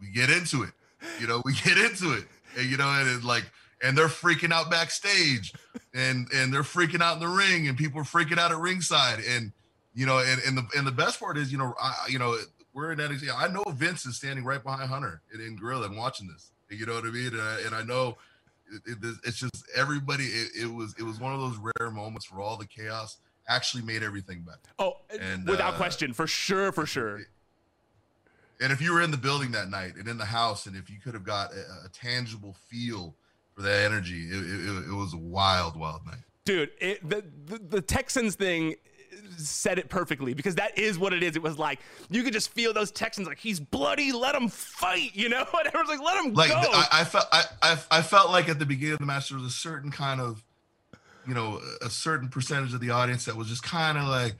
we 0.00 0.08
get 0.08 0.30
into 0.30 0.64
it. 0.64 0.70
You 1.20 1.28
know, 1.28 1.42
we 1.44 1.52
get 1.64 1.78
into 1.78 2.14
it, 2.14 2.24
and 2.58 2.68
you 2.68 2.76
know, 2.76 2.88
and 2.88 3.08
it's 3.08 3.24
like 3.24 3.44
and 3.82 3.96
they're 3.96 4.08
freaking 4.08 4.52
out 4.52 4.70
backstage 4.70 5.52
and 5.94 6.28
and 6.34 6.52
they're 6.52 6.62
freaking 6.62 7.00
out 7.00 7.14
in 7.14 7.20
the 7.20 7.28
ring 7.28 7.68
and 7.68 7.76
people 7.76 8.00
are 8.00 8.04
freaking 8.04 8.38
out 8.38 8.50
at 8.50 8.58
ringside 8.58 9.20
and 9.28 9.52
you 9.96 10.04
know, 10.04 10.18
and, 10.18 10.40
and 10.46 10.58
the 10.58 10.66
and 10.76 10.86
the 10.86 10.92
best 10.92 11.18
part 11.18 11.38
is, 11.38 11.50
you 11.50 11.56
know, 11.56 11.74
I, 11.82 12.06
you 12.08 12.18
know, 12.18 12.36
we're 12.74 12.92
in 12.92 12.98
NXT. 12.98 13.30
I 13.34 13.48
know 13.48 13.64
Vince 13.72 14.04
is 14.04 14.18
standing 14.18 14.44
right 14.44 14.62
behind 14.62 14.90
Hunter 14.90 15.22
in, 15.32 15.40
in 15.40 15.56
Gorilla 15.56 15.86
and 15.86 15.96
watching 15.96 16.28
this. 16.28 16.50
You 16.68 16.84
know 16.84 16.94
what 16.94 17.04
I 17.04 17.10
mean? 17.10 17.28
And 17.28 17.40
I, 17.40 17.60
and 17.64 17.74
I 17.74 17.82
know 17.82 18.18
it, 18.70 18.98
it, 19.02 19.14
it's 19.24 19.38
just 19.38 19.64
everybody. 19.74 20.24
It, 20.24 20.64
it, 20.64 20.66
was 20.66 20.94
it 20.98 21.02
was 21.02 21.18
one 21.18 21.32
of 21.32 21.40
those 21.40 21.56
rare 21.56 21.90
moments 21.90 22.30
where 22.30 22.42
all 22.42 22.58
the 22.58 22.66
chaos 22.66 23.16
actually 23.48 23.84
made 23.84 24.02
everything 24.02 24.42
better. 24.42 24.58
Oh, 24.78 24.98
and, 25.18 25.48
without 25.48 25.74
uh, 25.74 25.76
question, 25.78 26.12
for 26.12 26.26
sure, 26.26 26.72
for 26.72 26.84
sure. 26.84 27.22
And 28.60 28.72
if 28.72 28.82
you 28.82 28.92
were 28.92 29.00
in 29.00 29.10
the 29.10 29.16
building 29.16 29.52
that 29.52 29.70
night 29.70 29.94
and 29.96 30.06
in 30.06 30.18
the 30.18 30.26
house, 30.26 30.66
and 30.66 30.76
if 30.76 30.90
you 30.90 30.96
could 31.02 31.14
have 31.14 31.24
got 31.24 31.52
a, 31.52 31.86
a 31.86 31.88
tangible 31.90 32.54
feel 32.68 33.14
for 33.54 33.62
that 33.62 33.86
energy, 33.86 34.26
it, 34.28 34.90
it, 34.90 34.94
was 34.94 35.14
a 35.14 35.18
wild, 35.18 35.78
wild 35.78 36.04
night. 36.04 36.20
Dude, 36.44 36.70
the, 36.80 37.24
the 37.46 37.58
the 37.58 37.80
Texans 37.80 38.34
thing 38.34 38.76
said 39.36 39.78
it 39.78 39.88
perfectly 39.88 40.34
because 40.34 40.54
that 40.56 40.78
is 40.78 40.98
what 40.98 41.12
it 41.12 41.22
is. 41.22 41.36
It 41.36 41.42
was 41.42 41.58
like 41.58 41.80
you 42.10 42.22
could 42.22 42.32
just 42.32 42.52
feel 42.52 42.72
those 42.72 42.90
Texans 42.90 43.26
like 43.26 43.38
he's 43.38 43.60
bloody, 43.60 44.12
let 44.12 44.34
him 44.34 44.48
fight, 44.48 45.14
you 45.14 45.28
know. 45.28 45.46
And 45.58 45.66
everyone's 45.68 45.88
like, 45.88 46.02
let 46.02 46.24
him 46.24 46.34
like, 46.34 46.50
go. 46.50 46.56
I, 46.56 46.86
I 46.92 47.04
felt 47.04 47.26
I, 47.32 47.44
I, 47.62 47.78
I 47.90 48.02
felt 48.02 48.30
like 48.30 48.48
at 48.48 48.58
the 48.58 48.66
beginning 48.66 48.94
of 48.94 48.98
the 49.00 49.06
match 49.06 49.30
there 49.30 49.38
was 49.38 49.46
a 49.46 49.50
certain 49.50 49.90
kind 49.90 50.20
of, 50.20 50.44
you 51.26 51.34
know, 51.34 51.60
a 51.82 51.90
certain 51.90 52.28
percentage 52.28 52.74
of 52.74 52.80
the 52.80 52.90
audience 52.90 53.24
that 53.24 53.36
was 53.36 53.48
just 53.48 53.62
kind 53.62 53.98
of 53.98 54.04
like, 54.04 54.34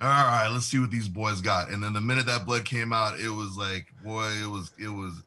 all 0.00 0.08
right, 0.08 0.48
let's 0.48 0.66
see 0.66 0.78
what 0.78 0.90
these 0.90 1.08
boys 1.08 1.40
got. 1.40 1.70
And 1.70 1.82
then 1.82 1.92
the 1.92 2.00
minute 2.00 2.26
that 2.26 2.46
blood 2.46 2.64
came 2.64 2.92
out, 2.92 3.18
it 3.18 3.30
was 3.30 3.56
like, 3.56 3.86
boy, 4.04 4.28
it 4.42 4.48
was 4.48 4.70
it 4.78 4.88
was, 4.88 5.22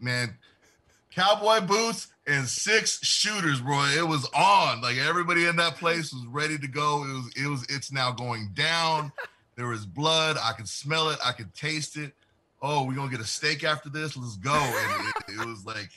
man, 0.00 0.36
cowboy 1.14 1.60
boots 1.60 2.08
and 2.26 2.46
six 2.46 3.04
shooters, 3.04 3.60
bro. 3.60 3.84
It 3.96 4.06
was 4.06 4.28
on. 4.34 4.80
Like 4.80 4.96
everybody 4.96 5.46
in 5.46 5.56
that 5.56 5.76
place 5.76 6.12
was 6.12 6.26
ready 6.26 6.58
to 6.58 6.68
go. 6.68 7.04
It 7.04 7.12
was 7.12 7.32
it 7.36 7.48
was 7.48 7.66
it's 7.68 7.92
now 7.92 8.12
going 8.12 8.50
down. 8.54 9.12
There 9.54 9.66
was 9.66 9.84
blood. 9.84 10.38
I 10.42 10.52
could 10.52 10.66
smell 10.66 11.10
it. 11.10 11.18
I 11.22 11.32
could 11.32 11.52
taste 11.52 11.98
it. 11.98 12.14
Oh, 12.62 12.86
we're 12.86 12.94
gonna 12.94 13.10
get 13.10 13.20
a 13.20 13.24
steak 13.24 13.64
after 13.64 13.90
this. 13.90 14.16
Let's 14.16 14.36
go. 14.36 14.54
And 14.54 15.08
it, 15.08 15.40
it 15.42 15.46
was 15.46 15.66
like 15.66 15.90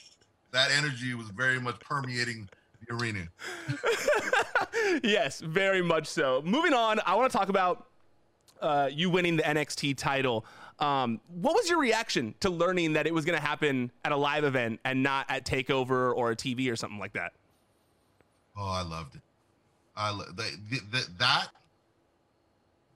that 0.52 0.72
energy 0.72 1.14
was 1.14 1.30
very 1.30 1.60
much 1.60 1.80
permeating 1.80 2.50
the 2.86 2.94
arena. 2.94 3.30
yes, 5.04 5.40
very 5.40 5.82
much 5.82 6.06
so. 6.08 6.42
Moving 6.44 6.74
on, 6.74 7.00
I 7.06 7.16
want 7.16 7.32
to 7.32 7.38
talk 7.38 7.48
about 7.48 7.88
uh, 8.62 8.90
you 8.92 9.10
winning 9.10 9.38
the 9.38 9.44
NXT 9.44 9.98
title. 9.98 10.46
Um, 10.80 11.22
what 11.30 11.56
was 11.56 11.70
your 11.70 11.80
reaction 11.80 12.36
to 12.42 12.50
learning 12.50 12.94
that 12.94 13.08
it 13.08 13.14
was 13.14 13.24
going 13.24 13.40
to 13.40 13.46
happen 13.46 13.92
at 14.04 14.12
a 14.12 14.18
live 14.18 14.44
event 14.44 14.80
and 14.84 15.04
not 15.04 15.26
at 15.30 15.46
Takeover 15.46 16.14
or 16.16 16.32
a 16.32 16.36
TV 16.36 16.72
or 16.72 16.76
something 16.76 17.00
like 17.00 17.14
that? 17.14 17.34
Oh, 18.58 18.68
I 18.68 18.82
loved 18.82 19.16
it. 19.16 19.22
I 19.96 20.12
the, 20.12 20.58
the, 20.70 20.80
the, 20.92 21.08
that 21.20 21.48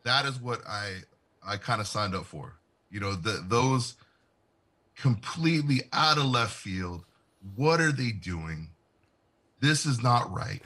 that 0.03 0.25
is 0.25 0.39
what 0.39 0.61
I 0.67 0.97
I 1.45 1.57
kind 1.57 1.79
of 1.79 1.87
signed 1.87 2.15
up 2.15 2.25
for. 2.25 2.55
You 2.91 2.99
know, 2.99 3.13
the, 3.13 3.43
those 3.47 3.95
completely 4.97 5.81
out 5.93 6.17
of 6.17 6.25
left 6.25 6.53
field. 6.53 7.05
What 7.55 7.79
are 7.79 7.93
they 7.93 8.11
doing? 8.11 8.69
This 9.61 9.85
is 9.85 10.03
not 10.03 10.33
right 10.33 10.61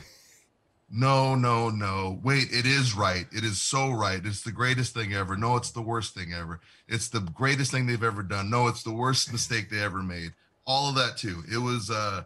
no, 0.95 1.34
no, 1.34 1.71
no. 1.71 2.19
Wait, 2.23 2.49
it 2.51 2.67
is 2.67 2.93
right. 2.93 3.25
It 3.32 3.43
is 3.43 3.60
so 3.60 3.89
right. 3.89 4.23
It's 4.23 4.43
the 4.43 4.51
greatest 4.51 4.93
thing 4.93 5.12
ever. 5.12 5.36
No, 5.36 5.56
it's 5.56 5.71
the 5.71 5.82
worst 5.82 6.13
thing 6.13 6.34
ever. 6.34 6.62
It's 6.88 7.08
the 7.08 7.21
greatest 7.21 7.71
thing 7.71 7.88
they've 7.88 8.03
ever 8.03 8.21
done. 8.21 8.51
No, 8.51 8.67
it's 8.67 8.84
the 8.84 8.93
worst 8.93 9.32
mistake 9.32 9.71
they 9.71 9.79
ever 9.79 10.03
made. 10.03 10.34
All 10.67 10.88
of 10.88 10.95
that 10.95 11.17
too. 11.17 11.41
It 11.51 11.58
was 11.58 11.89
uh 11.89 12.25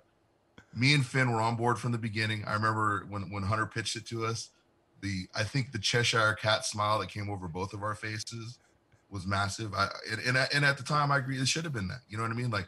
me 0.76 0.94
and 0.94 1.06
Finn 1.06 1.32
were 1.32 1.40
on 1.40 1.56
board 1.56 1.80
from 1.80 1.94
the 1.94 1.98
beginning. 1.98 2.44
I 2.46 2.56
remember 2.56 3.06
when 3.10 3.32
when 3.32 3.44
Hunter 3.44 3.68
pitched 3.68 3.96
it 3.96 4.06
to 4.08 4.26
us, 4.26 4.50
the 5.02 5.28
I 5.34 5.44
think 5.44 5.72
the 5.72 5.80
Cheshire 5.80 6.34
cat 6.34 6.66
smile 6.66 7.00
that 7.00 7.08
came 7.08 7.30
over 7.30 7.48
both 7.48 7.72
of 7.72 7.84
our 7.84 7.96
faces 7.96 8.60
was 9.10 9.26
massive. 9.26 9.74
I 9.74 9.88
and 10.12 10.20
and, 10.28 10.50
and 10.54 10.66
at 10.66 10.78
the 10.78 10.84
time 10.84 11.10
I 11.10 11.20
agree 11.20 11.40
it 11.40 11.48
should 11.48 11.64
have 11.64 11.74
been 11.74 11.88
that. 11.88 12.02
You 12.10 12.18
know 12.18 12.24
what 12.24 12.34
I 12.34 12.36
mean? 12.36 12.52
Like, 12.52 12.68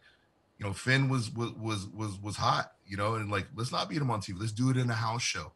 you 0.59 0.65
know, 0.65 0.71
Finn 0.71 1.09
was 1.09 1.29
was 1.29 1.51
was 1.55 1.87
was 1.87 2.17
was 2.21 2.37
hot, 2.37 2.71
you 2.87 2.95
know, 2.95 3.15
and 3.15 3.29
like 3.29 3.47
let's 3.53 3.73
not 3.73 3.89
beat 3.89 4.01
him 4.01 4.09
on 4.09 4.21
TV. 4.21 4.39
Let's 4.39 4.53
do 4.53 4.69
it 4.69 4.77
in 4.77 4.89
a 4.89 4.93
house 4.93 5.23
show 5.23 5.51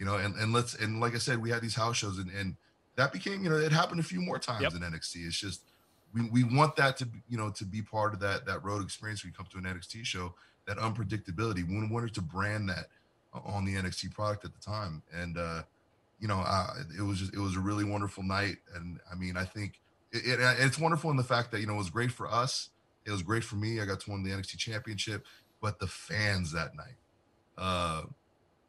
you 0.00 0.06
know, 0.06 0.16
and, 0.16 0.34
and 0.36 0.52
let's 0.52 0.74
and 0.74 0.98
like 0.98 1.14
I 1.14 1.18
said, 1.18 1.40
we 1.40 1.50
had 1.50 1.60
these 1.60 1.74
house 1.74 1.98
shows 1.98 2.18
and, 2.18 2.30
and 2.30 2.56
that 2.96 3.12
became, 3.12 3.44
you 3.44 3.50
know, 3.50 3.56
it 3.56 3.70
happened 3.70 4.00
a 4.00 4.02
few 4.02 4.20
more 4.20 4.38
times 4.38 4.62
yep. 4.62 4.72
in 4.72 4.80
NXT. 4.80 5.26
It's 5.26 5.38
just 5.38 5.62
we, 6.14 6.28
we 6.30 6.42
want 6.42 6.74
that 6.76 6.96
to 6.96 7.06
be, 7.06 7.22
you 7.28 7.36
know, 7.36 7.50
to 7.50 7.64
be 7.64 7.82
part 7.82 8.14
of 8.14 8.20
that 8.20 8.46
that 8.46 8.64
road 8.64 8.82
experience 8.82 9.22
when 9.22 9.30
you 9.30 9.36
come 9.36 9.46
to 9.52 9.58
an 9.58 9.64
NXT 9.64 10.06
show, 10.06 10.34
that 10.66 10.78
unpredictability. 10.78 11.68
We 11.68 11.86
wanted 11.86 12.14
to 12.14 12.22
brand 12.22 12.70
that 12.70 12.86
on 13.32 13.66
the 13.66 13.74
NXT 13.74 14.12
product 14.12 14.44
at 14.44 14.52
the 14.54 14.60
time. 14.60 15.02
And 15.14 15.36
uh, 15.36 15.62
you 16.18 16.28
know, 16.28 16.42
uh, 16.46 16.74
it 16.98 17.02
was 17.02 17.18
just 17.18 17.34
it 17.34 17.38
was 17.38 17.56
a 17.56 17.60
really 17.60 17.84
wonderful 17.84 18.22
night. 18.22 18.56
And 18.74 18.98
I 19.12 19.16
mean, 19.16 19.36
I 19.36 19.44
think 19.44 19.80
it, 20.12 20.40
it, 20.40 20.56
it's 20.60 20.78
wonderful 20.78 21.10
in 21.10 21.18
the 21.18 21.24
fact 21.24 21.50
that 21.52 21.60
you 21.60 21.66
know 21.66 21.74
it 21.74 21.78
was 21.78 21.90
great 21.90 22.10
for 22.10 22.26
us. 22.26 22.70
It 23.04 23.10
was 23.10 23.22
great 23.22 23.44
for 23.44 23.56
me. 23.56 23.80
I 23.80 23.84
got 23.84 24.00
to 24.00 24.10
win 24.10 24.22
the 24.22 24.30
NXT 24.30 24.56
championship, 24.56 25.26
but 25.60 25.78
the 25.78 25.86
fans 25.86 26.52
that 26.52 26.74
night, 26.74 26.96
uh, 27.58 28.02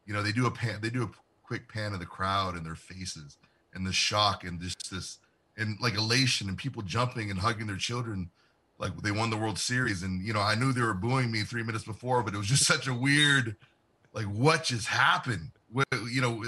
you 0.06 0.14
know, 0.14 0.22
they 0.22 0.32
do 0.32 0.46
a 0.46 0.50
pan, 0.50 0.80
they 0.80 0.90
do 0.90 1.04
a 1.04 1.10
quick 1.52 1.68
pan 1.68 1.92
of 1.92 2.00
the 2.00 2.06
crowd 2.06 2.54
and 2.54 2.64
their 2.64 2.74
faces 2.74 3.36
and 3.74 3.86
the 3.86 3.92
shock 3.92 4.42
and 4.42 4.58
just 4.58 4.90
this 4.90 5.18
and 5.58 5.76
like 5.82 5.94
elation 5.98 6.48
and 6.48 6.56
people 6.56 6.80
jumping 6.80 7.30
and 7.30 7.38
hugging 7.38 7.66
their 7.66 7.76
children 7.76 8.30
like 8.78 8.96
they 9.02 9.10
won 9.10 9.28
the 9.28 9.36
World 9.36 9.58
Series, 9.58 10.02
and 10.02 10.26
you 10.26 10.32
know 10.32 10.40
I 10.40 10.54
knew 10.54 10.72
they 10.72 10.80
were 10.80 10.94
booing 10.94 11.30
me 11.30 11.42
three 11.42 11.62
minutes 11.62 11.84
before, 11.84 12.22
but 12.22 12.32
it 12.32 12.38
was 12.38 12.46
just 12.46 12.64
such 12.66 12.88
a 12.88 12.94
weird, 12.94 13.54
like 14.14 14.24
what 14.24 14.64
just 14.64 14.88
happened? 14.88 15.50
What, 15.70 15.86
you 16.10 16.22
know, 16.22 16.42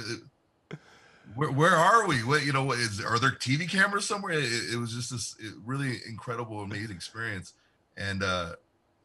where, 1.35 1.51
where 1.53 1.77
are 1.77 2.09
we? 2.09 2.25
What 2.25 2.47
you 2.47 2.53
know? 2.53 2.73
Is 2.73 3.05
are 3.05 3.19
there 3.19 3.31
TV 3.31 3.69
cameras 3.69 4.07
somewhere? 4.07 4.33
It, 4.33 4.73
it 4.73 4.79
was 4.81 4.95
just 4.95 5.13
this 5.13 5.37
really 5.65 5.99
incredible, 6.09 6.63
amazing 6.63 6.97
experience, 6.97 7.53
and 7.97 8.23
uh, 8.23 8.53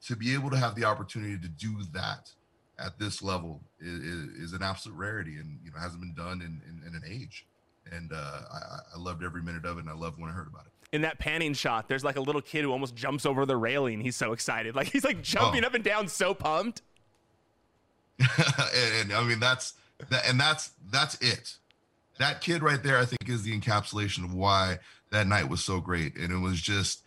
to 0.05 0.15
be 0.15 0.33
able 0.33 0.49
to 0.49 0.57
have 0.57 0.75
the 0.75 0.85
opportunity 0.85 1.37
to 1.37 1.49
do 1.49 1.75
that 1.93 2.31
at 2.79 2.97
this 2.99 3.21
level 3.21 3.61
is, 3.79 3.99
is 3.99 4.53
an 4.53 4.63
absolute 4.63 4.97
rarity, 4.97 5.37
and 5.37 5.59
you 5.63 5.71
know 5.71 5.79
hasn't 5.79 6.01
been 6.01 6.15
done 6.15 6.41
in, 6.41 6.61
in, 6.67 6.87
in 6.87 6.95
an 6.95 7.03
age. 7.07 7.45
And 7.91 8.11
uh, 8.13 8.41
I, 8.53 8.57
I 8.95 8.99
loved 8.99 9.23
every 9.23 9.41
minute 9.41 9.65
of 9.65 9.77
it, 9.77 9.81
and 9.81 9.89
I 9.89 9.93
loved 9.93 10.19
when 10.19 10.29
I 10.29 10.33
heard 10.33 10.47
about 10.47 10.65
it 10.65 10.71
in 10.91 11.01
that 11.01 11.19
panning 11.19 11.53
shot, 11.53 11.87
there's 11.87 12.03
like 12.03 12.15
a 12.15 12.21
little 12.21 12.41
kid 12.41 12.63
who 12.63 12.71
almost 12.71 12.95
jumps 12.95 13.25
over 13.25 13.45
the 13.45 13.55
railing. 13.55 14.01
He's 14.01 14.15
so 14.15 14.33
excited. 14.33 14.75
Like 14.75 14.87
he's 14.87 15.03
like 15.03 15.21
jumping 15.21 15.63
oh. 15.63 15.67
up 15.67 15.73
and 15.73 15.83
down, 15.83 16.07
so 16.07 16.33
pumped. 16.33 16.81
and, 18.19 19.01
and, 19.01 19.13
I 19.13 19.23
mean 19.23 19.39
that's 19.39 19.73
that, 20.09 20.27
and 20.27 20.39
that's 20.39 20.71
that's 20.91 21.15
it. 21.21 21.55
That 22.17 22.41
kid 22.41 22.63
right 22.63 22.81
there, 22.81 22.97
I 22.97 23.05
think, 23.05 23.29
is 23.29 23.43
the 23.43 23.57
encapsulation 23.57 24.25
of 24.25 24.33
why 24.33 24.79
that 25.11 25.27
night 25.27 25.47
was 25.47 25.63
so 25.63 25.79
great. 25.79 26.17
And 26.17 26.31
it 26.31 26.37
was 26.37 26.59
just 26.59 27.03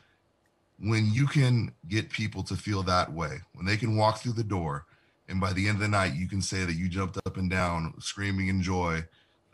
when 0.79 1.11
you 1.13 1.27
can 1.27 1.73
get 1.89 2.09
people 2.09 2.43
to 2.45 2.57
feel 2.57 2.83
that 2.85 3.13
way, 3.13 3.41
when 3.55 3.67
they 3.67 3.77
can 3.77 3.97
walk 3.97 4.19
through 4.19 4.33
the 4.33 4.45
door, 4.45 4.87
and 5.33 5.41
by 5.41 5.55
the 5.55 5.67
end 5.67 5.77
of 5.77 5.81
the 5.81 5.89
night, 5.89 6.15
you 6.15 6.29
can 6.29 6.43
say 6.43 6.67
that 6.67 6.75
you 6.75 6.91
jumped 6.91 7.17
up 7.17 7.39
and 7.39 7.49
down, 7.51 7.95
screaming 7.99 8.49
in 8.49 8.61
joy, 8.61 9.03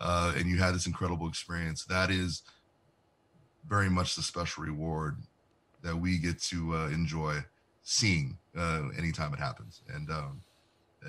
uh, 0.01 0.35
and 0.37 0.47
you 0.47 0.59
had 0.59 0.75
this 0.75 0.89
incredible 0.89 1.29
experience. 1.29 1.85
That 1.85 2.11
is 2.11 2.43
very 3.69 3.89
much 3.89 4.17
the 4.17 4.23
special 4.23 4.65
reward 4.65 5.19
that 5.85 5.95
we 5.95 6.19
get 6.19 6.43
to 6.43 6.75
uh, 6.75 6.89
enjoy 6.89 7.45
seeing 7.85 8.39
uh, 8.57 8.89
anytime 8.99 9.33
it 9.33 9.39
happens. 9.39 9.83
And 9.95 10.11
um, 10.11 10.43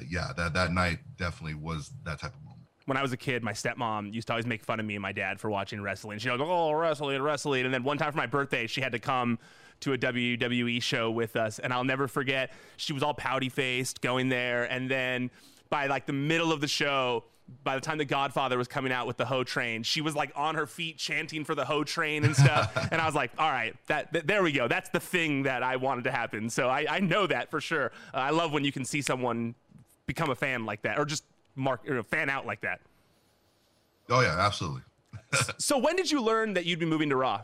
yeah, 0.07 0.33
that 0.37 0.53
that 0.53 0.71
night 0.71 0.99
definitely 1.17 1.55
was 1.55 1.91
that 2.05 2.19
type 2.19 2.33
of. 2.35 2.48
When 2.89 2.97
I 2.97 3.03
was 3.03 3.13
a 3.13 3.17
kid, 3.17 3.43
my 3.43 3.53
stepmom 3.53 4.13
used 4.13 4.27
to 4.27 4.33
always 4.33 4.47
make 4.47 4.63
fun 4.63 4.79
of 4.79 4.85
me 4.85 4.95
and 4.95 5.01
my 5.01 5.11
dad 5.11 5.39
for 5.39 5.49
watching 5.49 5.79
wrestling. 5.79 6.17
She 6.17 6.27
was 6.27 6.39
like, 6.39 6.49
"Oh, 6.49 6.73
wrestling, 6.73 7.21
wrestling," 7.21 7.65
and 7.65 7.73
then 7.73 7.83
one 7.83 7.99
time 7.99 8.11
for 8.11 8.17
my 8.17 8.25
birthday, 8.25 8.65
she 8.65 8.81
had 8.81 8.91
to 8.93 8.99
come 8.99 9.37
to 9.81 9.93
a 9.93 9.97
WWE 9.97 10.81
show 10.81 11.11
with 11.11 11.35
us, 11.35 11.59
and 11.59 11.71
I'll 11.71 11.83
never 11.83 12.07
forget. 12.07 12.51
She 12.77 12.91
was 12.91 13.03
all 13.03 13.13
pouty 13.13 13.47
faced 13.47 14.01
going 14.01 14.29
there, 14.29 14.63
and 14.63 14.89
then 14.89 15.29
by 15.69 15.85
like 15.85 16.07
the 16.07 16.13
middle 16.13 16.51
of 16.51 16.61
the 16.61 16.67
show, 16.67 17.25
by 17.63 17.75
the 17.75 17.81
time 17.81 17.97
the 17.97 18.05
Godfather 18.05 18.57
was 18.57 18.67
coming 18.67 18.91
out 18.91 19.07
with 19.07 19.17
the 19.17 19.25
Ho 19.25 19.43
Train, 19.43 19.83
she 19.83 20.01
was 20.01 20.15
like 20.15 20.31
on 20.35 20.55
her 20.55 20.65
feet 20.65 20.97
chanting 20.97 21.45
for 21.45 21.55
the 21.55 21.65
Ho 21.65 21.83
Train 21.83 22.23
and 22.23 22.35
stuff. 22.35 22.75
and 22.91 22.99
I 22.99 23.05
was 23.05 23.15
like, 23.15 23.31
all 23.37 23.51
right, 23.51 23.75
that, 23.87 24.11
that, 24.13 24.27
there 24.27 24.43
we 24.43 24.51
go. 24.51 24.67
That's 24.67 24.89
the 24.89 24.99
thing 24.99 25.43
that 25.43 25.63
I 25.63 25.75
wanted 25.75 26.05
to 26.05 26.11
happen. 26.11 26.49
So 26.49 26.69
I, 26.69 26.85
I 26.89 26.99
know 26.99 27.27
that 27.27 27.51
for 27.51 27.61
sure. 27.61 27.91
Uh, 28.13 28.17
I 28.17 28.29
love 28.31 28.51
when 28.51 28.63
you 28.63 28.71
can 28.71 28.85
see 28.85 29.01
someone 29.01 29.55
become 30.05 30.29
a 30.29 30.35
fan 30.35 30.65
like 30.65 30.81
that, 30.83 30.97
or 30.97 31.05
just 31.05 31.23
mark 31.59 31.87
or 31.89 32.01
fan 32.03 32.29
out 32.29 32.45
like 32.45 32.61
that. 32.61 32.79
Oh 34.09 34.21
yeah, 34.21 34.35
absolutely. 34.39 34.81
so 35.57 35.77
when 35.77 35.95
did 35.95 36.09
you 36.09 36.21
learn 36.21 36.53
that 36.53 36.65
you'd 36.65 36.79
be 36.79 36.85
moving 36.85 37.09
to 37.09 37.15
Raw? 37.15 37.41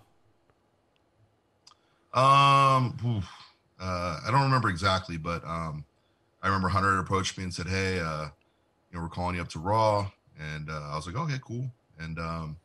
Um, 2.14 2.98
oof, 3.06 3.30
uh, 3.80 4.20
I 4.26 4.32
don't 4.32 4.44
remember 4.44 4.70
exactly, 4.70 5.18
but 5.18 5.44
um, 5.46 5.86
I 6.42 6.48
remember 6.48 6.70
Hunter 6.70 6.98
approached 7.00 7.38
me 7.38 7.44
and 7.44 7.54
said, 7.54 7.68
"Hey, 7.68 8.00
uh, 8.00 8.30
know, 8.96 9.04
we're 9.04 9.10
calling 9.10 9.36
you 9.36 9.42
up 9.42 9.50
to 9.50 9.60
Raw, 9.60 10.10
and 10.40 10.70
uh, 10.70 10.90
I 10.92 10.96
was 10.96 11.06
like, 11.06 11.16
okay, 11.16 11.40
cool. 11.46 11.70
And 12.00 12.18
um, 12.18 12.58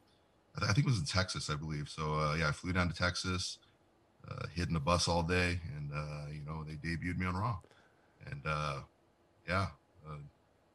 I, 0.57 0.61
th- 0.61 0.71
I, 0.71 0.73
think 0.73 0.87
it 0.87 0.91
was 0.91 0.99
in 0.99 1.05
Texas, 1.05 1.51
I 1.51 1.57
believe. 1.57 1.89
So 1.89 2.15
uh, 2.15 2.37
yeah, 2.39 2.49
I 2.49 2.53
flew 2.53 2.73
down 2.73 2.89
to 2.89 2.95
Texas, 2.95 3.59
uh, 4.29 4.47
hid 4.55 4.69
in 4.69 4.75
the 4.75 4.81
bus 4.81 5.09
all 5.09 5.23
day, 5.23 5.61
and 5.77 5.91
uh, 5.93 6.31
you 6.33 6.43
know 6.45 6.65
they 6.65 6.75
debuted 6.75 7.19
me 7.19 7.27
on 7.27 7.37
Raw, 7.37 7.59
and 8.31 8.43
uh, 8.47 8.77
yeah, 9.47 9.67
uh, 10.09 10.17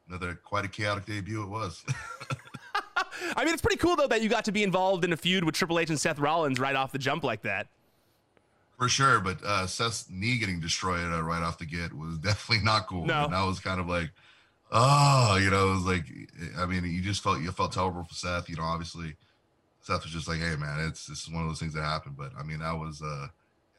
another 0.07 0.35
quite 0.35 0.65
a 0.65 0.67
chaotic 0.67 1.05
debut 1.05 1.43
it 1.43 1.49
was. 1.49 1.83
I 3.35 3.43
mean, 3.43 3.53
it's 3.53 3.61
pretty 3.61 3.77
cool 3.77 3.95
though 3.95 4.07
that 4.07 4.21
you 4.21 4.29
got 4.29 4.45
to 4.45 4.51
be 4.51 4.63
involved 4.63 5.03
in 5.03 5.13
a 5.13 5.17
feud 5.17 5.43
with 5.43 5.55
Triple 5.55 5.79
H 5.79 5.89
and 5.89 5.99
Seth 5.99 6.19
Rollins 6.19 6.59
right 6.59 6.75
off 6.75 6.91
the 6.91 6.97
jump 6.97 7.23
like 7.23 7.41
that. 7.43 7.67
For 8.77 8.89
sure, 8.89 9.21
but 9.21 9.41
uh, 9.43 9.67
Seth's 9.67 10.09
knee 10.09 10.37
getting 10.37 10.59
destroyed 10.59 11.11
uh, 11.11 11.23
right 11.23 11.41
off 11.41 11.57
the 11.57 11.65
get 11.65 11.93
was 11.93 12.17
definitely 12.23 12.63
not 12.65 12.87
cool. 12.87 13.05
No, 13.05 13.25
and 13.25 13.33
that 13.33 13.45
was 13.45 13.59
kind 13.59 13.79
of 13.79 13.87
like, 13.87 14.11
oh, 14.71 15.39
you 15.41 15.49
know, 15.49 15.69
it 15.69 15.73
was 15.75 15.85
like, 15.85 16.05
I 16.57 16.65
mean, 16.65 16.83
you 16.83 17.01
just 17.01 17.23
felt 17.23 17.41
you 17.41 17.51
felt 17.51 17.71
terrible 17.71 18.03
for 18.03 18.13
Seth. 18.13 18.49
You 18.49 18.57
know, 18.57 18.63
obviously, 18.63 19.15
Seth 19.81 20.03
was 20.03 20.11
just 20.11 20.27
like, 20.27 20.39
hey, 20.39 20.55
man, 20.57 20.87
it's 20.87 21.05
this 21.05 21.23
is 21.23 21.29
one 21.31 21.43
of 21.43 21.49
those 21.49 21.59
things 21.59 21.73
that 21.73 21.83
happened. 21.83 22.17
But 22.17 22.31
I 22.37 22.43
mean, 22.43 22.59
that 22.59 22.77
was, 22.77 23.01
uh, 23.01 23.27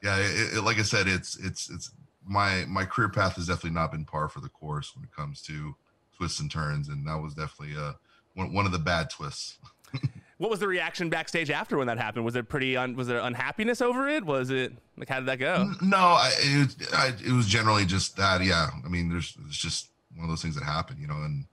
yeah, 0.03 0.17
it, 0.19 0.57
it, 0.57 0.63
like 0.63 0.79
I 0.79 0.83
said, 0.83 1.09
it's 1.09 1.37
it's 1.37 1.69
it's 1.69 1.91
my 2.25 2.65
my 2.67 2.85
career 2.87 3.11
path 3.11 3.37
has 3.37 3.49
definitely 3.49 3.79
not 3.79 3.93
been 3.93 4.05
par 4.05 4.29
for 4.29 4.41
the 4.41 4.49
course 4.49 4.95
when 4.97 5.05
it 5.05 5.15
comes 5.15 5.43
to 5.43 5.77
twists 6.17 6.41
and 6.41 6.51
turns, 6.51 6.89
and 6.89 7.07
that 7.07 7.17
was 7.17 7.35
definitely 7.35 7.77
uh 7.77 7.93
one 8.35 8.53
one 8.53 8.67
of 8.67 8.73
the 8.73 8.79
bad 8.79 9.11
twists. 9.11 9.59
what 10.39 10.51
was 10.51 10.61
the 10.61 10.69
reaction 10.69 11.09
backstage 11.09 11.51
after 11.51 11.77
when 11.77 11.87
that 11.87 11.99
happened? 11.99 12.25
Was 12.25 12.37
it 12.37 12.49
pretty? 12.49 12.77
Un- 12.77 12.97
was 12.97 13.07
there 13.07 13.19
unhappiness 13.19 13.81
over 13.81 14.09
it? 14.09 14.25
Was 14.25 14.51
it 14.51 14.73
like 14.97 15.09
how 15.09 15.21
did 15.21 15.27
that 15.27 15.39
go? 15.39 15.73
No, 15.81 15.97
I, 15.97 16.33
it, 16.39 16.75
I, 16.93 17.13
it 17.25 17.33
was 17.33 17.47
generally 17.47 17.87
just 17.87 18.17
that. 18.17 18.43
Yeah, 18.43 18.69
I 18.85 18.89
mean, 18.89 19.09
there's 19.09 19.37
it's 19.47 19.57
just 19.57 19.89
one 20.15 20.25
of 20.25 20.31
those 20.31 20.43
things 20.43 20.55
that 20.57 20.65
happen, 20.65 20.97
you 21.01 21.07
know. 21.07 21.23
And 21.23 21.45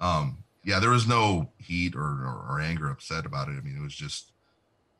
um, 0.00 0.38
yeah, 0.64 0.80
there 0.80 0.90
was 0.90 1.06
no 1.06 1.50
heat 1.58 1.94
or, 1.94 2.00
or, 2.00 2.46
or 2.50 2.60
anger, 2.60 2.90
upset 2.90 3.26
about 3.26 3.48
it. 3.48 3.52
I 3.52 3.60
mean, 3.60 3.76
it 3.76 3.82
was 3.82 3.94
just 3.94 4.32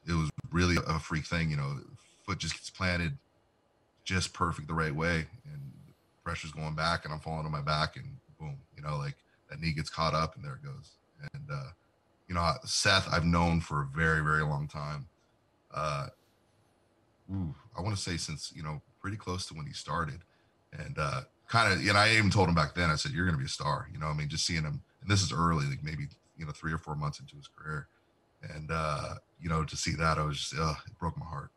it 0.06 0.12
was 0.12 0.30
really 0.50 0.76
a 0.86 0.98
freak 0.98 1.26
thing, 1.26 1.50
you 1.50 1.56
know. 1.56 1.78
Foot 2.26 2.38
just 2.38 2.54
gets 2.54 2.70
planted 2.70 3.16
just 4.04 4.32
perfect 4.32 4.68
the 4.68 4.74
right 4.74 4.94
way, 4.94 5.26
and 5.44 5.72
pressure's 6.24 6.52
going 6.52 6.74
back, 6.74 7.04
and 7.04 7.14
I'm 7.14 7.20
falling 7.20 7.46
on 7.46 7.52
my 7.52 7.62
back, 7.62 7.96
and 7.96 8.16
boom, 8.38 8.58
you 8.80 8.88
know, 8.88 8.96
like 8.96 9.16
that 9.48 9.60
knee 9.60 9.72
gets 9.72 9.90
caught 9.90 10.14
up, 10.14 10.36
and 10.36 10.44
there 10.44 10.54
it 10.54 10.64
goes. 10.64 10.92
And 11.34 11.44
uh, 11.52 11.70
you 12.28 12.34
know, 12.34 12.52
Seth, 12.64 13.08
I've 13.12 13.24
known 13.24 13.60
for 13.60 13.82
a 13.82 13.86
very, 13.86 14.22
very 14.22 14.42
long 14.42 14.68
time. 14.68 15.06
Uh, 15.74 16.06
ooh, 17.32 17.54
I 17.76 17.82
want 17.82 17.94
to 17.96 18.00
say 18.00 18.16
since 18.16 18.52
you 18.54 18.62
know 18.62 18.80
pretty 19.00 19.16
close 19.16 19.46
to 19.46 19.54
when 19.54 19.66
he 19.66 19.72
started, 19.72 20.20
and 20.72 20.98
uh, 20.98 21.22
kind 21.50 21.72
of, 21.72 21.82
know, 21.82 21.98
I 21.98 22.10
even 22.12 22.30
told 22.30 22.48
him 22.48 22.54
back 22.54 22.74
then, 22.74 22.90
I 22.90 22.96
said, 22.96 23.12
you're 23.12 23.24
going 23.24 23.34
to 23.34 23.38
be 23.40 23.46
a 23.46 23.48
star. 23.48 23.88
You 23.92 23.98
know, 23.98 24.06
I 24.06 24.12
mean, 24.12 24.28
just 24.28 24.46
seeing 24.46 24.62
him, 24.62 24.80
and 25.02 25.10
this 25.10 25.22
is 25.22 25.32
early, 25.32 25.66
like 25.66 25.82
maybe, 25.82 26.06
you 26.38 26.46
know, 26.46 26.52
three 26.52 26.72
or 26.72 26.78
four 26.78 26.94
months 26.94 27.18
into 27.18 27.36
his 27.36 27.48
career. 27.48 27.88
And, 28.54 28.70
uh, 28.70 29.14
you 29.40 29.50
know, 29.50 29.64
to 29.64 29.76
see 29.76 29.92
that, 29.96 30.16
I 30.16 30.22
was 30.22 30.38
just, 30.38 30.54
uh, 30.58 30.74
it 30.86 30.98
broke 30.98 31.18
my 31.18 31.26
heart. 31.26 31.50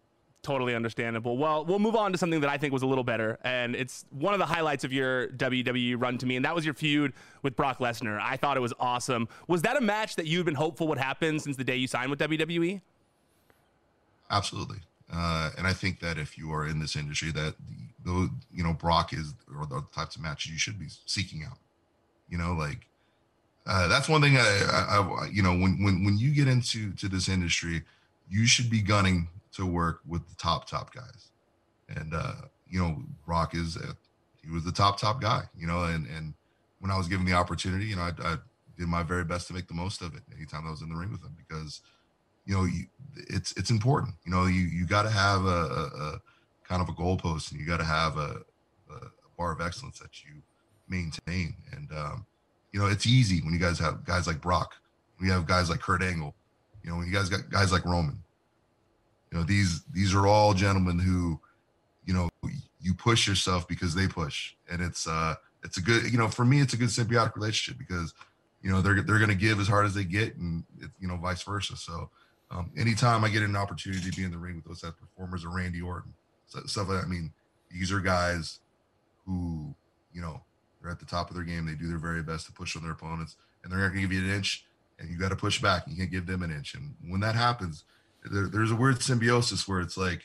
Totally 0.43 0.75
understandable. 0.75 1.37
Well, 1.37 1.63
we'll 1.63 1.79
move 1.79 1.95
on 1.95 2.11
to 2.11 2.17
something 2.17 2.41
that 2.41 2.49
I 2.49 2.57
think 2.57 2.73
was 2.73 2.83
a 2.83 2.85
little 2.85 3.05
better. 3.05 3.39
And 3.45 3.77
it's 3.77 4.03
one 4.11 4.33
of 4.33 4.39
the 4.39 4.45
highlights 4.45 4.83
of 4.83 4.91
your 4.91 5.29
WWE 5.29 5.95
run 5.97 6.17
to 6.17 6.25
me. 6.25 6.35
And 6.35 6.43
that 6.43 6.53
was 6.53 6.65
your 6.65 6.73
feud 6.73 7.13
with 7.43 7.55
Brock 7.55 7.79
Lesnar. 7.79 8.19
I 8.21 8.35
thought 8.35 8.57
it 8.57 8.59
was 8.59 8.73
awesome. 8.77 9.29
Was 9.47 9.61
that 9.61 9.77
a 9.77 9.81
match 9.81 10.17
that 10.17 10.27
you'd 10.27 10.45
been 10.45 10.55
hopeful 10.55 10.87
would 10.89 10.97
happen 10.97 11.39
since 11.39 11.55
the 11.55 11.63
day 11.63 11.77
you 11.77 11.87
signed 11.87 12.09
with 12.09 12.19
WWE? 12.19 12.81
Absolutely. 14.29 14.79
Uh, 15.11 15.51
and 15.57 15.65
I 15.65 15.71
think 15.71 16.01
that 16.01 16.17
if 16.17 16.37
you 16.37 16.51
are 16.51 16.67
in 16.67 16.79
this 16.79 16.97
industry, 16.97 17.31
that 17.31 17.55
the 18.03 18.29
you 18.51 18.63
know 18.63 18.73
Brock 18.73 19.13
is 19.13 19.33
or 19.57 19.65
the 19.65 19.83
types 19.95 20.15
of 20.15 20.21
matches 20.21 20.51
you 20.51 20.57
should 20.57 20.79
be 20.79 20.87
seeking 21.05 21.43
out. 21.43 21.57
You 22.29 22.37
know, 22.37 22.53
like 22.53 22.87
uh, 23.65 23.87
that's 23.87 24.09
one 24.09 24.21
thing. 24.21 24.37
I, 24.37 24.39
I, 24.89 25.25
I, 25.25 25.27
you 25.31 25.43
know 25.43 25.51
when 25.51 25.83
when 25.83 26.03
when 26.03 26.17
you 26.17 26.33
get 26.33 26.47
into 26.47 26.91
to 26.93 27.07
this 27.07 27.29
industry, 27.29 27.83
you 28.29 28.45
should 28.45 28.69
be 28.69 28.81
gunning 28.81 29.27
to 29.55 29.65
work 29.65 29.99
with 30.07 30.27
the 30.27 30.35
top 30.35 30.67
top 30.67 30.93
guys. 30.93 31.29
And 31.89 32.13
uh, 32.13 32.33
you 32.67 32.79
know, 32.79 33.03
Brock 33.25 33.55
is 33.55 33.75
a, 33.75 33.95
he 34.43 34.51
was 34.51 34.63
the 34.63 34.71
top 34.71 34.99
top 34.99 35.21
guy. 35.21 35.43
You 35.57 35.67
know, 35.67 35.83
and 35.83 36.07
and 36.07 36.33
when 36.79 36.91
I 36.91 36.97
was 36.97 37.07
given 37.07 37.25
the 37.25 37.33
opportunity, 37.33 37.85
you 37.85 37.95
know, 37.95 38.03
I, 38.03 38.11
I 38.23 38.35
did 38.77 38.87
my 38.87 39.03
very 39.03 39.23
best 39.23 39.47
to 39.47 39.53
make 39.53 39.67
the 39.67 39.73
most 39.73 40.01
of 40.01 40.15
it 40.15 40.23
anytime 40.35 40.67
I 40.67 40.71
was 40.71 40.81
in 40.81 40.89
the 40.89 40.95
ring 40.95 41.11
with 41.11 41.23
him 41.23 41.35
because 41.37 41.81
you 42.45 42.55
know, 42.55 42.65
you, 42.65 42.85
it's 43.15 43.53
it's 43.53 43.69
important. 43.69 44.15
You 44.25 44.31
know, 44.31 44.45
you 44.45 44.61
you 44.61 44.85
got 44.85 45.03
to 45.03 45.09
have 45.09 45.45
a, 45.45 45.47
a, 45.47 45.83
a, 45.85 46.21
kind 46.67 46.81
of 46.81 46.89
a 46.89 46.93
goalpost, 46.93 47.51
and 47.51 47.59
you 47.59 47.65
got 47.65 47.77
to 47.77 47.83
have 47.83 48.17
a, 48.17 48.41
a, 48.91 49.07
bar 49.37 49.51
of 49.51 49.61
excellence 49.61 49.99
that 49.99 50.23
you 50.23 50.41
maintain. 50.87 51.55
And 51.71 51.89
um, 51.91 52.25
you 52.71 52.79
know, 52.79 52.87
it's 52.87 53.07
easy 53.07 53.41
when 53.41 53.53
you 53.53 53.59
guys 53.59 53.79
have 53.79 54.05
guys 54.05 54.27
like 54.27 54.41
Brock, 54.41 54.75
when 55.17 55.27
you 55.27 55.33
have 55.33 55.47
guys 55.47 55.69
like 55.69 55.79
Kurt 55.79 56.03
Angle, 56.03 56.35
you 56.83 56.89
know, 56.89 56.97
when 56.97 57.07
you 57.07 57.13
guys 57.13 57.29
got 57.29 57.49
guys 57.49 57.71
like 57.71 57.85
Roman. 57.85 58.21
You 59.33 59.39
know, 59.39 59.45
these 59.45 59.83
these 59.91 60.13
are 60.13 60.27
all 60.27 60.53
gentlemen 60.53 60.99
who, 60.99 61.39
you 62.05 62.13
know, 62.13 62.29
you 62.79 62.93
push 62.93 63.27
yourself 63.27 63.67
because 63.67 63.95
they 63.95 64.07
push, 64.07 64.53
and 64.69 64.79
it's 64.79 65.07
uh 65.07 65.33
it's 65.63 65.77
a 65.77 65.81
good 65.81 66.11
you 66.11 66.19
know 66.19 66.27
for 66.27 66.45
me 66.45 66.61
it's 66.61 66.73
a 66.73 66.77
good 66.77 66.89
symbiotic 66.89 67.35
relationship 67.35 67.79
because 67.79 68.13
you 68.61 68.69
know 68.69 68.79
they're 68.79 69.01
they're 69.01 69.17
going 69.17 69.29
to 69.29 69.35
give 69.35 69.59
as 69.59 69.67
hard 69.67 69.87
as 69.87 69.95
they 69.95 70.03
get 70.03 70.35
and 70.35 70.63
it, 70.79 70.91
you 70.99 71.07
know 71.07 71.17
vice 71.17 71.41
versa 71.41 71.75
so 71.75 72.11
um, 72.53 72.69
anytime 72.77 73.23
I 73.23 73.29
get 73.29 73.41
an 73.41 73.55
opportunity 73.55 74.07
to 74.11 74.15
be 74.15 74.23
in 74.23 74.29
the 74.31 74.37
ring 74.37 74.57
with 74.57 74.65
those 74.65 74.81
type 74.81 74.93
performers 74.99 75.43
or 75.43 75.49
Randy 75.49 75.81
Orton, 75.81 76.13
stuff 76.45 76.77
like 76.77 76.99
that, 76.99 77.05
I 77.05 77.07
mean, 77.07 77.31
these 77.71 77.91
are 77.91 77.99
guys 77.99 78.59
who, 79.25 79.73
you 80.13 80.21
know, 80.21 80.39
they're 80.79 80.91
at 80.91 80.99
the 80.99 81.05
top 81.05 81.29
of 81.29 81.35
their 81.35 81.45
game. 81.45 81.65
They 81.65 81.73
do 81.73 81.87
their 81.87 81.97
very 81.97 82.21
best 82.21 82.45
to 82.45 82.51
push 82.51 82.75
on 82.75 82.83
their 82.83 82.91
opponents, 82.91 83.37
and 83.63 83.71
they're 83.71 83.79
not 83.79 83.87
going 83.87 84.01
to 84.03 84.07
give 84.07 84.11
you 84.11 84.23
an 84.29 84.35
inch, 84.35 84.65
and 84.99 85.09
you 85.09 85.17
got 85.17 85.29
to 85.29 85.35
push 85.35 85.59
back. 85.59 85.85
You 85.87 85.97
can't 85.97 86.11
give 86.11 86.27
them 86.27 86.43
an 86.43 86.51
inch. 86.51 86.75
And 86.75 86.93
when 87.07 87.21
that 87.21 87.33
happens, 87.33 87.85
there, 88.31 88.47
there's 88.47 88.71
a 88.71 88.75
weird 88.75 89.01
symbiosis 89.01 89.67
where 89.67 89.79
it's 89.79 89.97
like, 89.97 90.23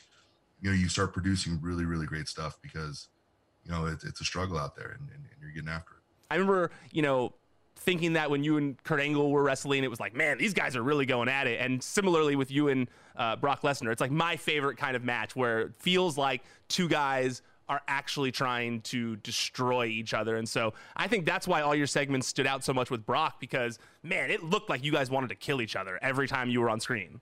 you 0.61 0.69
know 0.69 0.75
you 0.75 0.89
start 0.89 1.13
producing 1.13 1.59
really 1.61 1.85
really 1.85 2.05
great 2.05 2.27
stuff 2.27 2.57
because 2.61 3.07
you 3.63 3.71
know 3.71 3.85
it's 3.85 4.03
it's 4.03 4.21
a 4.21 4.25
struggle 4.25 4.57
out 4.57 4.75
there 4.75 4.97
and, 4.99 5.09
and, 5.09 5.23
and 5.31 5.41
you're 5.41 5.51
getting 5.51 5.69
after 5.69 5.93
it. 5.95 6.01
I 6.31 6.35
remember 6.35 6.71
you 6.91 7.01
know 7.01 7.33
thinking 7.75 8.13
that 8.13 8.29
when 8.29 8.43
you 8.43 8.57
and 8.57 8.81
Kurt 8.83 8.99
Angle 8.99 9.31
were 9.31 9.41
wrestling, 9.41 9.85
it 9.85 9.89
was 9.89 10.01
like, 10.01 10.13
man, 10.13 10.37
these 10.37 10.53
guys 10.53 10.75
are 10.75 10.83
really 10.83 11.05
going 11.05 11.29
at 11.29 11.47
it. 11.47 11.61
And 11.61 11.81
similarly 11.81 12.35
with 12.35 12.51
you 12.51 12.67
and 12.67 12.89
uh, 13.15 13.37
Brock 13.37 13.61
Lesnar, 13.61 13.91
it's 13.93 14.01
like 14.01 14.11
my 14.11 14.35
favorite 14.35 14.77
kind 14.77 14.97
of 14.97 15.03
match 15.05 15.33
where 15.33 15.61
it 15.61 15.75
feels 15.77 16.17
like 16.17 16.43
two 16.67 16.89
guys 16.89 17.41
are 17.69 17.81
actually 17.87 18.33
trying 18.33 18.81
to 18.81 19.15
destroy 19.17 19.85
each 19.85 20.13
other. 20.13 20.35
And 20.35 20.49
so 20.49 20.73
I 20.97 21.07
think 21.07 21.25
that's 21.25 21.47
why 21.47 21.61
all 21.61 21.73
your 21.73 21.87
segments 21.87 22.27
stood 22.27 22.47
out 22.47 22.65
so 22.65 22.73
much 22.73 22.91
with 22.91 23.05
Brock 23.05 23.39
because, 23.39 23.79
man, 24.03 24.29
it 24.29 24.43
looked 24.43 24.69
like 24.69 24.83
you 24.83 24.91
guys 24.91 25.09
wanted 25.09 25.29
to 25.29 25.35
kill 25.35 25.61
each 25.61 25.77
other 25.77 25.97
every 26.01 26.27
time 26.27 26.49
you 26.49 26.59
were 26.59 26.69
on 26.69 26.81
screen. 26.81 27.21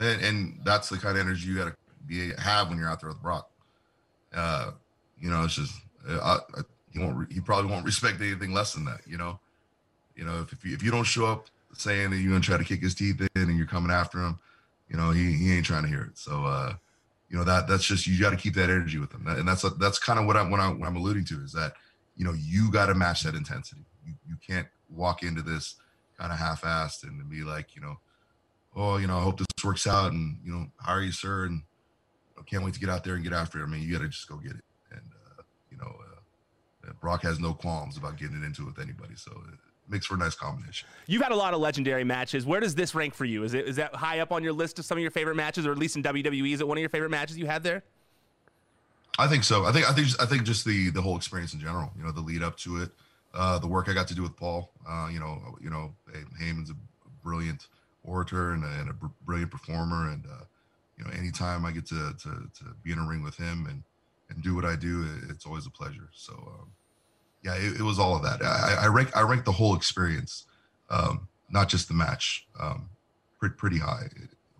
And, 0.00 0.22
and 0.22 0.60
that's 0.64 0.88
the 0.88 0.98
kind 0.98 1.16
of 1.16 1.24
energy 1.24 1.48
you 1.48 1.56
got 1.56 1.66
to 1.66 1.76
be 2.06 2.32
have 2.38 2.68
when 2.68 2.78
you're 2.78 2.88
out 2.88 3.00
there 3.00 3.10
with 3.10 3.22
Brock. 3.22 3.50
Uh, 4.34 4.72
you 5.20 5.30
know, 5.30 5.44
it's 5.44 5.54
just 5.54 5.74
uh, 6.08 6.18
I, 6.18 6.58
I, 6.58 6.62
he 6.92 6.98
won't. 6.98 7.32
He 7.32 7.40
probably 7.40 7.70
won't 7.70 7.84
respect 7.84 8.20
anything 8.20 8.52
less 8.52 8.74
than 8.74 8.84
that. 8.86 9.00
You 9.06 9.18
know, 9.18 9.38
you 10.16 10.24
know 10.24 10.40
if 10.40 10.52
if 10.52 10.64
you, 10.64 10.74
if 10.74 10.82
you 10.82 10.90
don't 10.90 11.04
show 11.04 11.26
up 11.26 11.46
saying 11.74 12.10
that 12.10 12.16
you're 12.16 12.30
gonna 12.30 12.42
try 12.42 12.58
to 12.58 12.64
kick 12.64 12.80
his 12.80 12.94
teeth 12.94 13.20
in 13.20 13.28
and 13.34 13.56
you're 13.56 13.66
coming 13.66 13.90
after 13.90 14.18
him, 14.18 14.38
you 14.88 14.96
know 14.96 15.10
he 15.10 15.32
he 15.32 15.52
ain't 15.54 15.66
trying 15.66 15.82
to 15.82 15.88
hear 15.88 16.02
it. 16.02 16.18
So 16.18 16.44
uh, 16.44 16.74
you 17.28 17.36
know 17.36 17.44
that 17.44 17.66
that's 17.66 17.84
just 17.84 18.06
you 18.06 18.20
got 18.20 18.30
to 18.30 18.36
keep 18.36 18.54
that 18.54 18.70
energy 18.70 18.98
with 18.98 19.12
him, 19.12 19.26
and 19.26 19.46
that's 19.46 19.62
that's 19.78 19.98
kind 19.98 20.18
of 20.18 20.26
what 20.26 20.36
I'm 20.36 20.50
what 20.50 20.60
what 20.78 20.88
I'm 20.88 20.96
alluding 20.96 21.24
to 21.26 21.42
is 21.42 21.52
that 21.52 21.74
you 22.16 22.24
know 22.24 22.34
you 22.36 22.70
got 22.70 22.86
to 22.86 22.94
match 22.94 23.22
that 23.22 23.34
intensity. 23.34 23.84
You 24.06 24.14
you 24.28 24.36
can't 24.46 24.66
walk 24.90 25.22
into 25.22 25.42
this 25.42 25.76
kind 26.18 26.30
of 26.30 26.38
half-assed 26.38 27.04
and 27.04 27.28
be 27.30 27.42
like 27.42 27.74
you 27.74 27.80
know 27.80 27.98
oh, 28.76 28.96
you 28.96 29.06
know, 29.06 29.18
I 29.18 29.22
hope 29.22 29.38
this 29.38 29.46
works 29.64 29.86
out 29.86 30.12
and, 30.12 30.38
you 30.44 30.52
know, 30.52 30.66
how 30.78 30.94
are 30.94 31.02
you, 31.02 31.12
sir? 31.12 31.44
And 31.44 31.62
I 32.38 32.42
can't 32.42 32.64
wait 32.64 32.74
to 32.74 32.80
get 32.80 32.88
out 32.88 33.04
there 33.04 33.14
and 33.14 33.24
get 33.24 33.32
after 33.32 33.60
it. 33.60 33.64
I 33.64 33.66
mean, 33.66 33.82
you 33.82 33.92
got 33.92 34.02
to 34.02 34.08
just 34.08 34.28
go 34.28 34.36
get 34.36 34.52
it. 34.52 34.64
And, 34.90 35.02
uh, 35.38 35.42
you 35.70 35.76
know, 35.76 35.94
uh, 36.86 36.92
Brock 37.00 37.22
has 37.22 37.38
no 37.38 37.52
qualms 37.52 37.96
about 37.96 38.18
getting 38.18 38.36
it 38.36 38.44
into 38.44 38.62
it 38.62 38.66
with 38.66 38.78
anybody. 38.78 39.14
So 39.16 39.30
it 39.30 39.58
makes 39.88 40.06
for 40.06 40.14
a 40.14 40.18
nice 40.18 40.34
combination. 40.34 40.88
You've 41.06 41.22
had 41.22 41.32
a 41.32 41.36
lot 41.36 41.54
of 41.54 41.60
legendary 41.60 42.04
matches. 42.04 42.46
Where 42.46 42.60
does 42.60 42.74
this 42.74 42.94
rank 42.94 43.14
for 43.14 43.24
you? 43.24 43.44
Is 43.44 43.54
it 43.54 43.68
is 43.68 43.76
that 43.76 43.94
high 43.94 44.20
up 44.20 44.32
on 44.32 44.42
your 44.42 44.52
list 44.52 44.78
of 44.78 44.84
some 44.84 44.98
of 44.98 45.02
your 45.02 45.10
favorite 45.10 45.36
matches, 45.36 45.66
or 45.66 45.72
at 45.72 45.78
least 45.78 45.96
in 45.96 46.02
WWE? 46.02 46.52
Is 46.52 46.60
it 46.60 46.68
one 46.68 46.78
of 46.78 46.80
your 46.80 46.90
favorite 46.90 47.10
matches 47.10 47.38
you 47.38 47.46
had 47.46 47.62
there? 47.62 47.82
I 49.18 49.28
think 49.28 49.44
so. 49.44 49.64
I 49.64 49.72
think 49.72 49.88
I 49.88 49.92
think 49.92 50.08
I 50.20 50.26
think 50.26 50.44
just 50.44 50.64
the 50.64 50.90
the 50.90 51.02
whole 51.02 51.16
experience 51.16 51.52
in 51.54 51.60
general. 51.60 51.90
You 51.96 52.04
know, 52.04 52.12
the 52.12 52.20
lead 52.20 52.42
up 52.42 52.56
to 52.58 52.82
it, 52.82 52.90
uh, 53.34 53.58
the 53.58 53.66
work 53.66 53.88
I 53.88 53.92
got 53.92 54.08
to 54.08 54.14
do 54.14 54.22
with 54.22 54.36
Paul. 54.36 54.70
Uh, 54.88 55.08
you 55.12 55.20
know, 55.20 55.56
you 55.60 55.70
know, 55.70 55.94
Heyman's 56.40 56.70
a 56.70 56.74
brilliant 57.22 57.68
orator 58.04 58.52
and 58.52 58.64
a, 58.64 58.68
and 58.80 58.90
a 58.90 58.94
brilliant 59.24 59.50
performer. 59.50 60.10
And 60.10 60.24
uh, 60.26 60.44
you 60.96 61.04
know, 61.04 61.10
anytime 61.10 61.64
I 61.64 61.72
get 61.72 61.86
to, 61.86 62.12
to 62.12 62.30
to 62.58 62.64
be 62.82 62.92
in 62.92 62.98
a 62.98 63.06
ring 63.06 63.22
with 63.22 63.36
him 63.36 63.66
and 63.68 63.82
and 64.30 64.42
do 64.42 64.54
what 64.54 64.64
I 64.64 64.76
do, 64.76 65.06
it's 65.28 65.46
always 65.46 65.66
a 65.66 65.70
pleasure. 65.70 66.08
So 66.14 66.32
um, 66.32 66.70
yeah, 67.42 67.54
it, 67.54 67.80
it, 67.80 67.82
was 67.82 67.98
all 67.98 68.16
of 68.16 68.22
that. 68.22 68.42
I, 68.42 68.84
I 68.84 68.86
rank 68.86 69.16
I 69.16 69.22
rank 69.22 69.44
the 69.44 69.52
whole 69.52 69.74
experience, 69.74 70.46
um, 70.90 71.28
not 71.50 71.68
just 71.68 71.88
the 71.88 71.94
match, 71.94 72.46
um, 72.60 72.88
pretty, 73.38 73.56
pretty 73.56 73.78
high 73.78 74.08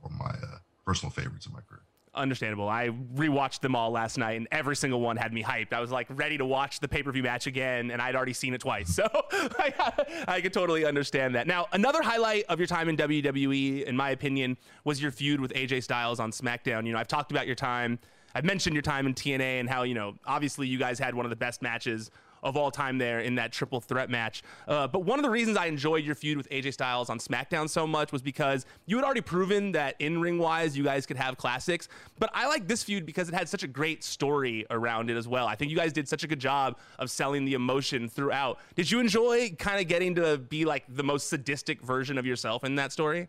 on 0.04 0.18
my 0.18 0.30
uh, 0.30 0.58
personal 0.84 1.10
favorites 1.10 1.46
in 1.46 1.52
my 1.52 1.60
career 1.60 1.82
understandable. 2.14 2.68
I 2.68 2.90
rewatched 3.14 3.60
them 3.60 3.74
all 3.74 3.90
last 3.90 4.18
night, 4.18 4.36
and 4.36 4.48
every 4.52 4.76
single 4.76 5.00
one 5.00 5.16
had 5.16 5.32
me 5.32 5.42
hyped. 5.42 5.72
I 5.72 5.80
was 5.80 5.90
like 5.90 6.06
ready 6.10 6.38
to 6.38 6.44
watch 6.44 6.80
the 6.80 6.88
pay 6.88 7.02
per 7.02 7.10
view 7.12 7.22
match 7.22 7.46
again, 7.46 7.90
and 7.90 8.02
I'd 8.02 8.14
already 8.14 8.32
seen 8.32 8.54
it 8.54 8.60
twice, 8.60 8.88
so 8.94 9.08
I, 9.32 9.92
I 10.28 10.40
could 10.40 10.52
totally 10.52 10.84
understand 10.84 11.34
that. 11.34 11.46
Now, 11.46 11.66
another 11.72 12.02
highlight 12.02 12.44
of 12.48 12.58
your 12.58 12.66
time 12.66 12.88
in 12.88 12.96
WWE, 12.96 13.84
in 13.84 13.96
my 13.96 14.10
opinion, 14.10 14.56
was 14.84 15.00
your 15.00 15.10
feud 15.10 15.40
with 15.40 15.52
AJ 15.54 15.82
Styles 15.84 16.20
on 16.20 16.30
SmackDown. 16.30 16.86
You 16.86 16.92
know, 16.92 16.98
I've 16.98 17.08
talked 17.08 17.30
about 17.30 17.46
your 17.46 17.56
time. 17.56 17.98
I've 18.34 18.44
mentioned 18.44 18.74
your 18.74 18.82
time 18.82 19.06
in 19.06 19.14
TNA 19.14 19.60
and 19.60 19.68
how, 19.68 19.82
you 19.82 19.94
know, 19.94 20.14
obviously 20.26 20.66
you 20.66 20.78
guys 20.78 20.98
had 20.98 21.14
one 21.14 21.26
of 21.26 21.30
the 21.30 21.36
best 21.36 21.60
matches 21.60 22.10
of 22.42 22.56
all 22.56 22.70
time 22.70 22.98
there 22.98 23.20
in 23.20 23.36
that 23.36 23.52
triple 23.52 23.80
threat 23.80 24.10
match. 24.10 24.42
Uh, 24.66 24.86
but 24.86 25.04
one 25.04 25.18
of 25.18 25.22
the 25.22 25.30
reasons 25.30 25.56
I 25.56 25.66
enjoyed 25.66 26.04
your 26.04 26.14
feud 26.14 26.36
with 26.36 26.48
AJ 26.50 26.74
Styles 26.74 27.10
on 27.10 27.18
SmackDown 27.18 27.68
so 27.68 27.86
much 27.86 28.12
was 28.12 28.22
because 28.22 28.66
you 28.86 28.96
had 28.96 29.04
already 29.04 29.20
proven 29.20 29.72
that 29.72 29.96
in 29.98 30.20
ring 30.20 30.38
wise, 30.38 30.76
you 30.76 30.84
guys 30.84 31.06
could 31.06 31.16
have 31.16 31.36
classics. 31.36 31.88
But 32.18 32.30
I 32.34 32.46
like 32.48 32.66
this 32.66 32.82
feud 32.82 33.06
because 33.06 33.28
it 33.28 33.34
had 33.34 33.48
such 33.48 33.62
a 33.62 33.68
great 33.68 34.02
story 34.04 34.66
around 34.70 35.10
it 35.10 35.16
as 35.16 35.28
well. 35.28 35.46
I 35.46 35.54
think 35.54 35.70
you 35.70 35.76
guys 35.76 35.92
did 35.92 36.08
such 36.08 36.24
a 36.24 36.26
good 36.26 36.40
job 36.40 36.78
of 36.98 37.10
selling 37.10 37.44
the 37.44 37.54
emotion 37.54 38.08
throughout. 38.08 38.58
Did 38.74 38.90
you 38.90 39.00
enjoy 39.00 39.50
kind 39.58 39.80
of 39.80 39.88
getting 39.88 40.14
to 40.16 40.38
be 40.38 40.64
like 40.64 40.84
the 40.88 41.02
most 41.02 41.28
sadistic 41.28 41.80
version 41.82 42.18
of 42.18 42.26
yourself 42.26 42.64
in 42.64 42.74
that 42.76 42.92
story? 42.92 43.28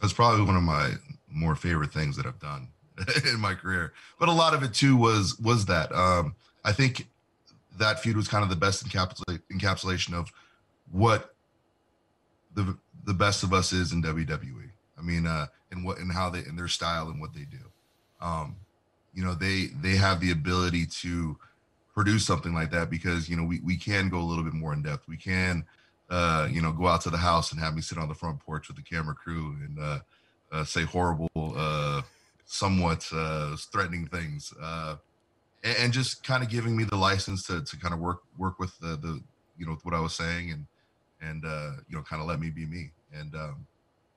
That's 0.00 0.12
probably 0.12 0.44
one 0.44 0.56
of 0.56 0.62
my 0.62 0.92
more 1.30 1.54
favorite 1.54 1.92
things 1.92 2.16
that 2.16 2.26
I've 2.26 2.38
done 2.38 2.68
in 3.32 3.40
my 3.40 3.54
career. 3.54 3.92
But 4.18 4.28
a 4.28 4.32
lot 4.32 4.54
of 4.54 4.62
it 4.62 4.74
too 4.74 4.96
was 4.96 5.38
was 5.38 5.66
that. 5.66 5.92
Um, 5.92 6.34
I 6.64 6.72
think 6.72 7.08
that 7.78 8.00
feud 8.00 8.16
was 8.16 8.28
kind 8.28 8.44
of 8.44 8.50
the 8.50 8.56
best 8.56 8.86
encapsula- 8.86 9.40
encapsulation 9.52 10.14
of 10.14 10.32
what 10.90 11.34
the 12.54 12.76
the 13.04 13.14
best 13.14 13.42
of 13.42 13.52
us 13.52 13.72
is 13.72 13.92
in 13.92 14.02
WWE. 14.02 14.70
I 14.98 15.02
mean, 15.02 15.26
uh, 15.26 15.46
and 15.70 15.84
what 15.84 15.98
and 15.98 16.12
how 16.12 16.30
they 16.30 16.40
and 16.40 16.58
their 16.58 16.68
style 16.68 17.08
and 17.08 17.20
what 17.20 17.32
they 17.34 17.44
do. 17.44 17.70
Um, 18.20 18.56
you 19.14 19.24
know, 19.24 19.34
they 19.34 19.66
they 19.80 19.96
have 19.96 20.20
the 20.20 20.30
ability 20.30 20.86
to 21.02 21.36
produce 21.94 22.24
something 22.24 22.54
like 22.54 22.70
that 22.70 22.90
because 22.90 23.28
you 23.28 23.36
know 23.36 23.44
we 23.44 23.60
we 23.60 23.76
can 23.76 24.08
go 24.08 24.18
a 24.18 24.26
little 24.26 24.44
bit 24.44 24.54
more 24.54 24.72
in 24.72 24.82
depth. 24.82 25.08
We 25.08 25.16
can 25.16 25.64
uh, 26.10 26.48
you 26.50 26.62
know 26.62 26.72
go 26.72 26.86
out 26.86 27.02
to 27.02 27.10
the 27.10 27.18
house 27.18 27.52
and 27.52 27.60
have 27.60 27.74
me 27.74 27.82
sit 27.82 27.98
on 27.98 28.08
the 28.08 28.14
front 28.14 28.40
porch 28.40 28.68
with 28.68 28.76
the 28.76 28.82
camera 28.82 29.14
crew 29.14 29.56
and 29.64 29.78
uh, 29.78 29.98
uh, 30.52 30.64
say 30.64 30.82
horrible, 30.82 31.30
uh, 31.36 32.02
somewhat 32.44 33.08
uh, 33.12 33.56
threatening 33.56 34.06
things. 34.06 34.52
Uh, 34.60 34.96
and, 35.78 35.92
just 35.92 36.24
kind 36.24 36.42
of 36.42 36.48
giving 36.48 36.76
me 36.76 36.84
the 36.84 36.96
license 36.96 37.46
to 37.46 37.62
to 37.62 37.76
kind 37.76 37.94
of 37.94 38.00
work 38.00 38.22
work 38.36 38.58
with 38.58 38.78
the 38.78 38.96
the 38.96 39.20
you 39.56 39.66
know 39.66 39.76
what 39.82 39.94
I 39.94 40.00
was 40.00 40.14
saying 40.14 40.52
and 40.52 40.66
and 41.20 41.44
uh, 41.44 41.72
you 41.88 41.96
know 41.96 42.02
kind 42.02 42.22
of 42.22 42.28
let 42.28 42.40
me 42.40 42.50
be 42.50 42.66
me. 42.66 42.90
And 43.12 43.34
um, 43.34 43.66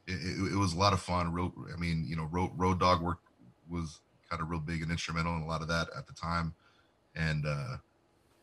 it, 0.07 0.13
it, 0.13 0.53
it, 0.53 0.57
was 0.57 0.73
a 0.73 0.77
lot 0.77 0.93
of 0.93 0.99
fun. 0.99 1.31
Real, 1.31 1.53
I 1.73 1.79
mean, 1.79 2.05
you 2.07 2.15
know, 2.15 2.27
road, 2.31 2.51
Road 2.55 2.79
Dogg 2.79 3.01
work 3.01 3.19
was 3.69 3.99
kind 4.29 4.41
of 4.41 4.49
real 4.49 4.59
big 4.59 4.81
and 4.81 4.91
instrumental 4.91 5.35
in 5.35 5.41
a 5.41 5.47
lot 5.47 5.61
of 5.61 5.67
that 5.69 5.87
at 5.97 6.07
the 6.07 6.13
time. 6.13 6.53
And 7.15 7.45
uh, 7.45 7.77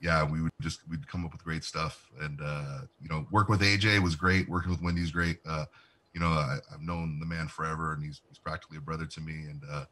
yeah, 0.00 0.24
we 0.24 0.40
would 0.40 0.52
just 0.61 0.80
we'd 0.88 1.06
come 1.09 1.24
up 1.24 1.32
with 1.32 1.44
great 1.44 1.64
stuff. 1.64 2.11
And 2.20 2.40
uh, 2.42 2.80
you 3.02 3.09
know, 3.09 3.26
working 3.30 3.52
with 3.52 3.62
AJ 3.62 4.02
was 4.02 4.16
great. 4.16 4.48
Working 4.48 4.70
with 4.70 4.82
Wendy's 4.82 5.11
great. 5.11 5.38
Uh, 5.46 5.66
you 6.14 6.20
know, 6.20 6.28
I, 6.28 6.59
have 6.70 6.80
known 6.80 7.20
the 7.20 7.26
man 7.26 7.48
forever, 7.48 7.92
and 7.92 8.02
he's 8.02 8.20
he's 8.28 8.38
practically 8.38 8.78
a 8.78 8.80
brother 8.80 9.06
to 9.06 9.20
me. 9.20 9.44
And 9.50 9.62
uh, 9.70 9.84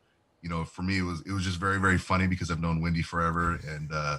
you 0.43 0.49
know, 0.49 0.64
for 0.64 0.82
me, 0.82 0.99
it 0.99 1.03
was 1.03 1.22
it 1.26 1.32
was 1.32 1.45
just 1.45 1.59
very 1.59 1.78
very 1.78 1.99
funny 1.99 2.26
because 2.26 2.51
I've 2.51 2.61
known 2.61 2.80
Wendy 2.80 3.03
forever, 3.03 3.59
and 3.66 3.91
uh, 3.93 4.18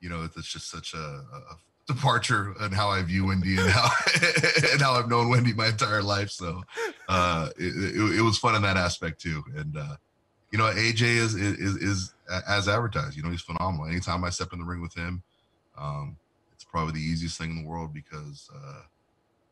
you 0.00 0.08
know, 0.08 0.28
it's 0.36 0.48
just 0.48 0.70
such 0.70 0.94
a, 0.94 0.98
a 0.98 1.56
departure 1.86 2.54
in 2.60 2.70
how 2.70 2.88
I 2.88 3.02
view 3.02 3.26
Wendy 3.26 3.56
and 3.56 3.68
how 3.70 3.88
and 4.72 4.80
how 4.80 4.92
I've 4.92 5.08
known 5.08 5.28
Wendy 5.28 5.52
my 5.52 5.68
entire 5.68 6.02
life. 6.02 6.30
So 6.30 6.62
uh, 7.08 7.48
it, 7.58 7.96
it, 7.96 8.18
it, 8.18 8.22
was 8.22 8.38
fun 8.38 8.54
in 8.54 8.62
that 8.62 8.76
aspect 8.76 9.20
too. 9.20 9.42
And 9.56 9.76
uh, 9.76 9.96
you 10.52 10.58
know, 10.58 10.64
AJ 10.64 11.02
is, 11.02 11.34
is 11.34 11.76
is 11.76 12.14
as 12.46 12.68
advertised. 12.68 13.16
You 13.16 13.22
know, 13.22 13.30
he's 13.30 13.42
phenomenal. 13.42 13.86
Anytime 13.86 14.22
I 14.22 14.30
step 14.30 14.52
in 14.52 14.58
the 14.58 14.64
ring 14.64 14.82
with 14.82 14.94
him, 14.94 15.22
um, 15.76 16.16
it's 16.52 16.64
probably 16.64 16.92
the 16.92 17.06
easiest 17.06 17.38
thing 17.38 17.50
in 17.50 17.62
the 17.62 17.68
world 17.68 17.92
because 17.92 18.50
uh, 18.54 18.82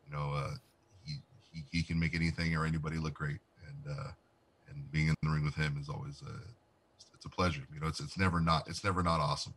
you 0.05 0.15
know 0.15 0.31
uh, 0.33 0.51
he, 1.05 1.15
he 1.51 1.63
he 1.71 1.83
can 1.83 1.99
make 1.99 2.15
anything 2.15 2.55
or 2.55 2.65
anybody 2.65 2.97
look 2.97 3.15
great. 3.15 3.39
And 3.67 3.97
uh, 3.97 4.09
and 4.69 4.91
being 4.91 5.07
in 5.07 5.15
the 5.21 5.29
ring 5.29 5.43
with 5.43 5.55
him 5.55 5.77
is 5.79 5.89
always 5.89 6.21
a 6.21 6.33
it's 7.13 7.25
a 7.25 7.29
pleasure. 7.29 7.61
You 7.73 7.79
know, 7.79 7.87
it's 7.87 7.99
it's 7.99 8.17
never 8.17 8.39
not 8.39 8.67
it's 8.67 8.83
never 8.83 9.03
not 9.03 9.19
awesome. 9.19 9.53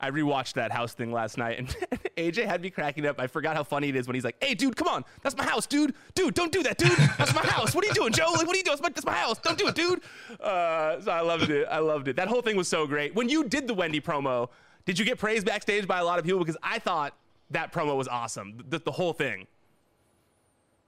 I 0.00 0.10
rewatched 0.10 0.54
that 0.54 0.72
house 0.72 0.94
thing 0.94 1.12
last 1.12 1.38
night, 1.38 1.58
and 1.60 1.68
AJ 2.16 2.46
had 2.46 2.60
me 2.60 2.70
cracking 2.70 3.06
up. 3.06 3.20
I 3.20 3.28
forgot 3.28 3.54
how 3.54 3.62
funny 3.62 3.88
it 3.88 3.94
is 3.94 4.08
when 4.08 4.14
he's 4.14 4.24
like, 4.24 4.36
"Hey, 4.42 4.54
dude, 4.54 4.74
come 4.74 4.88
on, 4.88 5.04
that's 5.22 5.36
my 5.36 5.44
house, 5.44 5.66
dude. 5.66 5.94
Dude, 6.14 6.34
don't 6.34 6.50
do 6.50 6.62
that, 6.64 6.76
dude. 6.76 6.90
That's 7.18 7.34
my 7.34 7.42
house. 7.42 7.74
What 7.74 7.84
are 7.84 7.88
you 7.88 7.94
doing, 7.94 8.12
Joe? 8.12 8.32
Like, 8.32 8.46
what 8.46 8.54
are 8.54 8.58
you 8.58 8.64
doing? 8.64 8.76
That's 8.76 8.82
my, 8.82 8.88
that's 8.88 9.06
my 9.06 9.12
house. 9.12 9.38
Don't 9.38 9.56
do 9.56 9.68
it, 9.68 9.74
dude." 9.76 10.00
Uh, 10.40 11.00
so 11.00 11.10
I 11.12 11.20
loved 11.20 11.50
it. 11.50 11.68
I 11.70 11.78
loved 11.78 12.08
it. 12.08 12.16
That 12.16 12.28
whole 12.28 12.42
thing 12.42 12.56
was 12.56 12.66
so 12.68 12.86
great. 12.86 13.14
When 13.14 13.28
you 13.28 13.44
did 13.44 13.68
the 13.68 13.74
Wendy 13.74 14.00
promo, 14.00 14.48
did 14.86 14.98
you 14.98 15.04
get 15.04 15.18
praised 15.18 15.46
backstage 15.46 15.86
by 15.86 16.00
a 16.00 16.04
lot 16.04 16.18
of 16.18 16.24
people? 16.24 16.40
Because 16.40 16.56
I 16.62 16.80
thought 16.80 17.14
that 17.50 17.72
promo 17.72 17.96
was 17.96 18.08
awesome. 18.08 18.58
The, 18.68 18.80
the 18.80 18.92
whole 18.92 19.12
thing. 19.12 19.46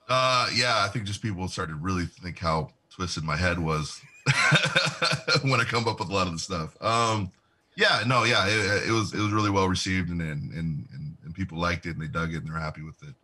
Uh, 0.08 0.48
yeah, 0.54 0.82
I 0.84 0.88
think 0.88 1.06
just 1.06 1.22
people 1.22 1.46
started 1.48 1.76
really 1.76 2.06
think 2.06 2.38
how 2.38 2.70
twisted 2.94 3.24
my 3.24 3.36
head 3.36 3.58
was 3.58 4.00
when 5.42 5.60
I 5.60 5.64
come 5.64 5.88
up 5.88 5.98
with 5.98 6.08
a 6.08 6.12
lot 6.12 6.26
of 6.26 6.32
the 6.32 6.38
stuff. 6.38 6.80
Um, 6.82 7.32
yeah, 7.76 8.02
no, 8.06 8.24
yeah, 8.24 8.46
it, 8.46 8.88
it, 8.88 8.92
was 8.92 9.12
it 9.12 9.18
was 9.18 9.32
really 9.32 9.50
well 9.50 9.68
received 9.68 10.10
and, 10.10 10.20
and 10.20 10.52
and 10.52 10.86
and 11.24 11.34
people 11.34 11.58
liked 11.58 11.86
it 11.86 11.90
and 11.90 12.02
they 12.02 12.06
dug 12.06 12.32
it 12.32 12.38
and 12.38 12.46
they're 12.46 12.60
happy 12.60 12.82
with 12.82 13.02
it. 13.02 13.14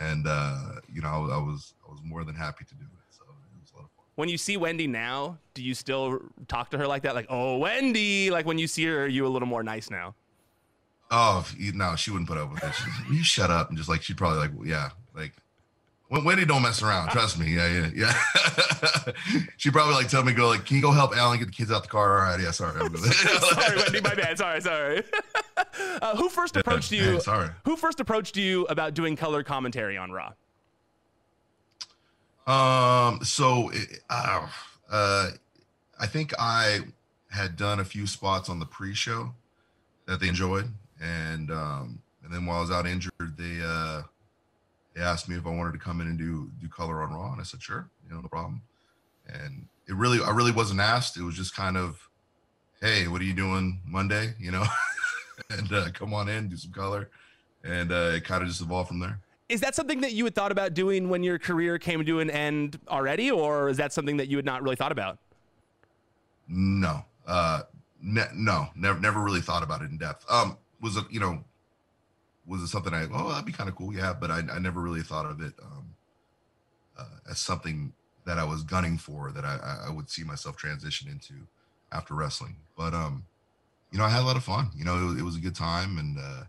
And 0.00 0.26
uh, 0.26 0.80
you 0.92 1.02
know, 1.02 1.08
I, 1.08 1.36
I 1.36 1.38
was 1.38 1.74
I 1.86 1.90
was 1.90 2.00
more 2.02 2.24
than 2.24 2.34
happy 2.34 2.64
to 2.64 2.74
do 2.74 2.84
it. 2.84 3.14
So 3.16 3.22
it 3.24 3.60
was 3.60 3.70
a 3.72 3.76
lot 3.76 3.84
of 3.84 3.90
fun. 3.90 4.04
When 4.14 4.28
you 4.28 4.38
see 4.38 4.56
Wendy 4.56 4.86
now, 4.86 5.38
do 5.54 5.62
you 5.62 5.74
still 5.74 6.20
talk 6.48 6.70
to 6.70 6.78
her 6.78 6.86
like 6.86 7.02
that? 7.02 7.14
Like, 7.14 7.26
oh, 7.28 7.58
Wendy. 7.58 8.30
Like 8.30 8.46
when 8.46 8.58
you 8.58 8.66
see 8.66 8.84
her, 8.86 9.04
are 9.04 9.08
you 9.08 9.26
a 9.26 9.28
little 9.28 9.48
more 9.48 9.62
nice 9.62 9.90
now? 9.90 10.14
Oh 11.10 11.46
no, 11.74 11.94
she 11.94 12.10
wouldn't 12.10 12.28
put 12.28 12.38
up 12.38 12.50
with 12.50 12.64
it. 12.64 12.72
She, 12.72 13.14
you 13.14 13.22
shut 13.22 13.50
up 13.50 13.68
and 13.68 13.76
just 13.76 13.90
like 13.90 14.00
she'd 14.00 14.16
probably 14.16 14.38
like, 14.38 14.52
yeah, 14.64 14.90
like 15.14 15.34
Wendy 16.20 16.44
don't 16.44 16.60
mess 16.60 16.82
around. 16.82 17.08
Trust 17.08 17.38
me. 17.38 17.46
Yeah, 17.46 17.68
yeah, 17.68 17.90
yeah. 17.94 19.12
she 19.56 19.70
probably 19.70 19.94
like 19.94 20.08
tell 20.08 20.22
me 20.22 20.34
go 20.34 20.48
like, 20.48 20.66
can 20.66 20.76
you 20.76 20.82
go 20.82 20.92
help 20.92 21.16
Alan 21.16 21.38
get 21.38 21.46
the 21.46 21.52
kids 21.52 21.72
out 21.72 21.84
the 21.84 21.88
car? 21.88 22.18
All 22.18 22.30
right, 22.30 22.40
yeah, 22.40 22.50
sorry. 22.50 22.78
sorry, 22.96 23.76
Wendy, 23.78 24.00
my 24.02 24.14
bad. 24.14 24.36
Sorry, 24.36 24.60
sorry. 24.60 25.02
Uh, 26.02 26.16
who 26.16 26.28
first 26.28 26.56
approached 26.56 26.92
yeah, 26.92 27.02
you? 27.02 27.12
Hey, 27.12 27.20
sorry. 27.20 27.48
Who 27.64 27.76
first 27.76 28.00
approached 28.00 28.36
you 28.36 28.64
about 28.66 28.94
doing 28.94 29.16
color 29.16 29.42
commentary 29.42 29.96
on 29.96 30.10
Raw? 30.10 30.32
Um. 32.46 33.22
So, 33.22 33.70
uh, 34.10 34.48
uh, 34.90 35.30
I 35.98 36.06
think 36.06 36.34
I 36.38 36.80
had 37.30 37.56
done 37.56 37.80
a 37.80 37.84
few 37.84 38.06
spots 38.06 38.48
on 38.48 38.58
the 38.58 38.66
pre-show 38.66 39.32
that 40.06 40.20
they 40.20 40.28
enjoyed, 40.28 40.68
and 41.00 41.50
um, 41.50 42.02
and 42.24 42.32
then 42.32 42.44
while 42.44 42.58
I 42.58 42.60
was 42.60 42.70
out 42.70 42.86
injured, 42.86 43.36
they 43.38 43.60
uh 43.64 44.02
they 44.94 45.02
asked 45.02 45.28
me 45.28 45.36
if 45.36 45.46
I 45.46 45.50
wanted 45.50 45.72
to 45.72 45.78
come 45.78 46.00
in 46.00 46.06
and 46.06 46.18
do 46.18 46.50
do 46.60 46.68
color 46.68 47.02
on 47.02 47.12
Raw, 47.12 47.32
and 47.32 47.40
I 47.40 47.44
said 47.44 47.62
sure, 47.62 47.88
you 48.06 48.14
know, 48.14 48.20
no 48.20 48.28
problem. 48.28 48.62
And 49.26 49.66
it 49.88 49.94
really, 49.94 50.22
I 50.22 50.30
really 50.30 50.52
wasn't 50.52 50.80
asked. 50.80 51.16
It 51.16 51.22
was 51.22 51.36
just 51.36 51.54
kind 51.54 51.76
of, 51.76 52.08
hey, 52.80 53.08
what 53.08 53.20
are 53.20 53.24
you 53.24 53.34
doing 53.34 53.80
Monday? 53.86 54.34
You 54.38 54.50
know, 54.50 54.64
and 55.50 55.72
uh, 55.72 55.90
come 55.92 56.12
on 56.12 56.28
in, 56.28 56.48
do 56.48 56.56
some 56.56 56.72
color, 56.72 57.08
and 57.64 57.90
uh, 57.90 58.12
it 58.14 58.24
kind 58.24 58.42
of 58.42 58.48
just 58.48 58.60
evolved 58.60 58.88
from 58.88 59.00
there. 59.00 59.18
Is 59.48 59.60
that 59.60 59.74
something 59.74 60.00
that 60.00 60.12
you 60.12 60.24
had 60.24 60.34
thought 60.34 60.52
about 60.52 60.72
doing 60.72 61.08
when 61.10 61.22
your 61.22 61.38
career 61.38 61.78
came 61.78 62.04
to 62.04 62.20
an 62.20 62.30
end 62.30 62.78
already, 62.88 63.30
or 63.30 63.68
is 63.68 63.76
that 63.76 63.92
something 63.92 64.16
that 64.16 64.28
you 64.28 64.36
had 64.36 64.46
not 64.46 64.62
really 64.62 64.76
thought 64.76 64.92
about? 64.92 65.18
No, 66.48 67.04
uh, 67.26 67.62
ne- 68.00 68.30
no, 68.34 68.68
never, 68.74 68.98
never 68.98 69.20
really 69.20 69.40
thought 69.40 69.62
about 69.62 69.82
it 69.82 69.90
in 69.90 69.98
depth. 69.98 70.24
Um, 70.30 70.56
was 70.80 70.96
it, 70.96 71.04
you 71.10 71.20
know, 71.20 71.44
was 72.46 72.62
it 72.62 72.68
something 72.68 72.94
I 72.94 73.06
oh 73.12 73.30
that'd 73.30 73.46
be 73.46 73.52
kind 73.52 73.68
of 73.68 73.76
cool 73.76 73.94
yeah 73.94 74.14
but 74.18 74.30
I, 74.30 74.42
I 74.52 74.58
never 74.58 74.80
really 74.80 75.02
thought 75.02 75.26
of 75.26 75.40
it 75.40 75.54
um, 75.62 75.94
uh, 76.98 77.30
as 77.30 77.38
something 77.38 77.92
that 78.26 78.38
I 78.38 78.44
was 78.44 78.62
gunning 78.62 78.98
for 78.98 79.32
that 79.32 79.44
I, 79.44 79.86
I 79.88 79.90
would 79.90 80.10
see 80.10 80.24
myself 80.24 80.56
transition 80.56 81.10
into 81.10 81.46
after 81.92 82.14
wrestling. 82.14 82.56
But 82.76 82.94
um 82.94 83.24
you 83.92 83.98
know 83.98 84.04
I 84.04 84.10
had 84.10 84.22
a 84.22 84.26
lot 84.26 84.36
of 84.36 84.44
fun 84.44 84.70
you 84.76 84.84
know 84.84 85.10
it, 85.12 85.20
it 85.20 85.22
was 85.24 85.36
a 85.36 85.40
good 85.40 85.56
time 85.56 85.98
and 85.98 86.18
uh, 86.18 86.44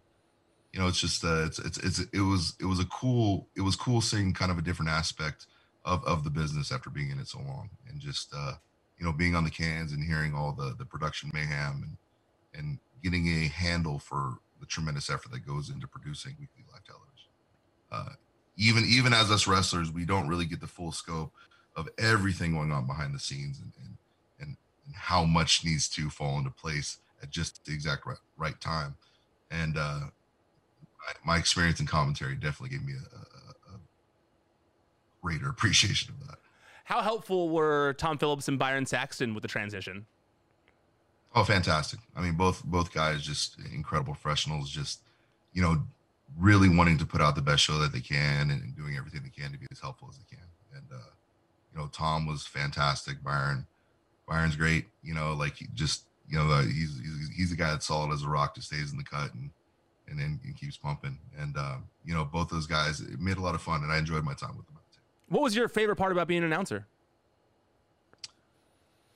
you 0.73 0.79
know 0.79 0.87
it's 0.87 0.99
just 0.99 1.23
uh, 1.25 1.45
it's, 1.45 1.59
it's 1.59 1.77
it's 1.79 1.99
it 2.13 2.21
was 2.21 2.55
it 2.59 2.65
was 2.65 2.79
a 2.79 2.85
cool 2.85 3.47
it 3.55 3.61
was 3.61 3.75
cool 3.75 4.01
seeing 4.01 4.33
kind 4.33 4.51
of 4.51 4.57
a 4.57 4.61
different 4.63 4.91
aspect 4.91 5.47
of 5.85 6.03
of 6.05 6.23
the 6.23 6.29
business 6.29 6.71
after 6.71 6.89
being 6.89 7.11
in 7.11 7.19
it 7.19 7.27
so 7.27 7.39
long 7.39 7.69
and 7.89 7.99
just 8.01 8.33
uh 8.35 8.53
you 8.99 9.05
know 9.05 9.13
being 9.13 9.35
on 9.35 9.43
the 9.43 9.49
cans 9.51 9.91
and 9.91 10.03
hearing 10.03 10.33
all 10.33 10.53
the 10.53 10.75
the 10.77 10.85
production 10.85 11.31
mayhem 11.33 11.83
and 11.83 11.97
and 12.59 12.79
getting 13.03 13.27
a 13.27 13.47
handle 13.47 13.99
for 13.99 14.35
the 14.63 14.67
tremendous 14.67 15.09
effort 15.09 15.29
that 15.33 15.45
goes 15.45 15.69
into 15.69 15.87
producing 15.87 16.31
weekly 16.39 16.63
live 16.71 16.83
television. 16.85 17.29
Uh, 17.91 18.15
even 18.55 18.85
even 18.85 19.13
as 19.13 19.29
us 19.29 19.45
wrestlers, 19.45 19.91
we 19.91 20.05
don't 20.05 20.29
really 20.29 20.45
get 20.45 20.61
the 20.61 20.67
full 20.67 20.93
scope 20.93 21.33
of 21.75 21.89
everything 21.97 22.53
going 22.53 22.71
on 22.71 22.87
behind 22.87 23.13
the 23.13 23.19
scenes 23.19 23.59
and 23.59 23.73
and 23.81 23.97
and, 24.39 24.57
and 24.85 24.95
how 24.95 25.25
much 25.25 25.65
needs 25.65 25.89
to 25.89 26.09
fall 26.09 26.37
into 26.37 26.49
place 26.49 26.99
at 27.21 27.29
just 27.29 27.65
the 27.65 27.73
exact 27.73 28.05
right, 28.05 28.17
right 28.37 28.59
time. 28.61 28.95
And 29.51 29.77
uh, 29.77 29.99
my, 31.25 31.33
my, 31.33 31.37
experience 31.37 31.79
in 31.79 31.85
commentary 31.85 32.35
definitely 32.35 32.75
gave 32.77 32.85
me 32.85 32.93
a, 32.93 33.15
a, 33.15 33.75
a 33.75 33.79
greater 35.21 35.49
appreciation 35.49 36.13
of 36.13 36.27
that. 36.27 36.37
How 36.85 37.01
helpful 37.01 37.49
were 37.49 37.93
Tom 37.97 38.17
Phillips 38.17 38.47
and 38.47 38.57
Byron 38.57 38.85
Saxton 38.85 39.33
with 39.33 39.41
the 39.41 39.47
transition? 39.47 40.05
Oh, 41.35 41.43
fantastic! 41.43 41.99
I 42.15 42.21
mean, 42.21 42.33
both 42.33 42.63
both 42.63 42.93
guys 42.93 43.21
just 43.21 43.57
incredible 43.73 44.13
professionals. 44.13 44.69
Just 44.69 45.01
you 45.53 45.61
know, 45.61 45.83
really 46.37 46.69
wanting 46.69 46.97
to 46.99 47.05
put 47.05 47.21
out 47.21 47.35
the 47.35 47.41
best 47.41 47.63
show 47.63 47.77
that 47.79 47.91
they 47.91 47.99
can 47.99 48.51
and, 48.51 48.63
and 48.63 48.75
doing 48.75 48.97
everything 48.97 49.21
they 49.23 49.41
can 49.41 49.51
to 49.51 49.57
be 49.57 49.67
as 49.71 49.79
helpful 49.79 50.07
as 50.09 50.17
they 50.17 50.25
can. 50.29 50.45
And 50.75 50.85
uh, 50.91 51.11
you 51.71 51.79
know, 51.79 51.87
Tom 51.87 52.27
was 52.27 52.45
fantastic. 52.45 53.23
Byron, 53.23 53.65
Byron's 54.27 54.55
great. 54.55 54.85
You 55.03 55.13
know, 55.13 55.33
like 55.33 55.55
just 55.73 56.03
you 56.29 56.37
know, 56.37 56.49
uh, 56.49 56.63
he's, 56.63 56.99
he's 56.99 57.29
he's 57.35 57.51
a 57.51 57.55
guy 57.55 57.71
that's 57.71 57.87
solid 57.87 58.13
as 58.13 58.23
a 58.23 58.27
rock, 58.29 58.55
just 58.55 58.67
stays 58.67 58.91
in 58.91 58.97
the 58.97 59.03
cut 59.03 59.33
and 59.33 59.49
and 60.07 60.19
then 60.19 60.39
and 60.43 60.55
keeps 60.55 60.77
pumping. 60.77 61.17
And 61.37 61.57
uh, 61.57 61.77
you 62.05 62.13
know, 62.13 62.25
both 62.25 62.49
those 62.49 62.67
guys, 62.67 63.01
it 63.01 63.19
made 63.19 63.37
a 63.37 63.41
lot 63.41 63.55
of 63.55 63.61
fun, 63.61 63.83
and 63.83 63.91
I 63.91 63.97
enjoyed 63.97 64.23
my 64.23 64.33
time 64.33 64.55
with 64.55 64.65
them. 64.67 64.73
What 65.29 65.41
was 65.41 65.55
your 65.55 65.67
favorite 65.67 65.95
part 65.95 66.11
about 66.11 66.27
being 66.27 66.39
an 66.39 66.45
announcer? 66.45 66.85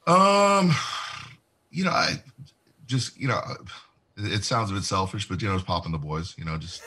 Um 0.07 0.73
you 1.77 1.83
know, 1.83 1.91
I 1.91 2.15
just, 2.87 3.19
you 3.19 3.27
know, 3.27 3.39
it 4.17 4.43
sounds 4.43 4.71
a 4.71 4.73
bit 4.73 4.83
selfish, 4.83 5.29
but 5.29 5.39
you 5.43 5.47
know, 5.47 5.53
it's 5.53 5.63
popping 5.63 5.91
the 5.91 5.99
boys, 5.99 6.33
you 6.35 6.43
know, 6.43 6.57
just 6.57 6.81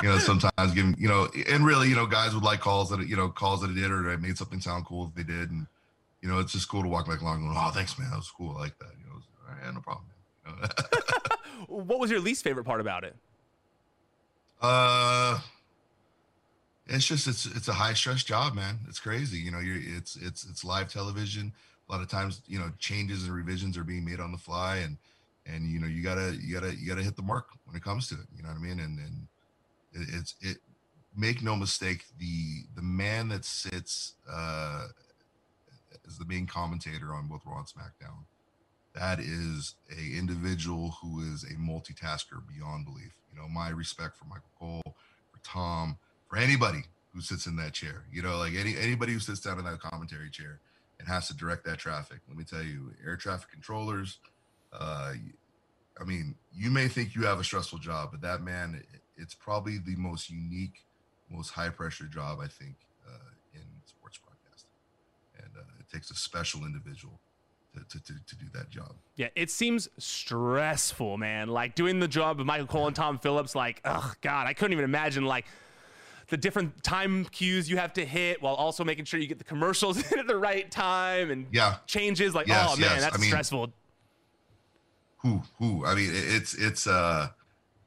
you 0.00 0.08
know, 0.08 0.16
sometimes 0.18 0.72
giving, 0.72 0.94
you 0.96 1.08
know, 1.08 1.28
and 1.48 1.66
really, 1.66 1.88
you 1.88 1.96
know, 1.96 2.06
guys 2.06 2.32
would 2.32 2.44
like 2.44 2.60
calls 2.60 2.90
that 2.90 3.04
you 3.08 3.16
know, 3.16 3.28
calls 3.28 3.62
that 3.62 3.70
it 3.70 3.74
did 3.74 3.90
or 3.90 4.08
it 4.12 4.20
made 4.20 4.38
something 4.38 4.60
sound 4.60 4.86
cool 4.86 5.08
if 5.08 5.14
they 5.16 5.24
did. 5.24 5.50
And 5.50 5.66
you 6.20 6.28
know, 6.28 6.38
it's 6.38 6.52
just 6.52 6.68
cool 6.68 6.82
to 6.82 6.88
walk 6.88 7.08
back 7.08 7.20
along 7.20 7.40
going, 7.42 7.56
Oh, 7.58 7.70
thanks, 7.74 7.98
man. 7.98 8.10
That 8.10 8.16
was 8.16 8.30
cool. 8.30 8.56
I 8.56 8.60
like 8.60 8.78
that. 8.78 8.92
You 9.00 9.06
know, 9.08 9.16
was, 9.16 9.24
right, 9.48 9.74
no 9.74 9.80
problem. 9.80 10.06
You 10.46 10.52
know? 10.52 10.68
what 11.84 11.98
was 11.98 12.08
your 12.08 12.20
least 12.20 12.44
favorite 12.44 12.64
part 12.64 12.80
about 12.80 13.02
it? 13.02 13.16
Uh 14.60 15.40
it's 16.86 17.06
just 17.06 17.26
it's 17.26 17.46
it's 17.46 17.66
a 17.66 17.72
high 17.72 17.94
stress 17.94 18.22
job, 18.22 18.54
man. 18.54 18.78
It's 18.88 19.00
crazy. 19.00 19.38
You 19.38 19.50
know, 19.50 19.58
you're 19.58 19.80
it's 19.80 20.14
it's 20.14 20.44
it's 20.48 20.64
live 20.64 20.92
television 20.92 21.52
a 21.88 21.92
lot 21.92 22.00
of 22.00 22.08
times 22.08 22.42
you 22.46 22.58
know 22.58 22.70
changes 22.78 23.24
and 23.24 23.34
revisions 23.34 23.76
are 23.76 23.84
being 23.84 24.04
made 24.04 24.20
on 24.20 24.32
the 24.32 24.38
fly 24.38 24.76
and 24.76 24.96
and 25.46 25.70
you 25.70 25.78
know 25.78 25.86
you 25.86 26.02
gotta 26.02 26.36
you 26.40 26.54
gotta 26.54 26.74
you 26.74 26.88
gotta 26.88 27.02
hit 27.02 27.16
the 27.16 27.22
mark 27.22 27.48
when 27.64 27.76
it 27.76 27.82
comes 27.82 28.08
to 28.08 28.14
it 28.14 28.26
you 28.36 28.42
know 28.42 28.48
what 28.48 28.58
i 28.58 28.60
mean? 28.60 28.78
And 28.80 28.98
and 28.98 29.26
it's 29.92 30.34
it 30.40 30.58
make 31.16 31.42
no 31.42 31.56
mistake 31.56 32.04
the 32.18 32.62
the 32.74 32.82
man 32.82 33.28
that 33.28 33.44
sits 33.44 34.14
uh 34.30 34.86
as 36.06 36.18
the 36.18 36.24
main 36.24 36.46
commentator 36.46 37.14
on 37.14 37.28
both 37.28 37.42
raw 37.44 37.58
and 37.58 37.66
smackdown 37.66 38.24
that 38.94 39.20
is 39.20 39.74
a 39.90 40.18
individual 40.18 40.96
who 41.02 41.20
is 41.20 41.44
a 41.44 41.54
multitasker 41.54 42.42
beyond 42.46 42.84
belief. 42.84 43.14
You 43.32 43.40
know 43.40 43.48
my 43.48 43.70
respect 43.70 44.16
for 44.16 44.24
michael 44.24 44.50
cole 44.58 44.82
for 44.84 45.40
tom 45.44 45.98
for 46.28 46.38
anybody 46.38 46.84
who 47.14 47.20
sits 47.20 47.46
in 47.46 47.56
that 47.56 47.72
chair 47.74 48.04
you 48.10 48.22
know 48.22 48.38
like 48.38 48.54
any 48.54 48.76
anybody 48.78 49.12
who 49.12 49.18
sits 49.18 49.40
down 49.40 49.58
in 49.58 49.64
that 49.64 49.80
commentary 49.80 50.30
chair 50.30 50.60
and 51.02 51.12
has 51.12 51.26
to 51.26 51.36
direct 51.36 51.64
that 51.64 51.78
traffic. 51.78 52.20
Let 52.28 52.36
me 52.36 52.44
tell 52.44 52.62
you, 52.62 52.94
air 53.04 53.16
traffic 53.16 53.50
controllers. 53.50 54.18
Uh, 54.72 55.14
I 56.00 56.04
mean, 56.04 56.36
you 56.54 56.70
may 56.70 56.86
think 56.86 57.16
you 57.16 57.24
have 57.24 57.40
a 57.40 57.44
stressful 57.44 57.80
job, 57.80 58.10
but 58.12 58.20
that 58.20 58.42
man, 58.42 58.82
it's 59.16 59.34
probably 59.34 59.78
the 59.78 59.96
most 59.96 60.30
unique, 60.30 60.84
most 61.28 61.50
high 61.50 61.70
pressure 61.70 62.04
job 62.04 62.38
I 62.40 62.46
think 62.46 62.76
uh, 63.06 63.18
in 63.52 63.62
sports 63.84 64.18
broadcasting, 64.18 64.70
and 65.38 65.50
uh, 65.58 65.80
it 65.80 65.92
takes 65.92 66.10
a 66.12 66.14
special 66.14 66.64
individual 66.64 67.18
to, 67.88 68.00
to, 68.00 68.12
to, 68.26 68.36
do 68.36 68.46
that 68.52 68.70
job. 68.70 68.92
Yeah, 69.16 69.28
it 69.34 69.50
seems 69.50 69.88
stressful, 69.98 71.16
man. 71.16 71.48
Like 71.48 71.74
doing 71.74 72.00
the 72.00 72.08
job 72.08 72.38
of 72.38 72.46
Michael 72.46 72.66
Cole 72.66 72.86
and 72.86 72.94
Tom 72.94 73.18
Phillips, 73.18 73.54
like, 73.54 73.80
oh 73.84 74.12
God, 74.20 74.46
I 74.46 74.52
couldn't 74.52 74.72
even 74.72 74.84
imagine 74.84 75.24
like 75.24 75.46
the 76.28 76.36
different 76.36 76.82
time 76.82 77.24
cues 77.26 77.68
you 77.68 77.76
have 77.76 77.92
to 77.94 78.04
hit 78.04 78.42
while 78.42 78.54
also 78.54 78.84
making 78.84 79.04
sure 79.04 79.20
you 79.20 79.26
get 79.26 79.38
the 79.38 79.44
commercials 79.44 79.98
in 80.12 80.18
at 80.18 80.26
the 80.26 80.36
right 80.36 80.70
time 80.70 81.30
and 81.30 81.46
yeah. 81.52 81.76
changes 81.86 82.34
like 82.34 82.46
yes, 82.46 82.70
oh 82.70 82.76
man 82.76 82.90
yes. 82.90 83.02
that's 83.02 83.16
I 83.16 83.18
mean, 83.18 83.28
stressful. 83.28 83.72
who 85.18 85.42
who 85.58 85.84
i 85.84 85.94
mean 85.94 86.10
it's 86.12 86.54
it's 86.54 86.86
uh 86.86 87.28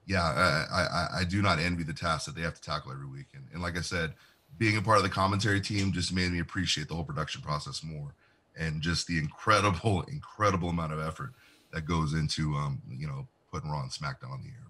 yeah 0.05 0.21
I, 0.21 0.81
I 0.81 1.07
i 1.19 1.23
do 1.23 1.41
not 1.41 1.59
envy 1.59 1.83
the 1.83 1.93
tasks 1.93 2.25
that 2.25 2.35
they 2.35 2.41
have 2.41 2.53
to 2.55 2.61
tackle 2.61 2.91
every 2.91 3.07
week. 3.07 3.27
And, 3.33 3.45
and 3.53 3.61
like 3.61 3.77
i 3.77 3.81
said 3.81 4.13
being 4.57 4.77
a 4.77 4.81
part 4.81 4.97
of 4.97 5.03
the 5.03 5.09
commentary 5.09 5.59
team 5.59 5.91
just 5.91 6.13
made 6.13 6.31
me 6.31 6.39
appreciate 6.39 6.87
the 6.87 6.93
whole 6.93 7.03
production 7.03 7.41
process 7.41 7.83
more 7.83 8.13
and 8.57 8.81
just 8.81 9.07
the 9.07 9.17
incredible 9.17 10.01
incredible 10.07 10.69
amount 10.69 10.93
of 10.93 10.99
effort 10.99 11.33
that 11.71 11.85
goes 11.85 12.13
into 12.13 12.53
um 12.55 12.81
you 12.89 13.07
know 13.07 13.27
putting 13.51 13.69
raw 13.69 13.81
and 13.81 13.91
smackdown 13.91 14.31
on 14.31 14.41
the 14.41 14.49
air 14.49 14.65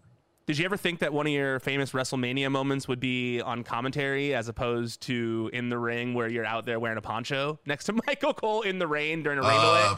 did 0.46 0.58
you 0.58 0.66
ever 0.66 0.78
think 0.78 1.00
that 1.00 1.12
one 1.12 1.26
of 1.26 1.34
your 1.34 1.60
famous 1.60 1.92
WrestleMania 1.92 2.52
moments 2.52 2.88
would 2.88 3.00
be 3.00 3.42
on 3.42 3.64
commentary 3.64 4.36
as 4.36 4.48
opposed 4.48 5.02
to 5.02 5.50
in 5.54 5.70
the 5.70 5.78
ring 5.78 6.14
where 6.14 6.28
you're 6.28 6.46
out 6.46 6.66
there 6.66 6.80
wearing 6.80 6.98
a 6.98 7.02
poncho 7.02 7.60
next 7.66 7.86
to 7.86 7.94
Michael 8.08 8.34
Cole 8.34 8.62
in 8.62 8.80
the 8.80 8.88
rain 8.88 9.24
during 9.24 9.40
a 9.40 9.42
rain 9.42 9.98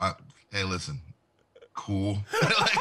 uh, 0.00 0.14
hey, 0.50 0.64
listen, 0.64 1.00
cool. 1.74 2.18
like, 2.42 2.76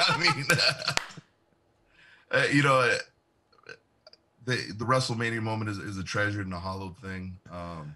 I 0.00 0.18
mean, 0.18 0.44
uh, 2.30 2.46
you 2.52 2.62
know, 2.62 2.80
uh, 2.80 2.96
the 4.44 4.56
the 4.76 4.84
WrestleMania 4.84 5.40
moment 5.40 5.70
is, 5.70 5.78
is 5.78 5.98
a 5.98 6.04
treasured 6.04 6.46
and 6.46 6.54
a 6.54 6.58
hollowed 6.58 6.98
thing. 6.98 7.38
Um, 7.50 7.94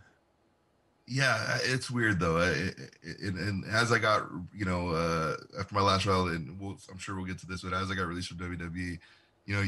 yeah, 1.08 1.58
it's 1.62 1.90
weird 1.90 2.20
though. 2.20 2.38
It, 2.38 2.76
it, 3.02 3.34
and 3.34 3.64
as 3.64 3.90
I 3.92 3.98
got, 3.98 4.28
you 4.54 4.64
know, 4.64 4.90
uh, 4.90 5.36
after 5.58 5.74
my 5.74 5.80
last 5.80 6.02
trial, 6.02 6.28
and 6.28 6.60
we'll, 6.60 6.76
I'm 6.90 6.98
sure 6.98 7.16
we'll 7.16 7.24
get 7.24 7.38
to 7.38 7.46
this, 7.46 7.62
but 7.62 7.72
as 7.72 7.90
I 7.90 7.94
got 7.94 8.06
released 8.06 8.28
from 8.28 8.38
WWE, 8.38 8.98
you 9.46 9.54
know, 9.54 9.62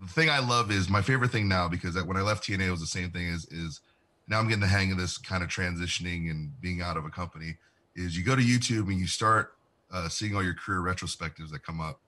the 0.00 0.08
thing 0.08 0.28
I 0.28 0.40
love 0.40 0.70
is 0.70 0.88
my 0.88 1.02
favorite 1.02 1.30
thing 1.30 1.48
now 1.48 1.68
because 1.68 2.00
when 2.02 2.16
I 2.16 2.22
left 2.22 2.44
TNA, 2.44 2.68
it 2.68 2.70
was 2.70 2.80
the 2.80 2.86
same 2.86 3.10
thing. 3.10 3.28
Is 3.28 3.46
is 3.46 3.80
now 4.26 4.38
I'm 4.38 4.48
getting 4.48 4.60
the 4.60 4.66
hang 4.66 4.92
of 4.92 4.98
this 4.98 5.16
kind 5.16 5.42
of 5.42 5.48
transitioning 5.48 6.30
and 6.30 6.60
being 6.60 6.82
out 6.82 6.96
of 6.96 7.04
a 7.04 7.10
company. 7.10 7.56
Is 7.94 8.16
you 8.16 8.24
go 8.24 8.36
to 8.36 8.42
YouTube 8.42 8.88
and 8.88 8.98
you 8.98 9.06
start 9.06 9.54
uh, 9.92 10.08
seeing 10.08 10.34
all 10.34 10.42
your 10.42 10.54
career 10.54 10.80
retrospectives 10.80 11.50
that 11.50 11.64
come 11.64 11.80
up. 11.80 12.00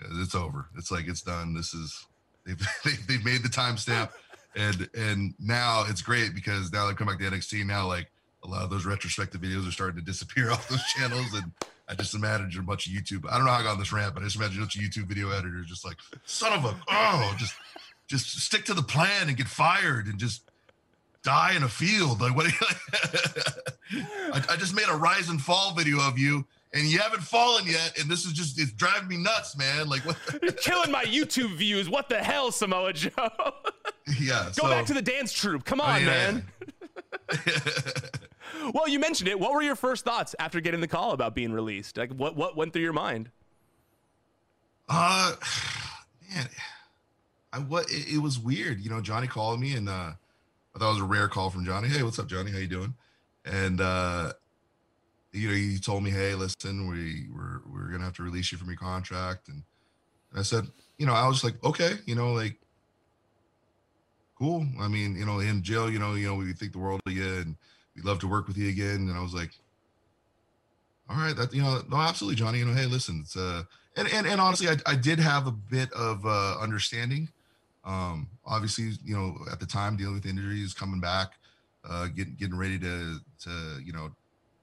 It's 0.00 0.34
over. 0.34 0.68
It's 0.76 0.90
like 0.90 1.08
it's 1.08 1.22
done. 1.22 1.54
This 1.54 1.74
is 1.74 2.06
they've 2.46 2.60
they've 3.08 3.24
made 3.24 3.42
the 3.42 3.48
timestamp 3.48 4.10
and 4.56 4.88
and 4.94 5.34
now 5.38 5.84
it's 5.88 6.02
great 6.02 6.34
because 6.34 6.72
now 6.72 6.88
they 6.88 6.94
come 6.94 7.06
back 7.06 7.18
to 7.18 7.24
NXT. 7.24 7.64
Now 7.66 7.86
like 7.86 8.10
a 8.42 8.48
lot 8.48 8.62
of 8.62 8.70
those 8.70 8.86
retrospective 8.86 9.40
videos 9.40 9.68
are 9.68 9.72
starting 9.72 9.96
to 9.96 10.04
disappear 10.04 10.50
off 10.52 10.68
those 10.68 10.82
channels, 10.84 11.32
and 11.34 11.52
I 11.88 11.94
just 11.94 12.14
imagine 12.14 12.50
a 12.58 12.62
bunch 12.62 12.86
of 12.86 12.92
YouTube. 12.92 13.30
I 13.30 13.36
don't 13.36 13.46
know 13.46 13.52
how 13.52 13.60
I 13.60 13.62
got 13.62 13.72
on 13.72 13.78
this 13.78 13.92
rant, 13.92 14.14
but 14.14 14.22
I 14.22 14.26
just 14.26 14.36
imagine 14.36 14.58
a 14.58 14.60
bunch 14.62 14.76
of 14.76 14.82
YouTube 14.82 15.06
video 15.06 15.30
editors 15.30 15.66
just 15.66 15.84
like 15.84 15.98
son 16.24 16.52
of 16.52 16.64
a 16.64 16.76
oh, 16.88 17.34
just 17.38 17.54
just 18.08 18.40
stick 18.40 18.64
to 18.64 18.74
the 18.74 18.82
plan 18.82 19.28
and 19.28 19.36
get 19.36 19.48
fired 19.48 20.06
and 20.06 20.18
just 20.18 20.42
die 21.22 21.54
in 21.54 21.62
a 21.62 21.68
field. 21.68 22.20
Like 22.20 22.34
what? 22.34 22.46
I, 23.92 24.42
I 24.50 24.56
just 24.56 24.74
made 24.74 24.88
a 24.88 24.96
rise 24.96 25.28
and 25.28 25.40
fall 25.40 25.74
video 25.74 26.00
of 26.00 26.18
you 26.18 26.46
and 26.76 26.86
you 26.86 26.98
haven't 26.98 27.22
fallen 27.22 27.66
yet, 27.66 27.98
and 27.98 28.10
this 28.10 28.26
is 28.26 28.34
just 28.34 28.60
it's 28.60 28.70
driving 28.72 29.08
me 29.08 29.16
nuts, 29.16 29.56
man. 29.56 29.88
Like 29.88 30.04
what? 30.04 30.18
You're 30.42 30.52
killing 30.52 30.90
my 30.90 31.04
YouTube 31.04 31.56
views. 31.56 31.88
What 31.88 32.10
the 32.10 32.18
hell, 32.18 32.52
Samoa 32.52 32.92
Joe? 32.92 33.10
yeah. 34.20 34.44
Go 34.44 34.52
so, 34.52 34.68
back 34.68 34.84
to 34.86 34.94
the 34.94 35.02
dance 35.02 35.32
troupe. 35.32 35.64
Come 35.64 35.80
on, 35.80 35.96
oh, 35.96 35.98
yeah. 35.98 36.06
man. 36.06 36.46
well, 38.74 38.86
you 38.86 38.98
mentioned 38.98 39.28
it. 39.28 39.40
What 39.40 39.52
were 39.52 39.62
your 39.62 39.74
first 39.74 40.04
thoughts 40.04 40.34
after 40.38 40.60
getting 40.60 40.80
the 40.80 40.88
call 40.88 41.12
about 41.12 41.34
being 41.34 41.52
released? 41.52 41.96
Like, 41.96 42.12
what 42.12 42.36
what 42.36 42.56
went 42.56 42.74
through 42.74 42.82
your 42.82 42.92
mind? 42.92 43.30
Uh, 44.88 45.34
man, 46.34 46.46
I 47.54 47.58
what 47.60 47.90
it, 47.90 48.14
it 48.14 48.18
was 48.18 48.38
weird. 48.38 48.80
You 48.80 48.90
know, 48.90 49.00
Johnny 49.00 49.28
called 49.28 49.60
me, 49.60 49.72
and 49.74 49.88
uh, 49.88 50.12
I 50.74 50.78
thought 50.78 50.90
it 50.90 50.92
was 50.92 51.00
a 51.00 51.04
rare 51.04 51.28
call 51.28 51.48
from 51.48 51.64
Johnny. 51.64 51.88
Hey, 51.88 52.02
what's 52.02 52.18
up, 52.18 52.26
Johnny? 52.26 52.50
How 52.50 52.58
you 52.58 52.66
doing? 52.66 52.92
And 53.46 53.80
uh, 53.80 54.32
you 55.36 55.48
know, 55.48 55.54
he 55.54 55.78
told 55.78 56.02
me, 56.02 56.10
"Hey, 56.10 56.34
listen, 56.34 56.88
we 56.88 57.26
we're 57.34 57.60
we're 57.70 57.90
gonna 57.90 58.04
have 58.04 58.16
to 58.16 58.22
release 58.22 58.52
you 58.52 58.58
from 58.58 58.68
your 58.68 58.76
contract," 58.76 59.48
and, 59.48 59.62
and 60.30 60.40
I 60.40 60.42
said, 60.42 60.66
you 60.98 61.06
know, 61.06 61.12
I 61.12 61.28
was 61.28 61.44
like, 61.44 61.62
okay, 61.62 61.92
you 62.06 62.14
know, 62.14 62.32
like, 62.32 62.56
cool. 64.38 64.66
I 64.80 64.88
mean, 64.88 65.16
you 65.16 65.26
know, 65.26 65.40
in 65.40 65.62
jail, 65.62 65.90
you 65.90 65.98
know, 65.98 66.14
you 66.14 66.26
know, 66.26 66.34
we 66.36 66.52
think 66.52 66.72
the 66.72 66.78
world 66.78 67.00
of 67.06 67.12
you, 67.12 67.24
and 67.24 67.56
we'd 67.94 68.04
love 68.04 68.18
to 68.20 68.28
work 68.28 68.48
with 68.48 68.56
you 68.56 68.68
again. 68.68 69.08
And 69.08 69.12
I 69.12 69.22
was 69.22 69.34
like, 69.34 69.50
all 71.08 71.16
right, 71.16 71.36
that 71.36 71.52
you 71.54 71.62
know, 71.62 71.82
no, 71.88 71.96
absolutely, 71.96 72.36
Johnny. 72.36 72.58
You 72.58 72.66
know, 72.66 72.74
hey, 72.74 72.86
listen, 72.86 73.20
it's 73.22 73.36
uh, 73.36 73.62
and 73.96 74.08
and 74.08 74.26
and 74.26 74.40
honestly, 74.40 74.68
I 74.68 74.76
I 74.86 74.96
did 74.96 75.18
have 75.18 75.46
a 75.46 75.52
bit 75.52 75.92
of 75.92 76.24
uh 76.26 76.58
understanding. 76.60 77.28
Um, 77.84 78.28
obviously, 78.44 78.92
you 79.04 79.16
know, 79.16 79.36
at 79.52 79.60
the 79.60 79.66
time 79.66 79.96
dealing 79.96 80.14
with 80.14 80.26
injuries, 80.26 80.74
coming 80.74 81.00
back, 81.00 81.34
uh, 81.88 82.08
getting 82.08 82.34
getting 82.34 82.56
ready 82.56 82.78
to 82.80 83.18
to 83.44 83.80
you 83.84 83.92
know 83.92 84.10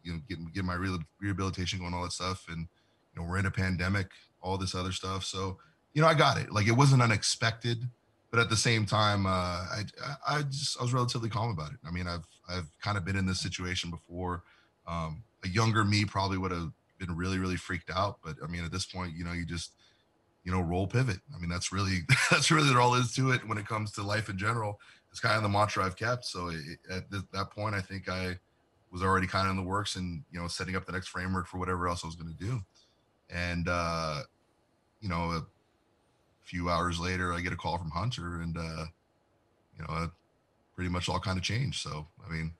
you 0.03 0.13
know, 0.13 0.19
getting 0.27 0.49
get 0.53 0.65
my 0.65 0.75
rehabilitation 1.19 1.79
going, 1.79 1.93
all 1.93 2.03
that 2.03 2.11
stuff. 2.11 2.45
And 2.49 2.67
you 3.13 3.21
know, 3.21 3.27
we're 3.27 3.37
in 3.37 3.45
a 3.45 3.51
pandemic, 3.51 4.07
all 4.41 4.57
this 4.57 4.75
other 4.75 4.91
stuff. 4.91 5.23
So, 5.23 5.57
you 5.93 6.01
know, 6.01 6.07
I 6.07 6.13
got 6.13 6.37
it. 6.37 6.51
Like 6.51 6.67
it 6.67 6.73
wasn't 6.73 7.01
unexpected, 7.01 7.87
but 8.31 8.39
at 8.39 8.49
the 8.49 8.57
same 8.57 8.85
time, 8.85 9.25
uh, 9.25 9.29
I 9.29 9.83
I 10.27 10.41
just 10.43 10.79
I 10.79 10.83
was 10.83 10.93
relatively 10.93 11.29
calm 11.29 11.51
about 11.51 11.71
it. 11.71 11.77
I 11.87 11.91
mean, 11.91 12.07
I've 12.07 12.25
I've 12.49 12.67
kind 12.81 12.97
of 12.97 13.05
been 13.05 13.15
in 13.15 13.25
this 13.25 13.41
situation 13.41 13.89
before. 13.89 14.43
Um, 14.87 15.23
a 15.45 15.47
younger 15.47 15.83
me 15.83 16.05
probably 16.05 16.37
would 16.37 16.51
have 16.51 16.71
been 16.99 17.15
really 17.15 17.37
really 17.37 17.55
freaked 17.55 17.91
out, 17.91 18.19
but 18.23 18.35
I 18.43 18.47
mean, 18.47 18.65
at 18.65 18.71
this 18.71 18.85
point, 18.85 19.13
you 19.15 19.23
know, 19.23 19.33
you 19.33 19.45
just 19.45 19.73
you 20.43 20.51
know 20.51 20.61
roll 20.61 20.87
pivot. 20.87 21.19
I 21.35 21.39
mean, 21.39 21.49
that's 21.49 21.71
really 21.71 21.99
that's 22.31 22.51
really 22.51 22.75
all 22.75 22.95
is 22.95 23.13
to 23.15 23.31
it 23.31 23.47
when 23.47 23.57
it 23.57 23.67
comes 23.67 23.91
to 23.93 24.03
life 24.03 24.29
in 24.29 24.37
general. 24.37 24.79
It's 25.11 25.19
kind 25.19 25.37
of 25.37 25.43
the 25.43 25.49
mantra 25.49 25.85
I've 25.85 25.95
kept. 25.95 26.25
So 26.25 26.47
it, 26.47 26.57
at 26.89 27.03
that 27.11 27.51
point, 27.51 27.75
I 27.75 27.81
think 27.81 28.09
I 28.09 28.39
was 28.93 29.01
already 29.01 29.25
kind 29.25 29.47
of 29.47 29.51
in 29.51 29.57
the 29.57 29.63
works 29.63 29.95
and 29.95 30.23
you 30.31 30.39
know 30.39 30.47
setting 30.47 30.75
up 30.75 30.85
the 30.85 30.91
next 30.91 31.07
framework 31.07 31.47
for 31.47 31.57
whatever 31.57 31.87
else 31.87 32.03
I 32.03 32.07
was 32.07 32.15
going 32.15 32.31
to 32.31 32.45
do. 32.45 32.61
And 33.29 33.67
uh, 33.67 34.21
you 35.01 35.09
know, 35.09 35.31
a 35.31 35.45
few 36.43 36.69
hours 36.69 36.99
later, 36.99 37.33
I 37.33 37.41
get 37.41 37.51
a 37.51 37.57
call 37.57 37.77
from 37.79 37.89
Hunter, 37.89 38.41
and 38.41 38.55
uh, 38.55 38.85
you 39.77 39.85
know, 39.87 40.11
pretty 40.75 40.91
much 40.91 41.09
all 41.09 41.19
kind 41.19 41.37
of 41.37 41.43
changed. 41.43 41.81
So 41.81 42.07
I 42.25 42.31
mean, 42.31 42.53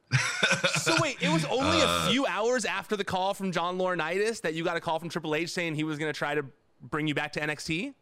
so 0.76 0.96
wait, 1.00 1.18
it 1.22 1.30
was 1.30 1.46
only 1.52 1.82
uh, 1.82 2.08
a 2.08 2.10
few 2.10 2.26
hours 2.26 2.66
after 2.66 2.98
the 2.98 3.04
call 3.04 3.36
from 3.36 3.52
John 3.52 3.78
Laurinaitis 3.78 4.42
that 4.42 4.56
you 4.56 4.64
got 4.64 4.76
a 4.76 4.82
call 4.82 4.98
from 4.98 5.10
Triple 5.10 5.36
H 5.36 5.52
saying 5.52 5.76
he 5.76 5.84
was 5.84 6.00
going 6.00 6.12
to 6.12 6.18
try 6.18 6.34
to 6.34 6.44
bring 6.82 7.08
you 7.08 7.14
back 7.14 7.32
to 7.34 7.40
NXT. 7.40 7.94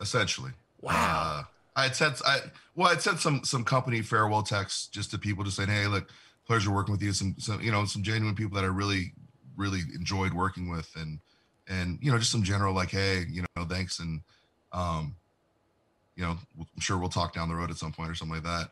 Essentially, 0.00 0.52
wow. 0.80 0.92
Uh, 0.92 1.42
I 1.76 1.82
had 1.84 1.96
sent 1.96 2.22
I 2.24 2.38
well, 2.74 2.88
I 2.88 2.96
sent 2.96 3.18
some 3.20 3.44
some 3.44 3.62
company 3.62 4.00
farewell 4.00 4.42
texts 4.42 4.86
just 4.86 5.10
to 5.10 5.18
people 5.18 5.44
just 5.44 5.56
saying, 5.56 5.68
hey, 5.68 5.86
look, 5.86 6.08
pleasure 6.46 6.70
working 6.70 6.92
with 6.92 7.02
you. 7.02 7.12
Some, 7.12 7.34
some, 7.38 7.60
you 7.60 7.70
know, 7.70 7.84
some 7.84 8.02
genuine 8.02 8.34
people 8.34 8.54
that 8.56 8.64
I 8.64 8.68
really, 8.68 9.12
really 9.56 9.80
enjoyed 9.94 10.32
working 10.32 10.70
with, 10.70 10.90
and 10.96 11.20
and 11.68 11.98
you 12.02 12.10
know, 12.10 12.18
just 12.18 12.32
some 12.32 12.42
general 12.42 12.74
like, 12.74 12.90
hey, 12.90 13.24
you 13.30 13.44
know, 13.56 13.64
thanks, 13.64 13.98
and 13.98 14.20
um, 14.72 15.16
you 16.16 16.22
know, 16.22 16.36
I'm 16.58 16.80
sure 16.80 16.98
we'll 16.98 17.08
talk 17.08 17.34
down 17.34 17.48
the 17.48 17.54
road 17.54 17.70
at 17.70 17.76
some 17.76 17.92
point 17.92 18.10
or 18.10 18.14
something 18.14 18.36
like 18.36 18.44
that. 18.44 18.70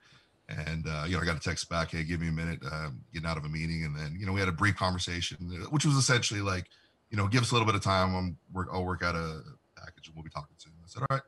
And 0.49 0.87
uh, 0.87 1.05
you 1.07 1.17
know, 1.17 1.23
I 1.23 1.25
got 1.25 1.37
a 1.37 1.41
text 1.41 1.69
back, 1.69 1.93
hey, 1.93 2.05
give 2.05 2.21
me 2.21 2.29
a 2.29 2.33
minute, 2.33 2.61
uh, 2.65 2.91
getting 3.13 3.29
out 3.29 3.37
of 3.37 3.45
a 3.45 3.49
meeting, 3.49 3.85
and 3.85 3.97
then 3.97 4.17
you 4.19 4.27
know, 4.27 4.33
we 4.33 4.41
had 4.41 4.49
a 4.49 4.53
brief 4.53 4.77
conversation, 4.77 5.37
which 5.71 5.85
was 5.85 5.97
essentially 5.97 6.41
like, 6.41 6.67
you 7.11 7.17
know, 7.17 7.27
give 7.29 7.43
us 7.43 7.51
a 7.51 7.55
little 7.55 7.67
bit 7.67 7.75
of 7.75 7.83
time. 7.83 8.15
I'm 8.15 8.37
work, 8.53 8.69
I'll 8.73 8.85
work 8.85 9.03
out 9.03 9.15
a 9.15 9.41
package, 9.77 10.09
and 10.09 10.17
we'll 10.17 10.25
be 10.25 10.31
talking 10.31 10.55
soon. 10.59 10.73
I 10.85 10.89
said, 10.89 11.03
all 11.03 11.17
right, 11.17 11.23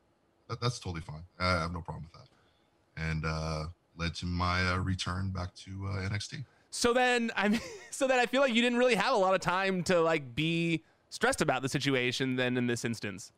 that, 0.49 0.61
that's 0.61 0.79
totally 0.79 1.01
fine. 1.01 1.23
I 1.39 1.61
have 1.61 1.73
no 1.73 1.81
problem 1.81 2.05
with 2.05 2.21
that. 2.21 2.29
And 3.11 3.25
uh, 3.25 3.65
led 3.97 4.15
to 4.17 4.27
my 4.27 4.73
uh, 4.73 4.79
return 4.79 5.31
back 5.31 5.55
to 5.55 5.71
uh, 5.89 6.09
NXT. 6.09 6.45
So 6.71 6.93
then, 6.93 7.31
I 7.37 7.49
mean, 7.49 7.61
so 7.91 8.07
then 8.07 8.19
I 8.19 8.27
feel 8.27 8.41
like 8.41 8.55
you 8.55 8.63
didn't 8.63 8.79
really 8.79 8.95
have 8.95 9.15
a 9.15 9.19
lot 9.19 9.35
of 9.35 9.41
time 9.41 9.83
to 9.85 10.01
like 10.01 10.35
be 10.35 10.83
stressed 11.11 11.41
about 11.41 11.63
the 11.63 11.69
situation. 11.69 12.37
Then 12.37 12.57
in 12.57 12.67
this 12.67 12.85
instance, 12.85 13.33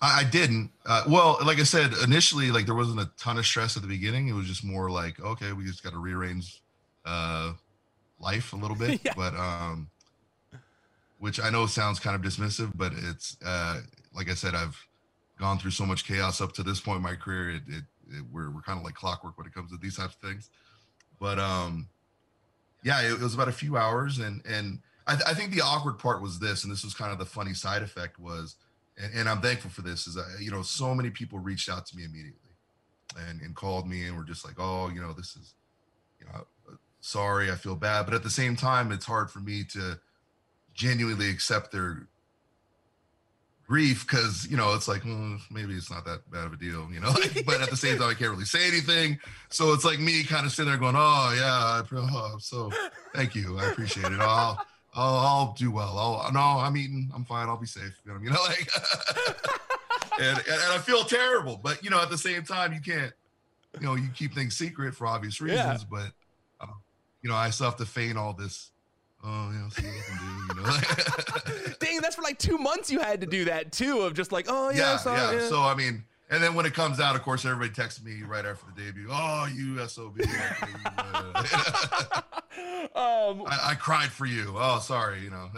I, 0.00 0.20
I 0.20 0.24
didn't. 0.24 0.70
Uh, 0.86 1.04
well, 1.08 1.38
like 1.44 1.58
I 1.58 1.64
said, 1.64 1.92
initially, 2.02 2.50
like 2.50 2.66
there 2.66 2.74
wasn't 2.74 3.00
a 3.00 3.10
ton 3.18 3.38
of 3.38 3.46
stress 3.46 3.76
at 3.76 3.82
the 3.82 3.88
beginning. 3.88 4.28
It 4.28 4.32
was 4.32 4.46
just 4.46 4.64
more 4.64 4.90
like, 4.90 5.20
okay, 5.20 5.52
we 5.52 5.64
just 5.64 5.82
got 5.82 5.92
to 5.92 5.98
rearrange 5.98 6.62
uh, 7.04 7.52
life 8.20 8.52
a 8.52 8.56
little 8.56 8.76
bit. 8.84 9.00
yeah. 9.04 9.12
But 9.16 9.34
um, 9.34 9.90
which 11.18 11.40
I 11.40 11.50
know 11.50 11.66
sounds 11.66 12.00
kind 12.00 12.16
of 12.16 12.22
dismissive, 12.22 12.72
but 12.74 12.92
it's 12.96 13.36
uh, 13.44 13.80
like 14.14 14.30
I 14.30 14.34
said, 14.34 14.54
I've 14.54 14.78
gone 15.38 15.58
through 15.58 15.72
so 15.72 15.84
much 15.84 16.06
chaos 16.06 16.40
up 16.40 16.52
to 16.52 16.62
this 16.62 16.80
point 16.80 16.98
in 16.98 17.02
my 17.02 17.14
career. 17.14 17.50
It, 17.50 17.62
it 17.68 17.84
it, 18.18 18.24
we're 18.32 18.50
we're 18.50 18.62
kind 18.62 18.78
of 18.78 18.84
like 18.84 18.94
clockwork 18.94 19.36
when 19.36 19.46
it 19.46 19.54
comes 19.54 19.70
to 19.70 19.76
these 19.76 19.96
types 19.96 20.14
of 20.14 20.20
things. 20.20 20.50
But 21.20 21.38
um, 21.38 21.88
yeah, 22.82 23.00
it, 23.02 23.12
it 23.12 23.20
was 23.20 23.34
about 23.34 23.48
a 23.48 23.52
few 23.52 23.76
hours, 23.76 24.18
and 24.18 24.42
and 24.46 24.80
I, 25.06 25.18
I, 25.26 25.34
think 25.34 25.52
the 25.52 25.62
awkward 25.62 25.98
part 25.98 26.22
was 26.22 26.38
this, 26.38 26.64
and 26.64 26.72
this 26.72 26.84
was 26.84 26.94
kind 26.94 27.12
of 27.12 27.18
the 27.18 27.24
funny 27.24 27.54
side 27.54 27.82
effect 27.82 28.18
was, 28.18 28.56
and, 28.96 29.12
and 29.14 29.28
I'm 29.28 29.40
thankful 29.40 29.70
for 29.70 29.82
this, 29.82 30.06
is 30.06 30.14
that 30.14 30.38
you 30.40 30.50
know 30.50 30.62
so 30.62 30.94
many 30.94 31.10
people 31.10 31.38
reached 31.38 31.68
out 31.68 31.86
to 31.86 31.96
me 31.96 32.04
immediately, 32.04 32.40
and 33.28 33.40
and 33.40 33.54
called 33.54 33.88
me 33.88 34.06
and 34.06 34.16
were 34.16 34.24
just 34.24 34.44
like, 34.44 34.56
oh, 34.58 34.88
you 34.88 35.00
know, 35.00 35.12
this 35.12 35.36
is, 35.36 35.54
you 36.20 36.26
know, 36.26 36.44
sorry, 37.00 37.50
I 37.50 37.54
feel 37.54 37.76
bad, 37.76 38.04
but 38.04 38.14
at 38.14 38.22
the 38.22 38.30
same 38.30 38.56
time, 38.56 38.92
it's 38.92 39.06
hard 39.06 39.30
for 39.30 39.40
me 39.40 39.64
to 39.72 39.98
genuinely 40.74 41.30
accept 41.30 41.70
their 41.70 42.08
grief 43.66 44.06
because 44.06 44.46
you 44.50 44.56
know 44.56 44.74
it's 44.74 44.88
like 44.88 45.04
well, 45.04 45.38
maybe 45.50 45.74
it's 45.74 45.90
not 45.90 46.04
that 46.04 46.20
bad 46.30 46.46
of 46.46 46.52
a 46.52 46.56
deal 46.56 46.86
you 46.92 47.00
know 47.00 47.08
like, 47.34 47.44
but 47.46 47.60
at 47.60 47.70
the 47.70 47.76
same 47.76 47.98
time 47.98 48.10
i 48.10 48.14
can't 48.14 48.30
really 48.30 48.44
say 48.44 48.66
anything. 48.68 49.18
So 49.48 49.72
it's 49.72 49.84
like 49.84 49.98
me 49.98 50.24
kind 50.24 50.44
of 50.44 50.52
sitting 50.52 50.70
there 50.70 50.78
going 50.78 50.96
oh 50.96 51.34
yeah 51.36 51.82
I, 51.82 51.82
oh, 51.92 52.36
so 52.38 52.70
thank 53.14 53.34
you 53.34 53.58
i 53.58 53.70
appreciate 53.70 54.12
it. 54.12 54.20
I'll 54.20 54.60
I'll, 54.94 55.16
I'll 55.16 55.54
do 55.58 55.70
well. 55.70 55.98
I'll 55.98 56.32
no 56.32 56.40
i'm 56.40 56.76
eating 56.76 57.10
i'm 57.14 57.24
fine 57.24 57.48
i'll 57.48 57.56
be 57.56 57.66
safe 57.66 57.98
you 58.04 58.12
know, 58.12 58.20
you 58.20 58.30
know 58.30 58.42
like 58.42 58.68
and, 60.20 60.38
and, 60.38 60.48
and 60.48 60.72
i 60.72 60.78
feel 60.78 61.04
terrible 61.04 61.58
but 61.62 61.82
you 61.82 61.90
know 61.90 62.00
at 62.00 62.10
the 62.10 62.18
same 62.18 62.42
time 62.42 62.72
you 62.72 62.80
can't 62.80 63.12
you 63.80 63.86
know 63.86 63.94
you 63.94 64.08
keep 64.14 64.34
things 64.34 64.56
secret 64.56 64.94
for 64.94 65.06
obvious 65.06 65.40
reasons 65.40 65.86
yeah. 65.90 65.98
but 66.60 66.66
uh, 66.66 66.72
you 67.22 67.30
know 67.30 67.36
i 67.36 67.50
still 67.50 67.66
have 67.66 67.76
to 67.76 67.86
feign 67.86 68.16
all 68.16 68.32
this 68.34 68.70
oh, 69.24 69.50
you 69.50 69.58
know, 69.58 69.68
see 69.70 69.86
what 69.86 69.94
I 69.96 70.02
can 70.06 70.18
do, 70.18 70.60
you 70.60 71.62
know. 71.68 71.74
Dang, 71.80 72.00
that's 72.00 72.16
for 72.16 72.22
like 72.22 72.38
two 72.38 72.58
months 72.58 72.90
you 72.90 73.00
had 73.00 73.20
to 73.20 73.26
do 73.26 73.44
that 73.46 73.72
too, 73.72 74.00
of 74.00 74.14
just 74.14 74.32
like, 74.32 74.46
oh 74.48 74.70
yeah, 74.70 74.98
yeah, 75.04 75.32
yeah. 75.32 75.48
So 75.48 75.62
I 75.62 75.74
mean, 75.74 76.04
and 76.30 76.42
then 76.42 76.54
when 76.54 76.66
it 76.66 76.74
comes 76.74 77.00
out, 77.00 77.14
of 77.16 77.22
course, 77.22 77.44
everybody 77.44 77.70
texts 77.70 78.02
me 78.02 78.22
right 78.22 78.44
after 78.44 78.66
the 78.74 78.82
debut. 78.82 79.08
Oh, 79.10 79.46
you 79.54 79.78
sob. 79.86 80.18
um, 82.94 83.44
I, 83.46 83.70
I, 83.70 83.74
cried 83.78 84.08
for 84.08 84.26
you. 84.26 84.54
Oh, 84.56 84.78
sorry. 84.80 85.20
You 85.22 85.30
know. 85.30 85.50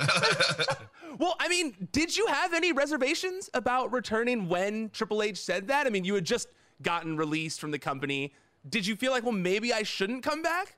well, 1.19 1.37
I 1.39 1.49
mean, 1.49 1.89
did 1.93 2.17
you 2.17 2.27
have 2.27 2.53
any 2.53 2.73
reservations 2.73 3.49
about 3.55 3.93
returning 3.93 4.49
when 4.49 4.91
Triple 4.91 5.23
H 5.23 5.39
said 5.39 5.69
that? 5.69 5.87
I 5.87 5.91
mean, 5.91 6.05
you 6.05 6.15
had 6.15 6.25
just 6.25 6.49
gotten 6.83 7.17
released 7.17 7.61
from 7.61 7.71
the 7.71 7.79
company. 7.79 8.35
Did 8.69 8.87
you 8.87 8.97
feel 8.97 9.13
like, 9.13 9.23
well, 9.23 9.33
maybe 9.33 9.73
I 9.73 9.85
shouldn't 9.85 10.25
come 10.25 10.43
back? 10.43 10.77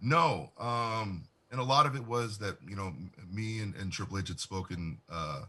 No. 0.00 0.50
Um, 0.58 1.24
and 1.50 1.60
a 1.60 1.64
lot 1.64 1.86
of 1.86 1.96
it 1.96 2.06
was 2.06 2.38
that 2.38 2.56
you 2.66 2.76
know 2.76 2.92
me 3.32 3.60
and, 3.60 3.74
and 3.74 3.92
Triple 3.92 4.18
H 4.18 4.28
had 4.28 4.40
spoken 4.40 4.98
uh, 5.10 5.42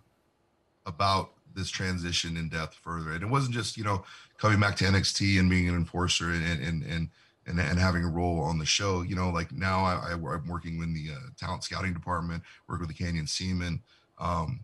about 0.85 1.31
this 1.53 1.69
transition 1.69 2.37
in 2.37 2.49
depth 2.49 2.75
further, 2.75 3.11
and 3.11 3.23
it 3.23 3.29
wasn't 3.29 3.53
just 3.53 3.77
you 3.77 3.83
know 3.83 4.03
coming 4.37 4.59
back 4.59 4.75
to 4.77 4.85
NXT 4.85 5.39
and 5.39 5.49
being 5.49 5.69
an 5.69 5.75
enforcer 5.75 6.31
and 6.31 6.43
and 6.45 6.83
and 6.83 7.09
and, 7.47 7.59
and 7.59 7.79
having 7.79 8.03
a 8.03 8.09
role 8.09 8.39
on 8.39 8.57
the 8.57 8.65
show. 8.65 9.01
You 9.01 9.15
know, 9.15 9.29
like 9.29 9.51
now 9.51 9.83
I, 9.83 10.13
am 10.13 10.47
working 10.47 10.81
in 10.81 10.93
the 10.93 11.13
uh, 11.13 11.19
talent 11.37 11.63
scouting 11.63 11.93
department, 11.93 12.43
work 12.67 12.79
with 12.79 12.89
the 12.89 12.95
Canyon 12.95 13.25
Ceman, 13.25 13.81
um, 14.19 14.61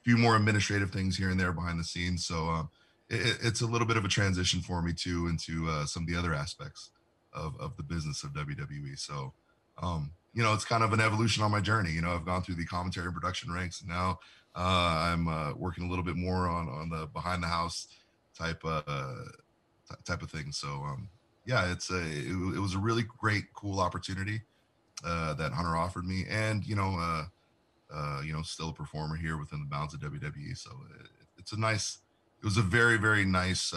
a 0.00 0.04
few 0.04 0.16
more 0.16 0.36
administrative 0.36 0.90
things 0.90 1.16
here 1.16 1.30
and 1.30 1.38
there 1.38 1.52
behind 1.52 1.78
the 1.78 1.84
scenes. 1.84 2.26
So. 2.26 2.68
It, 3.12 3.38
it's 3.42 3.60
a 3.60 3.66
little 3.66 3.88
bit 3.88 3.96
of 3.96 4.04
a 4.04 4.08
transition 4.08 4.60
for 4.60 4.80
me 4.82 4.92
too 4.92 5.26
into 5.26 5.68
uh, 5.68 5.84
some 5.84 6.04
of 6.04 6.08
the 6.08 6.14
other 6.14 6.32
aspects 6.32 6.90
of 7.32 7.58
of 7.58 7.76
the 7.76 7.82
business 7.82 8.22
of 8.22 8.32
WWE. 8.34 8.96
So, 8.96 9.32
um, 9.80 10.12
you 10.32 10.42
know, 10.42 10.52
it's 10.52 10.64
kind 10.64 10.82
of 10.82 10.92
an 10.92 11.00
evolution 11.00 11.42
on 11.42 11.50
my 11.50 11.60
journey. 11.60 11.90
You 11.90 12.02
know, 12.02 12.14
I've 12.14 12.24
gone 12.24 12.42
through 12.42 12.54
the 12.56 12.66
commentary 12.66 13.06
and 13.06 13.14
production 13.14 13.52
ranks, 13.52 13.80
and 13.80 13.90
now 13.90 14.20
uh, 14.54 15.10
I'm 15.12 15.28
uh, 15.28 15.54
working 15.54 15.84
a 15.84 15.88
little 15.88 16.04
bit 16.04 16.16
more 16.16 16.48
on 16.48 16.68
on 16.68 16.88
the 16.88 17.06
behind 17.06 17.42
the 17.42 17.48
house 17.48 17.88
type 18.36 18.62
uh, 18.64 18.82
type 20.04 20.22
of 20.22 20.30
thing. 20.30 20.52
So, 20.52 20.68
um, 20.68 21.08
yeah, 21.46 21.70
it's 21.72 21.90
a 21.90 21.98
it, 22.00 22.56
it, 22.56 22.60
was 22.60 22.74
a 22.74 22.78
really 22.78 23.04
great, 23.18 23.44
cool 23.54 23.80
opportunity 23.80 24.42
uh, 25.04 25.34
that 25.34 25.52
Hunter 25.52 25.76
offered 25.76 26.04
me, 26.04 26.24
and 26.28 26.64
you 26.64 26.74
know, 26.76 26.96
uh, 26.98 27.24
uh, 27.94 28.22
you 28.22 28.32
know, 28.32 28.42
still 28.42 28.70
a 28.70 28.74
performer 28.74 29.16
here 29.16 29.36
within 29.36 29.60
the 29.60 29.66
bounds 29.66 29.94
of 29.94 30.00
WWE. 30.00 30.56
So 30.56 30.70
it, 30.98 31.06
it's 31.38 31.52
a 31.52 31.58
nice, 31.58 31.98
it 32.40 32.44
was 32.44 32.56
a 32.56 32.62
very, 32.62 32.98
very 32.98 33.24
nice 33.24 33.72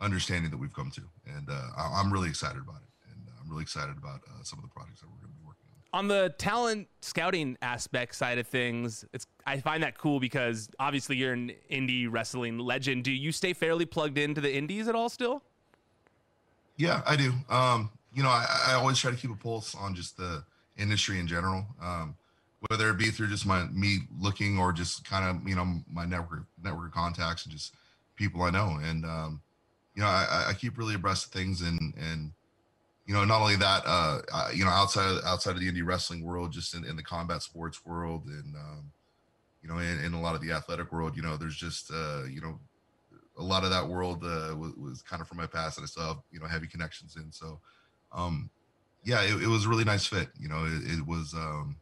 understanding 0.00 0.50
that 0.50 0.56
we've 0.56 0.74
come 0.74 0.90
to, 0.90 1.02
and 1.26 1.48
I, 1.50 2.00
am 2.00 2.12
really 2.12 2.28
excited 2.28 2.62
about 2.62 2.76
it, 2.76 2.84
I'm 2.84 2.89
really 3.50 3.62
excited 3.62 3.96
about 3.98 4.20
uh, 4.26 4.42
some 4.42 4.58
of 4.58 4.62
the 4.62 4.70
projects 4.70 5.00
that 5.00 5.08
we're 5.08 5.20
going 5.20 5.32
to 5.32 5.38
be 5.38 5.46
working 5.46 5.64
on. 5.92 5.98
On 5.98 6.08
the 6.08 6.34
talent 6.38 6.88
scouting 7.00 7.58
aspect 7.62 8.14
side 8.14 8.38
of 8.38 8.46
things, 8.46 9.04
it's 9.12 9.26
I 9.46 9.58
find 9.60 9.82
that 9.82 9.98
cool 9.98 10.20
because 10.20 10.68
obviously 10.78 11.16
you're 11.16 11.32
an 11.32 11.52
indie 11.70 12.06
wrestling 12.08 12.58
legend. 12.58 13.04
Do 13.04 13.12
you 13.12 13.32
stay 13.32 13.52
fairly 13.52 13.84
plugged 13.84 14.16
into 14.16 14.40
the 14.40 14.54
indies 14.54 14.86
at 14.88 14.94
all 14.94 15.08
still? 15.08 15.42
Yeah, 16.76 17.02
I 17.06 17.16
do. 17.16 17.32
Um, 17.48 17.90
you 18.14 18.22
know, 18.22 18.28
I, 18.28 18.46
I 18.68 18.72
always 18.74 18.98
try 18.98 19.10
to 19.10 19.16
keep 19.16 19.30
a 19.30 19.36
pulse 19.36 19.74
on 19.74 19.94
just 19.94 20.16
the 20.16 20.44
industry 20.78 21.18
in 21.18 21.26
general. 21.26 21.66
Um, 21.82 22.16
whether 22.68 22.90
it 22.90 22.98
be 22.98 23.10
through 23.10 23.28
just 23.28 23.46
my 23.46 23.64
me 23.68 24.00
looking 24.18 24.58
or 24.58 24.72
just 24.72 25.08
kind 25.08 25.24
of 25.24 25.48
you 25.48 25.54
know 25.54 25.80
my 25.90 26.04
network 26.04 26.44
network 26.62 26.88
of 26.88 26.92
contacts 26.92 27.44
and 27.44 27.52
just 27.52 27.74
people 28.16 28.42
I 28.42 28.50
know. 28.50 28.78
And 28.82 29.04
um, 29.04 29.40
you 29.94 30.02
know, 30.02 30.08
I, 30.08 30.46
I 30.48 30.52
keep 30.52 30.78
really 30.78 30.94
abreast 30.94 31.26
of 31.26 31.32
things 31.32 31.62
and 31.62 31.94
and 31.96 32.32
you 33.10 33.16
know, 33.16 33.24
not 33.24 33.40
only 33.40 33.56
that, 33.56 33.82
uh, 33.84 34.20
you 34.54 34.64
know, 34.64 34.70
outside 34.70 35.10
of, 35.10 35.24
outside 35.24 35.56
of 35.56 35.60
the 35.60 35.68
indie 35.68 35.84
wrestling 35.84 36.22
world, 36.22 36.52
just 36.52 36.74
in, 36.74 36.84
in 36.84 36.94
the 36.94 37.02
combat 37.02 37.42
sports 37.42 37.84
world, 37.84 38.26
and 38.26 38.54
um, 38.54 38.92
you 39.64 39.68
know, 39.68 39.78
in, 39.78 39.98
in 40.04 40.14
a 40.14 40.20
lot 40.20 40.36
of 40.36 40.40
the 40.40 40.52
athletic 40.52 40.92
world, 40.92 41.16
you 41.16 41.22
know, 41.22 41.36
there's 41.36 41.56
just 41.56 41.90
uh, 41.90 42.22
you 42.30 42.40
know, 42.40 42.60
a 43.36 43.42
lot 43.42 43.64
of 43.64 43.70
that 43.70 43.88
world 43.88 44.22
uh, 44.22 44.54
was, 44.56 44.74
was 44.76 45.02
kind 45.02 45.20
of 45.20 45.26
from 45.26 45.38
my 45.38 45.46
past 45.48 45.74
that 45.74 45.82
I 45.82 45.86
still 45.86 46.04
have 46.04 46.18
you 46.30 46.38
know 46.38 46.46
heavy 46.46 46.68
connections 46.68 47.16
in. 47.16 47.32
So, 47.32 47.58
um, 48.12 48.48
yeah, 49.02 49.22
it, 49.22 49.42
it 49.42 49.48
was 49.48 49.66
a 49.66 49.68
really 49.68 49.82
nice 49.82 50.06
fit. 50.06 50.28
You 50.38 50.48
know, 50.48 50.64
it, 50.66 51.00
it 51.00 51.04
was. 51.04 51.34
Um, 51.34 51.78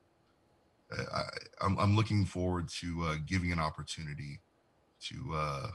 I, 1.12 1.24
I'm, 1.60 1.78
I'm 1.78 1.94
looking 1.94 2.24
forward 2.24 2.70
to 2.80 3.04
uh, 3.04 3.14
giving 3.26 3.52
an 3.52 3.58
opportunity 3.58 4.40
to 5.02 5.34
uh, 5.34 5.66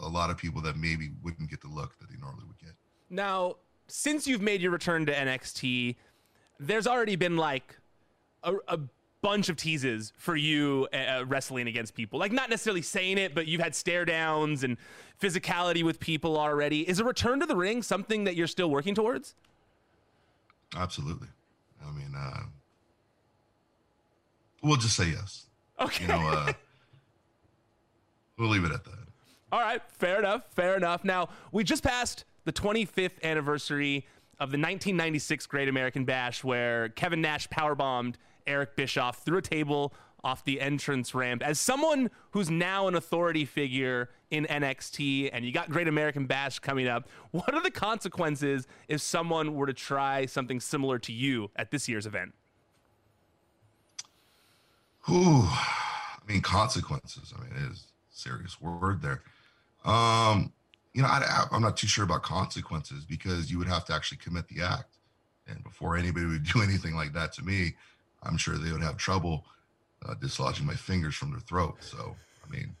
a 0.00 0.08
lot 0.08 0.30
of 0.30 0.36
people 0.36 0.62
that 0.62 0.76
maybe 0.76 1.10
wouldn't 1.24 1.50
get 1.50 1.60
the 1.60 1.66
look 1.66 1.98
that 1.98 2.08
they 2.08 2.16
normally 2.20 2.44
would 2.46 2.58
get. 2.60 2.76
Now, 3.10 3.56
since 3.86 4.26
you've 4.26 4.42
made 4.42 4.60
your 4.60 4.70
return 4.70 5.06
to 5.06 5.12
NXT, 5.12 5.96
there's 6.58 6.86
already 6.86 7.16
been 7.16 7.36
like 7.36 7.76
a, 8.42 8.54
a 8.68 8.78
bunch 9.24 9.48
of 9.48 9.56
teases 9.56 10.12
for 10.18 10.36
you 10.36 10.86
uh, 10.92 10.96
uh, 10.96 11.24
wrestling 11.26 11.66
against 11.66 11.94
people. 11.94 12.18
Like 12.18 12.32
not 12.32 12.50
necessarily 12.50 12.82
saying 12.82 13.18
it, 13.18 13.34
but 13.34 13.46
you've 13.46 13.60
had 13.60 13.74
stare 13.74 14.04
downs 14.04 14.64
and 14.64 14.76
physicality 15.20 15.82
with 15.82 15.98
people 15.98 16.38
already. 16.38 16.88
Is 16.88 17.00
a 17.00 17.04
return 17.04 17.40
to 17.40 17.46
the 17.46 17.56
ring 17.56 17.82
something 17.82 18.24
that 18.24 18.36
you're 18.36 18.46
still 18.46 18.68
working 18.68 18.94
towards? 18.94 19.34
Absolutely. 20.76 21.28
I 21.86 21.90
mean, 21.92 22.14
uh, 22.16 22.40
we'll 24.62 24.76
just 24.76 24.96
say 24.96 25.08
yes. 25.08 25.46
Okay. 25.80 26.04
You 26.04 26.08
know, 26.08 26.28
uh, 26.28 26.52
we'll 28.38 28.50
leave 28.50 28.64
it 28.64 28.72
at 28.72 28.84
that. 28.84 28.92
All 29.52 29.60
right, 29.60 29.80
fair 29.88 30.18
enough. 30.18 30.44
Fair 30.50 30.76
enough. 30.76 31.04
Now 31.04 31.28
we 31.52 31.64
just 31.64 31.82
passed 31.82 32.24
the 32.44 32.52
25th 32.52 33.22
anniversary 33.22 34.06
of 34.40 34.50
the 34.50 34.58
1996 34.58 35.46
Great 35.46 35.68
American 35.68 36.04
Bash, 36.04 36.42
where 36.42 36.88
Kevin 36.90 37.20
Nash 37.20 37.48
powerbombed 37.48 38.16
Eric 38.46 38.76
Bischoff 38.76 39.24
through 39.24 39.38
a 39.38 39.42
table 39.42 39.94
off 40.22 40.44
the 40.44 40.60
entrance 40.60 41.14
ramp. 41.14 41.42
As 41.42 41.60
someone 41.60 42.10
who's 42.30 42.50
now 42.50 42.88
an 42.88 42.94
authority 42.94 43.44
figure 43.44 44.08
in 44.30 44.46
NXT 44.46 45.30
and 45.32 45.44
you 45.44 45.52
got 45.52 45.68
Great 45.70 45.86
American 45.86 46.26
Bash 46.26 46.58
coming 46.58 46.88
up, 46.88 47.08
what 47.30 47.54
are 47.54 47.62
the 47.62 47.70
consequences 47.70 48.66
if 48.88 49.00
someone 49.00 49.54
were 49.54 49.66
to 49.66 49.74
try 49.74 50.26
something 50.26 50.60
similar 50.60 50.98
to 51.00 51.12
you 51.12 51.50
at 51.56 51.70
this 51.70 51.88
year's 51.88 52.06
event? 52.06 52.34
Whew. 55.06 55.42
I 55.44 56.20
mean, 56.26 56.40
consequences. 56.40 57.34
I 57.36 57.42
mean, 57.42 57.52
it 57.52 57.70
is 57.72 57.88
serious 58.10 58.60
word 58.60 59.02
there. 59.02 59.22
Um, 59.84 60.52
you 60.94 61.02
know, 61.02 61.08
I, 61.08 61.46
I'm 61.50 61.60
not 61.60 61.76
too 61.76 61.88
sure 61.88 62.04
about 62.04 62.22
consequences 62.22 63.04
because 63.04 63.50
you 63.50 63.58
would 63.58 63.68
have 63.68 63.84
to 63.86 63.94
actually 63.94 64.18
commit 64.18 64.48
the 64.48 64.62
act. 64.62 64.96
And 65.46 65.62
before 65.62 65.96
anybody 65.96 66.26
would 66.26 66.44
do 66.52 66.62
anything 66.62 66.94
like 66.94 67.12
that 67.12 67.32
to 67.34 67.44
me, 67.44 67.74
I'm 68.22 68.38
sure 68.38 68.56
they 68.56 68.72
would 68.72 68.82
have 68.82 68.96
trouble 68.96 69.44
uh, 70.06 70.14
dislodging 70.14 70.66
my 70.66 70.74
fingers 70.74 71.14
from 71.14 71.32
their 71.32 71.40
throat. 71.40 71.76
So, 71.80 72.16
I 72.44 72.50
mean, 72.50 72.74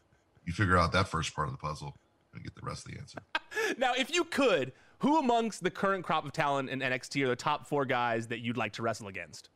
you 0.46 0.52
figure 0.52 0.78
out 0.78 0.92
that 0.92 1.08
first 1.08 1.34
part 1.34 1.48
of 1.48 1.52
the 1.52 1.58
puzzle 1.58 1.94
and 2.32 2.42
get 2.42 2.54
the 2.54 2.62
rest 2.62 2.86
of 2.86 2.92
the 2.92 2.98
answer. 2.98 3.18
now, 3.78 3.92
if 3.94 4.14
you 4.14 4.24
could, 4.24 4.72
who 4.98 5.18
amongst 5.18 5.62
the 5.62 5.70
current 5.70 6.04
crop 6.04 6.24
of 6.24 6.32
talent 6.32 6.70
in 6.70 6.80
NXT 6.80 7.24
are 7.24 7.28
the 7.28 7.36
top 7.36 7.66
four 7.66 7.84
guys 7.84 8.28
that 8.28 8.40
you'd 8.40 8.56
like 8.56 8.72
to 8.74 8.82
wrestle 8.82 9.08
against? 9.08 9.50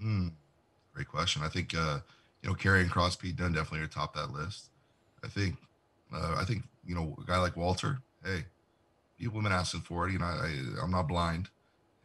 Hmm, 0.00 0.28
great 0.92 1.08
question. 1.08 1.42
I 1.42 1.48
think 1.48 1.74
uh, 1.74 2.00
you 2.42 2.50
know 2.50 2.54
Karrion 2.54 3.18
Pete 3.18 3.36
Dunne 3.36 3.52
definitely 3.52 3.80
are 3.80 3.88
top 3.88 4.14
that 4.14 4.32
list. 4.32 4.70
I 5.24 5.28
think 5.28 5.56
uh, 6.12 6.36
I 6.38 6.44
think 6.44 6.64
you 6.84 6.94
know 6.94 7.16
a 7.20 7.24
guy 7.26 7.38
like 7.38 7.56
Walter. 7.56 7.98
Hey, 8.24 8.44
people 9.18 9.40
have 9.40 9.44
been 9.44 9.52
asking 9.52 9.82
for 9.82 10.08
it. 10.08 10.12
You 10.12 10.18
know, 10.18 10.26
I, 10.26 10.52
I'm 10.82 10.90
not 10.90 11.08
blind, 11.08 11.48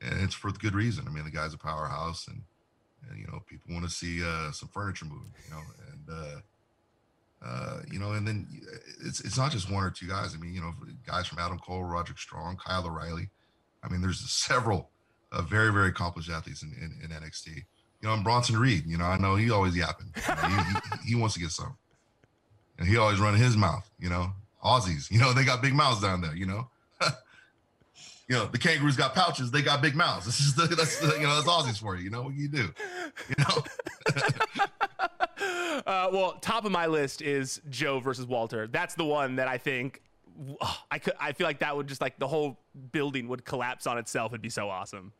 and 0.01 0.21
it's 0.21 0.36
for 0.36 0.51
good 0.51 0.75
reason. 0.75 1.05
I 1.07 1.11
mean, 1.11 1.25
the 1.25 1.32
guy's 1.32 1.53
a 1.53 1.57
powerhouse, 1.57 2.28
and 2.28 2.41
and 3.09 3.19
you 3.19 3.28
know 3.28 3.41
people 3.47 3.73
want 3.73 3.86
to 3.86 3.91
see 3.91 4.23
uh, 4.23 4.51
some 4.51 4.69
furniture 4.69 5.05
moving. 5.05 5.34
You 5.45 5.55
know, 5.55 5.61
and 5.91 6.09
uh, 6.09 6.39
uh, 7.45 7.80
you 7.91 7.99
know, 7.99 8.13
and 8.13 8.28
then 8.28 8.47
it's 9.05 9.19
it's 9.21 9.38
not 9.38 9.51
just 9.51 9.71
one 9.71 9.84
or 9.84 9.91
two 9.91 10.07
guys. 10.07 10.34
I 10.36 10.38
mean, 10.38 10.53
you 10.53 10.61
know, 10.61 10.73
guys 11.05 11.28
from 11.28 11.39
Adam 11.39 11.59
Cole, 11.59 11.84
Roderick 11.84 12.19
Strong, 12.19 12.57
Kyle 12.65 12.86
O'Reilly. 12.86 13.30
I 13.84 13.89
mean, 13.89 14.01
there's 14.01 14.19
several 14.30 14.89
uh, 15.32 15.41
very 15.41 15.71
very 15.71 15.89
accomplished 15.89 16.30
athletes 16.30 16.63
in, 16.63 16.73
in, 16.73 16.99
in, 17.03 17.09
NXT. 17.09 17.47
You 18.01 18.07
know, 18.07 18.13
and 18.13 18.23
Bronson 18.23 18.57
Reed. 18.57 18.84
You 18.86 18.97
know, 18.97 19.05
I 19.05 19.17
know 19.17 19.36
he 19.36 19.49
always 19.49 19.75
yapping. 19.75 20.13
You 20.15 20.36
know, 20.36 20.47
he, 20.49 20.73
he, 20.73 21.09
he, 21.09 21.15
wants 21.15 21.34
to 21.34 21.39
get 21.39 21.49
some, 21.49 21.75
and 22.78 22.88
he 22.88 22.97
always 22.97 23.19
running 23.19 23.41
his 23.41 23.57
mouth. 23.57 23.89
You 23.99 24.09
know, 24.09 24.34
Aussies. 24.63 25.11
You 25.11 25.19
know, 25.19 25.33
they 25.33 25.43
got 25.43 25.61
big 25.61 25.73
mouths 25.73 26.01
down 26.01 26.21
there. 26.21 26.35
You 26.35 26.45
know. 26.45 26.67
you 28.27 28.35
know, 28.35 28.45
the 28.45 28.57
kangaroos 28.57 28.97
got 28.97 29.15
pouches, 29.15 29.51
they 29.51 29.61
got 29.61 29.81
big 29.81 29.95
mouths. 29.95 30.25
This 30.25 30.39
is 30.39 30.55
the, 30.55 30.67
that's 30.67 30.99
the, 30.99 31.15
you 31.15 31.23
know, 31.23 31.35
that's 31.35 31.47
Aussies 31.47 31.79
for 31.79 31.95
you. 31.95 32.03
You 32.03 32.09
know 32.09 32.23
what 32.23 32.35
you 32.35 32.49
do, 32.49 32.73
you 33.29 33.35
know. 33.39 33.63
uh, 35.85 36.09
well, 36.11 36.37
top 36.41 36.65
of 36.65 36.71
my 36.71 36.87
list 36.87 37.21
is 37.21 37.61
Joe 37.69 37.99
versus 37.99 38.25
Walter. 38.25 38.67
That's 38.67 38.95
the 38.95 39.05
one 39.05 39.37
that 39.37 39.47
I 39.47 39.57
think 39.57 40.01
I 40.91 40.99
could. 40.99 41.13
I 41.19 41.31
feel 41.31 41.47
like 41.47 41.59
that 41.59 41.75
would 41.75 41.87
just 41.87 42.01
like 42.01 42.19
the 42.19 42.27
whole 42.27 42.59
building 42.91 43.27
would 43.29 43.45
collapse 43.45 43.87
on 43.87 43.97
itself. 43.97 44.31
It'd 44.31 44.41
be 44.41 44.49
so 44.49 44.69
awesome. 44.69 45.13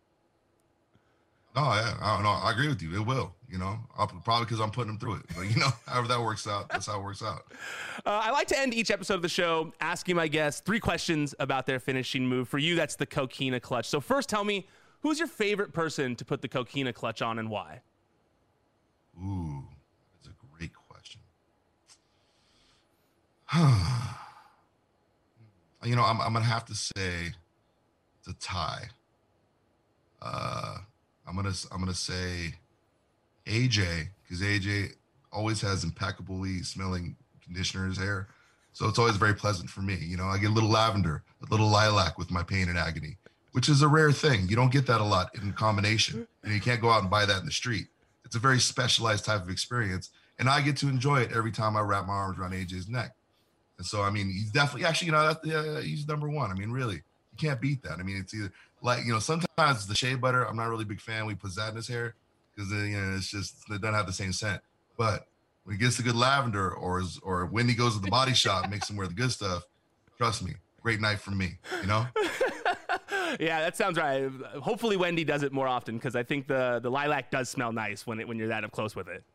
Oh 1.60 1.74
yeah, 1.74 1.97
I, 1.99 2.22
no, 2.22 2.30
I 2.30 2.51
agree 2.51 2.68
with 2.68 2.84
you. 2.84 2.93
It 2.93 3.03
will, 3.03 3.34
you 3.49 3.58
know, 3.58 3.80
I'll, 3.97 4.05
probably 4.05 4.45
because 4.45 4.62
I'm 4.62 4.70
putting 4.70 4.89
them 4.89 4.99
through 4.99 5.16
it. 5.16 5.24
But 5.36 5.49
you 5.49 5.60
know, 5.60 5.70
however 5.88 6.08
that 6.08 6.22
works 6.22 6.45
out, 6.47 6.70
that's 6.70 6.86
how 6.86 6.99
it 6.99 7.03
works 7.03 7.24
out. 7.24 7.51
Uh, 8.05 8.22
I 8.24 8.30
like 8.30 8.47
to 8.49 8.60
end 8.60 8.76
each 8.76 8.91
episode 8.91 9.16
of 9.16 9.24
the 9.24 9.30
show 9.30 9.74
asking 9.82 10.18
my 10.18 10.28
guests 10.28 10.62
three 10.62 10.80
questions 10.80 11.34
about 11.39 11.66
their 11.66 11.80
finishing 11.80 12.28
move. 12.28 12.47
For 12.47 12.60
you, 12.60 12.76
that's 12.76 12.95
the 12.95 13.08
coquina 13.08 13.60
clutch. 13.60 13.88
So 13.89 13.99
first, 13.99 14.30
tell 14.30 14.43
me 14.43 14.68
who's 15.01 15.18
your 15.18 15.28
favorite 15.28 15.74
person 15.74 16.16
to 16.18 16.26
put 16.26 16.43
the 16.43 16.47
coquina 16.47 16.93
clutch 16.93 17.24
on 17.24 17.39
and 17.39 17.49
why. 17.49 17.82
Ooh, 19.20 19.64
that's 20.14 20.28
a 20.28 20.58
great 20.60 20.74
question. 20.76 21.22
you 25.84 25.95
know, 25.95 26.03
I'm, 26.03 26.22
I'm 26.22 26.34
gonna 26.34 26.45
have 26.45 26.66
to 26.66 26.76
say 26.76 27.34
it's 28.20 28.28
a 28.28 28.34
tie. 28.34 28.89
Uh 30.22 30.78
I'm 31.28 31.36
gonna 31.36 31.53
I'm 31.71 31.80
gonna 31.80 31.93
say 31.93 32.55
AJ 33.45 34.09
because 34.23 34.41
AJ 34.41 34.93
always 35.32 35.61
has 35.61 35.84
impeccably 35.84 36.63
smelling 36.63 37.15
conditioner 37.43 37.84
in 37.84 37.89
his 37.89 37.99
hair, 37.99 38.28
so 38.73 38.88
it's 38.88 38.97
always 38.97 39.17
very 39.17 39.34
pleasant 39.34 39.69
for 39.69 39.82
me. 39.82 39.95
You 39.95 40.17
know, 40.17 40.25
I 40.25 40.38
get 40.38 40.49
a 40.49 40.53
little 40.53 40.69
lavender, 40.69 41.23
a 41.45 41.51
little 41.51 41.67
lilac 41.67 42.17
with 42.17 42.32
my 42.32 42.43
pain 42.43 42.69
and 42.69 42.78
agony, 42.78 43.17
which 43.51 43.69
is 43.69 43.82
a 43.82 43.88
rare 43.88 44.11
thing. 44.11 44.47
You 44.47 44.55
don't 44.55 44.71
get 44.71 44.88
that 44.88 45.01
a 45.01 45.03
lot 45.03 45.36
in 45.36 45.51
combination, 45.53 46.28
and 46.43 46.53
you 46.53 46.61
can't 46.61 46.82
go 46.82 46.89
out 46.89 47.01
and 47.01 47.09
buy 47.09 47.25
that 47.25 47.39
in 47.39 47.45
the 47.45 47.51
street. 47.51 47.88
It's 48.23 48.36
a 48.36 48.39
very 48.39 48.59
specialized 48.59 49.25
type 49.25 49.41
of 49.41 49.49
experience, 49.49 50.09
and 50.39 50.49
I 50.49 50.61
get 50.61 50.78
to 50.78 50.89
enjoy 50.89 51.21
it 51.21 51.32
every 51.34 51.51
time 51.51 51.75
I 51.75 51.82
wrap 51.82 52.07
my 52.07 52.13
arms 52.13 52.39
around 52.39 52.53
AJ's 52.53 52.88
neck. 52.88 53.15
And 53.78 53.86
so, 53.86 54.01
I 54.01 54.09
mean, 54.09 54.28
he's 54.28 54.51
definitely 54.51 54.86
actually, 54.86 55.07
you 55.07 55.11
know, 55.11 55.28
that's, 55.28 55.47
uh, 55.47 55.82
he's 55.84 56.07
number 56.07 56.30
one. 56.30 56.51
I 56.51 56.55
mean, 56.55 56.71
really, 56.71 56.95
you 56.95 57.38
can't 57.38 57.61
beat 57.61 57.84
that. 57.84 57.99
I 57.99 58.03
mean, 58.03 58.17
it's 58.17 58.34
either 58.34 58.51
like 58.82 59.05
you 59.05 59.11
know 59.11 59.19
sometimes 59.19 59.88
the 59.88 59.95
shea 59.95 60.15
butter 60.15 60.43
i'm 60.43 60.55
not 60.55 60.69
really 60.69 60.86
big 60.86 61.01
fan 61.01 61.25
we 61.25 61.36
put 61.36 61.55
that 61.55 61.69
in 61.69 61.75
his 61.75 61.88
hair 61.88 62.15
because 62.55 62.71
you 62.71 62.97
know 62.97 63.15
it's 63.15 63.30
just 63.30 63.55
it 63.69 63.82
doesn't 63.82 63.95
have 63.95 64.05
the 64.07 64.13
same 64.13 64.32
scent 64.32 64.61
but 64.97 65.28
when 65.67 65.75
he 65.75 65.82
gets 65.82 65.97
the 65.97 66.03
good 66.03 66.15
lavender, 66.15 66.73
or 66.73 67.01
is, 67.01 67.19
or 67.23 67.45
Wendy 67.45 67.75
goes 67.75 67.93
to 67.95 68.01
the 68.01 68.09
body 68.09 68.34
shop, 68.34 68.69
makes 68.69 68.89
him 68.89 68.95
wear 68.95 69.05
the 69.05 69.13
good 69.13 69.32
stuff. 69.32 69.63
Trust 70.17 70.41
me, 70.41 70.53
great 70.82 71.01
night 71.01 71.19
for 71.19 71.32
me. 71.32 71.57
You 71.82 71.88
know. 71.88 72.07
yeah, 73.38 73.59
that 73.59 73.75
sounds 73.75 73.97
right. 73.97 74.32
Hopefully, 74.61 74.95
Wendy 74.95 75.25
does 75.25 75.43
it 75.43 75.51
more 75.51 75.67
often 75.67 75.97
because 75.97 76.15
I 76.15 76.23
think 76.23 76.47
the 76.47 76.80
the 76.82 76.89
lilac 76.89 77.32
does 77.32 77.49
smell 77.49 77.73
nice 77.73 78.07
when 78.07 78.21
it 78.21 78.28
when 78.30 78.38
you're 78.38 78.47
that 78.47 78.63
up 78.63 78.71
close 78.71 78.95
with 78.95 79.09
it. 79.09 79.25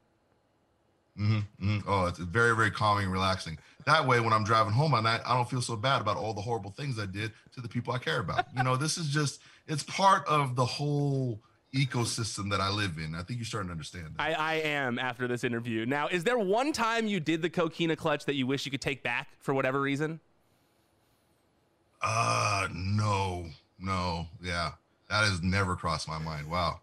Mm-hmm, 1.19 1.69
mm-hmm. 1.69 1.89
Oh, 1.89 2.07
it's 2.07 2.19
very, 2.19 2.57
very 2.57 2.71
calming 2.71 3.05
and 3.05 3.13
relaxing. 3.13 3.59
That 3.85 4.07
way, 4.07 4.21
when 4.21 4.33
I'm 4.33 4.45
driving 4.45 4.73
home 4.73 4.95
on 4.95 5.05
that, 5.05 5.21
I 5.27 5.35
don't 5.35 5.49
feel 5.49 5.61
so 5.61 5.77
bad 5.77 6.01
about 6.01 6.17
all 6.17 6.33
the 6.33 6.41
horrible 6.41 6.71
things 6.71 6.99
I 6.99 7.07
did 7.07 7.33
to 7.55 7.61
the 7.61 7.69
people 7.69 7.93
I 7.93 7.99
care 7.99 8.21
about. 8.21 8.47
You 8.57 8.63
know, 8.63 8.77
this 8.77 8.97
is 8.97 9.09
just, 9.09 9.41
it's 9.67 9.83
part 9.83 10.27
of 10.27 10.57
the 10.57 10.65
whole 10.65 11.41
ecosystem 11.75 12.51
that 12.51 12.61
I 12.61 12.71
live 12.71 12.99
in. 12.99 13.15
I 13.15 13.23
think 13.23 13.39
you're 13.39 13.47
starting 13.47 13.69
to 13.69 13.73
understand 13.73 14.15
that. 14.17 14.23
I, 14.23 14.33
I 14.33 14.55
am 14.55 14.99
after 14.99 15.27
this 15.27 15.43
interview. 15.45 15.85
Now, 15.85 16.09
is 16.09 16.25
there 16.25 16.39
one 16.39 16.73
time 16.73 17.07
you 17.07 17.21
did 17.21 17.43
the 17.43 17.51
coquina 17.51 17.97
clutch 17.97 18.25
that 18.27 18.35
you 18.35 18.47
wish 18.47 18.65
you 18.65 18.71
could 18.71 18.81
take 18.81 19.03
back 19.03 19.29
for 19.41 19.53
whatever 19.53 19.81
reason? 19.81 20.21
Uh, 22.01 22.69
no, 22.75 23.47
no. 23.79 24.27
Yeah, 24.43 24.73
that 25.09 25.25
has 25.25 25.43
never 25.43 25.77
crossed 25.77 26.09
my 26.09 26.19
mind. 26.19 26.49
Wow. 26.51 26.81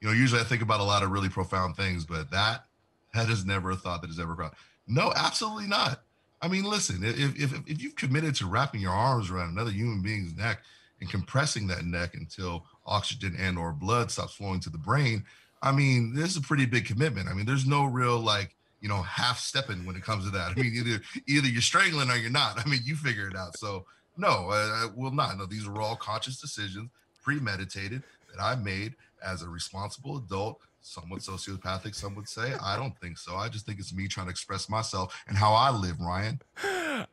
You 0.00 0.08
know, 0.08 0.14
usually 0.14 0.40
I 0.40 0.44
think 0.44 0.62
about 0.62 0.80
a 0.80 0.84
lot 0.84 1.02
of 1.02 1.10
really 1.10 1.28
profound 1.28 1.76
things, 1.76 2.04
but 2.04 2.30
that, 2.30 2.66
that 3.14 3.28
is 3.28 3.44
never 3.44 3.70
a 3.70 3.76
thought 3.76 4.02
that 4.02 4.10
is 4.10 4.20
ever 4.20 4.34
crossed. 4.34 4.54
No, 4.86 5.12
absolutely 5.16 5.66
not. 5.66 6.02
I 6.42 6.48
mean, 6.48 6.64
listen, 6.64 7.02
if, 7.02 7.40
if, 7.40 7.52
if 7.66 7.82
you've 7.82 7.96
committed 7.96 8.34
to 8.36 8.46
wrapping 8.46 8.80
your 8.80 8.92
arms 8.92 9.30
around 9.30 9.48
another 9.48 9.70
human 9.70 10.02
being's 10.02 10.36
neck 10.36 10.62
and 11.00 11.08
compressing 11.08 11.66
that 11.68 11.86
neck 11.86 12.14
until 12.14 12.66
oxygen 12.84 13.34
and 13.38 13.56
or 13.56 13.72
blood 13.72 14.10
stops 14.10 14.34
flowing 14.34 14.60
to 14.60 14.70
the 14.70 14.78
brain, 14.78 15.24
I 15.62 15.72
mean, 15.72 16.14
this 16.14 16.30
is 16.30 16.36
a 16.36 16.42
pretty 16.42 16.66
big 16.66 16.84
commitment. 16.84 17.28
I 17.28 17.32
mean, 17.32 17.46
there's 17.46 17.66
no 17.66 17.86
real 17.86 18.18
like, 18.18 18.54
you 18.82 18.88
know, 18.90 19.00
half 19.00 19.38
stepping 19.38 19.86
when 19.86 19.96
it 19.96 20.02
comes 20.02 20.26
to 20.26 20.30
that. 20.32 20.50
I 20.50 20.54
mean, 20.60 20.74
either 20.74 21.00
either 21.26 21.48
you're 21.48 21.62
strangling 21.62 22.10
or 22.10 22.16
you're 22.16 22.30
not. 22.30 22.60
I 22.60 22.68
mean, 22.68 22.80
you 22.84 22.96
figure 22.96 23.28
it 23.28 23.36
out. 23.36 23.56
So 23.56 23.86
no, 24.18 24.50
I, 24.50 24.84
I 24.84 24.88
will 24.94 25.12
not. 25.12 25.38
No, 25.38 25.46
these 25.46 25.66
are 25.66 25.80
all 25.80 25.96
conscious 25.96 26.38
decisions, 26.38 26.90
premeditated 27.22 28.02
that 28.30 28.42
I 28.42 28.56
made 28.56 28.94
as 29.24 29.40
a 29.40 29.48
responsible 29.48 30.18
adult 30.18 30.60
somewhat 30.84 31.20
sociopathic, 31.20 31.94
some 31.94 32.14
would 32.14 32.28
say. 32.28 32.54
I 32.62 32.76
don't 32.76 32.96
think 33.00 33.18
so. 33.18 33.34
I 33.36 33.48
just 33.48 33.66
think 33.66 33.78
it's 33.78 33.94
me 33.94 34.06
trying 34.06 34.26
to 34.26 34.30
express 34.30 34.68
myself 34.68 35.24
and 35.26 35.36
how 35.36 35.52
I 35.54 35.70
live, 35.70 35.98
Ryan. 36.00 36.40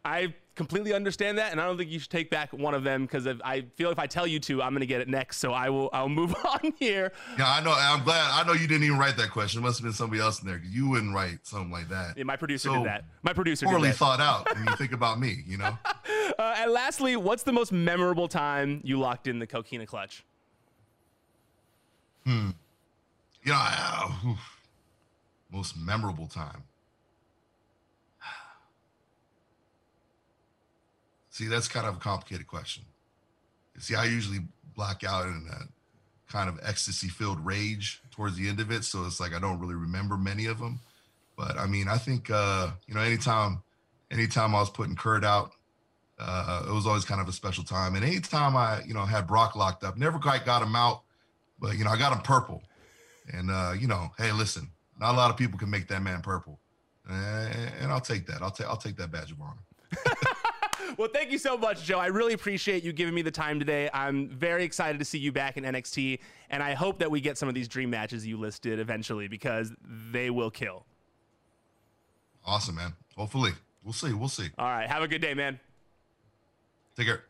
I 0.06 0.34
completely 0.56 0.94
understand 0.94 1.38
that, 1.38 1.54
and 1.54 1.62
I 1.62 1.66
don't 1.66 1.78
think 1.78 1.90
you 1.90 1.98
should 1.98 2.10
take 2.10 2.30
back 2.30 2.52
one 2.52 2.74
of 2.74 2.84
them 2.84 3.04
because 3.04 3.26
I 3.28 3.66
feel 3.76 3.90
if 3.90 3.98
I 3.98 4.08
tell 4.08 4.28
you 4.28 4.40
to, 4.42 4.62
I'm 4.62 4.72
going 4.72 4.82
to 4.82 4.86
get 4.86 5.00
it 5.00 5.08
next. 5.08 5.38
So 5.38 5.54
I 5.54 5.70
will. 5.70 5.90
I'll 5.94 6.10
move 6.22 6.36
on 6.46 6.74
here. 6.78 7.14
Yeah, 7.38 7.50
I 7.50 7.64
know. 7.64 7.74
I'm 7.76 8.04
glad. 8.04 8.30
I 8.32 8.46
know 8.46 8.54
you 8.54 8.68
didn't 8.68 8.84
even 8.84 9.00
write 9.00 9.18
that 9.18 9.32
question. 9.32 9.62
It 9.62 9.64
must 9.64 9.80
have 9.80 9.86
been 9.86 9.94
somebody 9.94 10.22
else 10.22 10.42
in 10.42 10.48
there 10.48 10.62
you 10.64 10.90
wouldn't 10.90 11.14
write 11.14 11.40
something 11.44 11.72
like 11.72 11.90
that. 11.90 12.18
Yeah, 12.18 12.26
my 12.26 12.36
producer 12.36 12.70
so 12.70 12.76
did 12.76 12.86
that. 12.86 13.06
My 13.24 13.34
producer 13.34 13.66
poorly 13.66 13.92
thought 13.92 14.20
out. 14.20 14.54
When 14.54 14.66
you 14.66 14.76
think 14.76 14.92
about 14.92 15.20
me, 15.20 15.44
you 15.48 15.58
know. 15.58 15.78
Uh, 16.40 16.56
and 16.60 16.72
lastly, 16.72 17.18
what's 17.18 17.44
the 17.44 17.52
most 17.52 17.72
memorable 17.72 18.28
time 18.28 18.80
you 18.84 18.98
locked 18.98 19.28
in 19.28 19.38
the 19.38 19.46
coquina 19.46 19.86
clutch? 19.86 20.24
Hmm. 22.26 22.52
Yeah, 23.44 23.58
uh, 23.58 24.36
most 25.52 25.78
memorable 25.78 26.28
time. 26.28 26.64
See, 31.30 31.48
that's 31.48 31.68
kind 31.68 31.88
of 31.88 31.96
a 31.96 32.00
complicated 32.00 32.48
question. 32.48 32.84
See, 33.80 33.96
I 33.96 34.06
usually 34.06 34.40
black 34.76 35.04
out 35.04 35.26
in 35.26 35.48
a 35.52 35.68
kind 36.32 36.48
of 36.50 36.60
ecstasy 36.64 37.08
filled 37.10 37.44
rage 37.46 38.02
towards 38.12 38.38
the 38.38 38.48
end 38.48 38.60
of 38.60 38.72
it. 38.72 38.84
So 38.84 39.06
it's 39.06 39.20
like 39.20 39.34
I 39.34 39.40
don't 39.40 39.60
really 39.60 39.76
remember 39.76 40.18
many 40.18 40.46
of 40.46 40.60
them. 40.60 40.80
But 41.36 41.58
I 41.58 41.66
mean, 41.66 41.88
I 41.88 41.98
think 41.98 42.30
uh, 42.30 42.72
you 42.88 42.94
know, 42.94 43.02
anytime 43.02 43.64
anytime 44.12 44.56
I 44.56 44.60
was 44.60 44.70
putting 44.70 44.96
Kurt 44.96 45.26
out, 45.26 45.52
uh, 46.20 46.66
it 46.68 46.72
was 46.72 46.86
always 46.86 47.06
kind 47.06 47.20
of 47.20 47.28
a 47.28 47.32
special 47.32 47.64
time. 47.64 47.96
And 47.96 48.06
anytime 48.06 48.56
I, 48.56 48.82
you 48.86 48.94
know, 48.94 49.06
had 49.06 49.26
Brock 49.28 49.56
locked 49.56 49.84
up, 49.84 49.98
never 49.98 50.20
quite 50.20 50.46
got 50.46 50.62
him 50.62 50.76
out, 50.76 51.02
but 51.60 51.78
you 51.78 51.84
know, 51.84 51.90
I 51.90 51.98
got 51.98 52.14
him 52.14 52.22
purple. 52.22 52.62
And 53.34 53.52
uh, 53.52 53.74
you 53.78 53.88
know, 53.88 54.12
hey, 54.18 54.32
listen, 54.32 54.70
not 55.00 55.14
a 55.14 55.18
lot 55.18 55.30
of 55.30 55.38
people 55.38 55.58
can 55.58 55.70
make 55.70 55.88
that 55.88 56.02
man 56.02 56.22
purple, 56.22 56.60
and 57.10 57.92
I'll 57.92 58.02
take 58.02 58.26
that. 58.28 58.42
I'll 58.42 58.52
take 58.52 58.68
I'll 58.68 58.78
take 58.78 58.98
that 58.98 59.12
badge 59.12 59.32
of 59.32 59.42
honor. 59.42 59.62
well, 60.98 61.10
thank 61.14 61.32
you 61.32 61.38
so 61.38 61.58
much, 61.58 61.84
Joe. 61.84 62.00
I 62.00 62.08
really 62.08 62.34
appreciate 62.34 62.84
you 62.84 62.94
giving 62.94 63.14
me 63.14 63.22
the 63.22 63.32
time 63.32 63.60
today. 63.60 63.90
I'm 63.94 64.30
very 64.30 64.64
excited 64.64 65.00
to 65.00 65.06
see 65.06 65.20
you 65.20 65.32
back 65.32 65.58
in 65.58 65.64
NXT, 65.64 66.20
and 66.50 66.64
I 66.64 66.74
hope 66.74 67.00
that 67.00 67.10
we 67.12 67.22
get 67.22 67.38
some 67.38 67.50
of 67.50 67.56
these 67.56 67.68
dream 67.68 67.90
matches 67.90 68.26
you 68.26 68.38
listed 68.38 68.80
eventually 68.80 69.28
because 69.28 69.72
they 70.12 70.30
will 70.30 70.52
kill. 70.52 70.86
Awesome, 72.46 72.76
man. 72.76 72.94
Hopefully, 73.16 73.52
we'll 73.84 73.94
see. 73.94 74.14
We'll 74.14 74.30
see. 74.30 74.50
All 74.58 74.66
right. 74.66 74.90
Have 74.90 75.04
a 75.04 75.08
good 75.08 75.22
day, 75.22 75.34
man. 75.34 75.60
Take 76.96 77.08
care. 77.08 77.24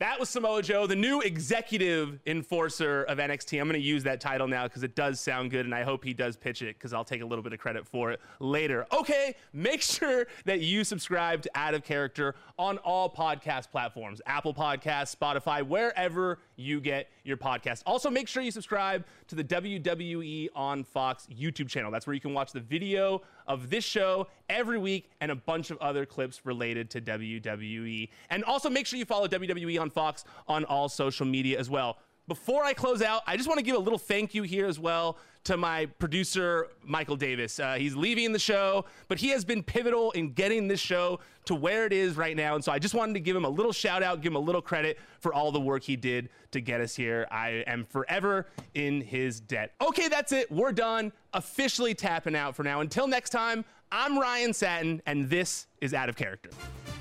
That 0.00 0.20
was 0.20 0.28
Samoa 0.28 0.62
Joe, 0.62 0.86
the 0.86 0.94
new 0.94 1.20
executive 1.22 2.20
enforcer 2.24 3.02
of 3.02 3.18
NXT. 3.18 3.60
I'm 3.60 3.66
going 3.66 3.80
to 3.80 3.84
use 3.84 4.04
that 4.04 4.20
title 4.20 4.46
now 4.46 4.62
because 4.62 4.84
it 4.84 4.94
does 4.94 5.18
sound 5.18 5.50
good, 5.50 5.64
and 5.64 5.74
I 5.74 5.82
hope 5.82 6.04
he 6.04 6.14
does 6.14 6.36
pitch 6.36 6.62
it 6.62 6.78
because 6.78 6.92
I'll 6.92 7.04
take 7.04 7.20
a 7.20 7.26
little 7.26 7.42
bit 7.42 7.52
of 7.52 7.58
credit 7.58 7.84
for 7.84 8.12
it 8.12 8.20
later. 8.38 8.86
Okay, 8.92 9.34
make 9.52 9.82
sure 9.82 10.28
that 10.44 10.60
you 10.60 10.84
subscribe 10.84 11.42
to 11.42 11.50
Out 11.56 11.74
of 11.74 11.82
Character 11.82 12.36
on 12.60 12.78
all 12.78 13.12
podcast 13.12 13.72
platforms 13.72 14.22
Apple 14.24 14.54
Podcasts, 14.54 15.16
Spotify, 15.16 15.66
wherever 15.66 16.38
you 16.58 16.80
get 16.80 17.08
your 17.24 17.36
podcast. 17.36 17.82
Also, 17.86 18.10
make 18.10 18.28
sure 18.28 18.42
you 18.42 18.50
subscribe 18.50 19.06
to 19.28 19.34
the 19.34 19.44
WWE 19.44 20.48
on 20.54 20.84
Fox 20.84 21.26
YouTube 21.32 21.68
channel. 21.68 21.90
That's 21.90 22.06
where 22.06 22.14
you 22.14 22.20
can 22.20 22.34
watch 22.34 22.52
the 22.52 22.60
video 22.60 23.22
of 23.46 23.70
this 23.70 23.84
show 23.84 24.26
every 24.50 24.76
week 24.76 25.10
and 25.20 25.30
a 25.30 25.36
bunch 25.36 25.70
of 25.70 25.78
other 25.78 26.04
clips 26.04 26.44
related 26.44 26.90
to 26.90 27.00
WWE. 27.00 28.08
And 28.28 28.44
also 28.44 28.68
make 28.68 28.86
sure 28.86 28.98
you 28.98 29.04
follow 29.04 29.28
WWE 29.28 29.80
on 29.80 29.88
Fox 29.88 30.24
on 30.48 30.64
all 30.64 30.88
social 30.88 31.24
media 31.24 31.58
as 31.58 31.70
well. 31.70 31.98
Before 32.28 32.62
I 32.62 32.74
close 32.74 33.00
out, 33.00 33.22
I 33.26 33.38
just 33.38 33.48
want 33.48 33.58
to 33.58 33.64
give 33.64 33.74
a 33.74 33.78
little 33.78 33.98
thank 33.98 34.34
you 34.34 34.42
here 34.42 34.66
as 34.66 34.78
well 34.78 35.16
to 35.44 35.56
my 35.56 35.86
producer, 35.86 36.68
Michael 36.84 37.16
Davis. 37.16 37.58
Uh, 37.58 37.76
he's 37.76 37.96
leaving 37.96 38.32
the 38.32 38.38
show, 38.38 38.84
but 39.08 39.16
he 39.16 39.30
has 39.30 39.46
been 39.46 39.62
pivotal 39.62 40.10
in 40.10 40.34
getting 40.34 40.68
this 40.68 40.78
show 40.78 41.20
to 41.46 41.54
where 41.54 41.86
it 41.86 41.92
is 41.94 42.18
right 42.18 42.36
now. 42.36 42.54
And 42.54 42.62
so 42.62 42.70
I 42.70 42.78
just 42.78 42.92
wanted 42.92 43.14
to 43.14 43.20
give 43.20 43.34
him 43.34 43.46
a 43.46 43.48
little 43.48 43.72
shout 43.72 44.02
out, 44.02 44.20
give 44.20 44.32
him 44.32 44.36
a 44.36 44.40
little 44.40 44.60
credit 44.60 44.98
for 45.20 45.32
all 45.32 45.50
the 45.50 45.60
work 45.60 45.82
he 45.82 45.96
did 45.96 46.28
to 46.50 46.60
get 46.60 46.82
us 46.82 46.94
here. 46.94 47.26
I 47.30 47.64
am 47.66 47.86
forever 47.86 48.46
in 48.74 49.00
his 49.00 49.40
debt. 49.40 49.72
Okay, 49.80 50.08
that's 50.08 50.32
it. 50.32 50.52
We're 50.52 50.72
done. 50.72 51.12
Officially 51.32 51.94
tapping 51.94 52.36
out 52.36 52.54
for 52.54 52.62
now. 52.62 52.82
Until 52.82 53.06
next 53.06 53.30
time, 53.30 53.64
I'm 53.90 54.18
Ryan 54.18 54.52
Satin, 54.52 55.00
and 55.06 55.30
this 55.30 55.66
is 55.80 55.94
Out 55.94 56.10
of 56.10 56.16
Character. 56.16 56.50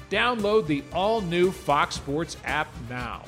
Download 0.10 0.66
the 0.66 0.86
all 0.94 1.20
new 1.20 1.52
Fox 1.52 1.96
Sports 1.96 2.38
app 2.46 2.70
now 2.90 3.26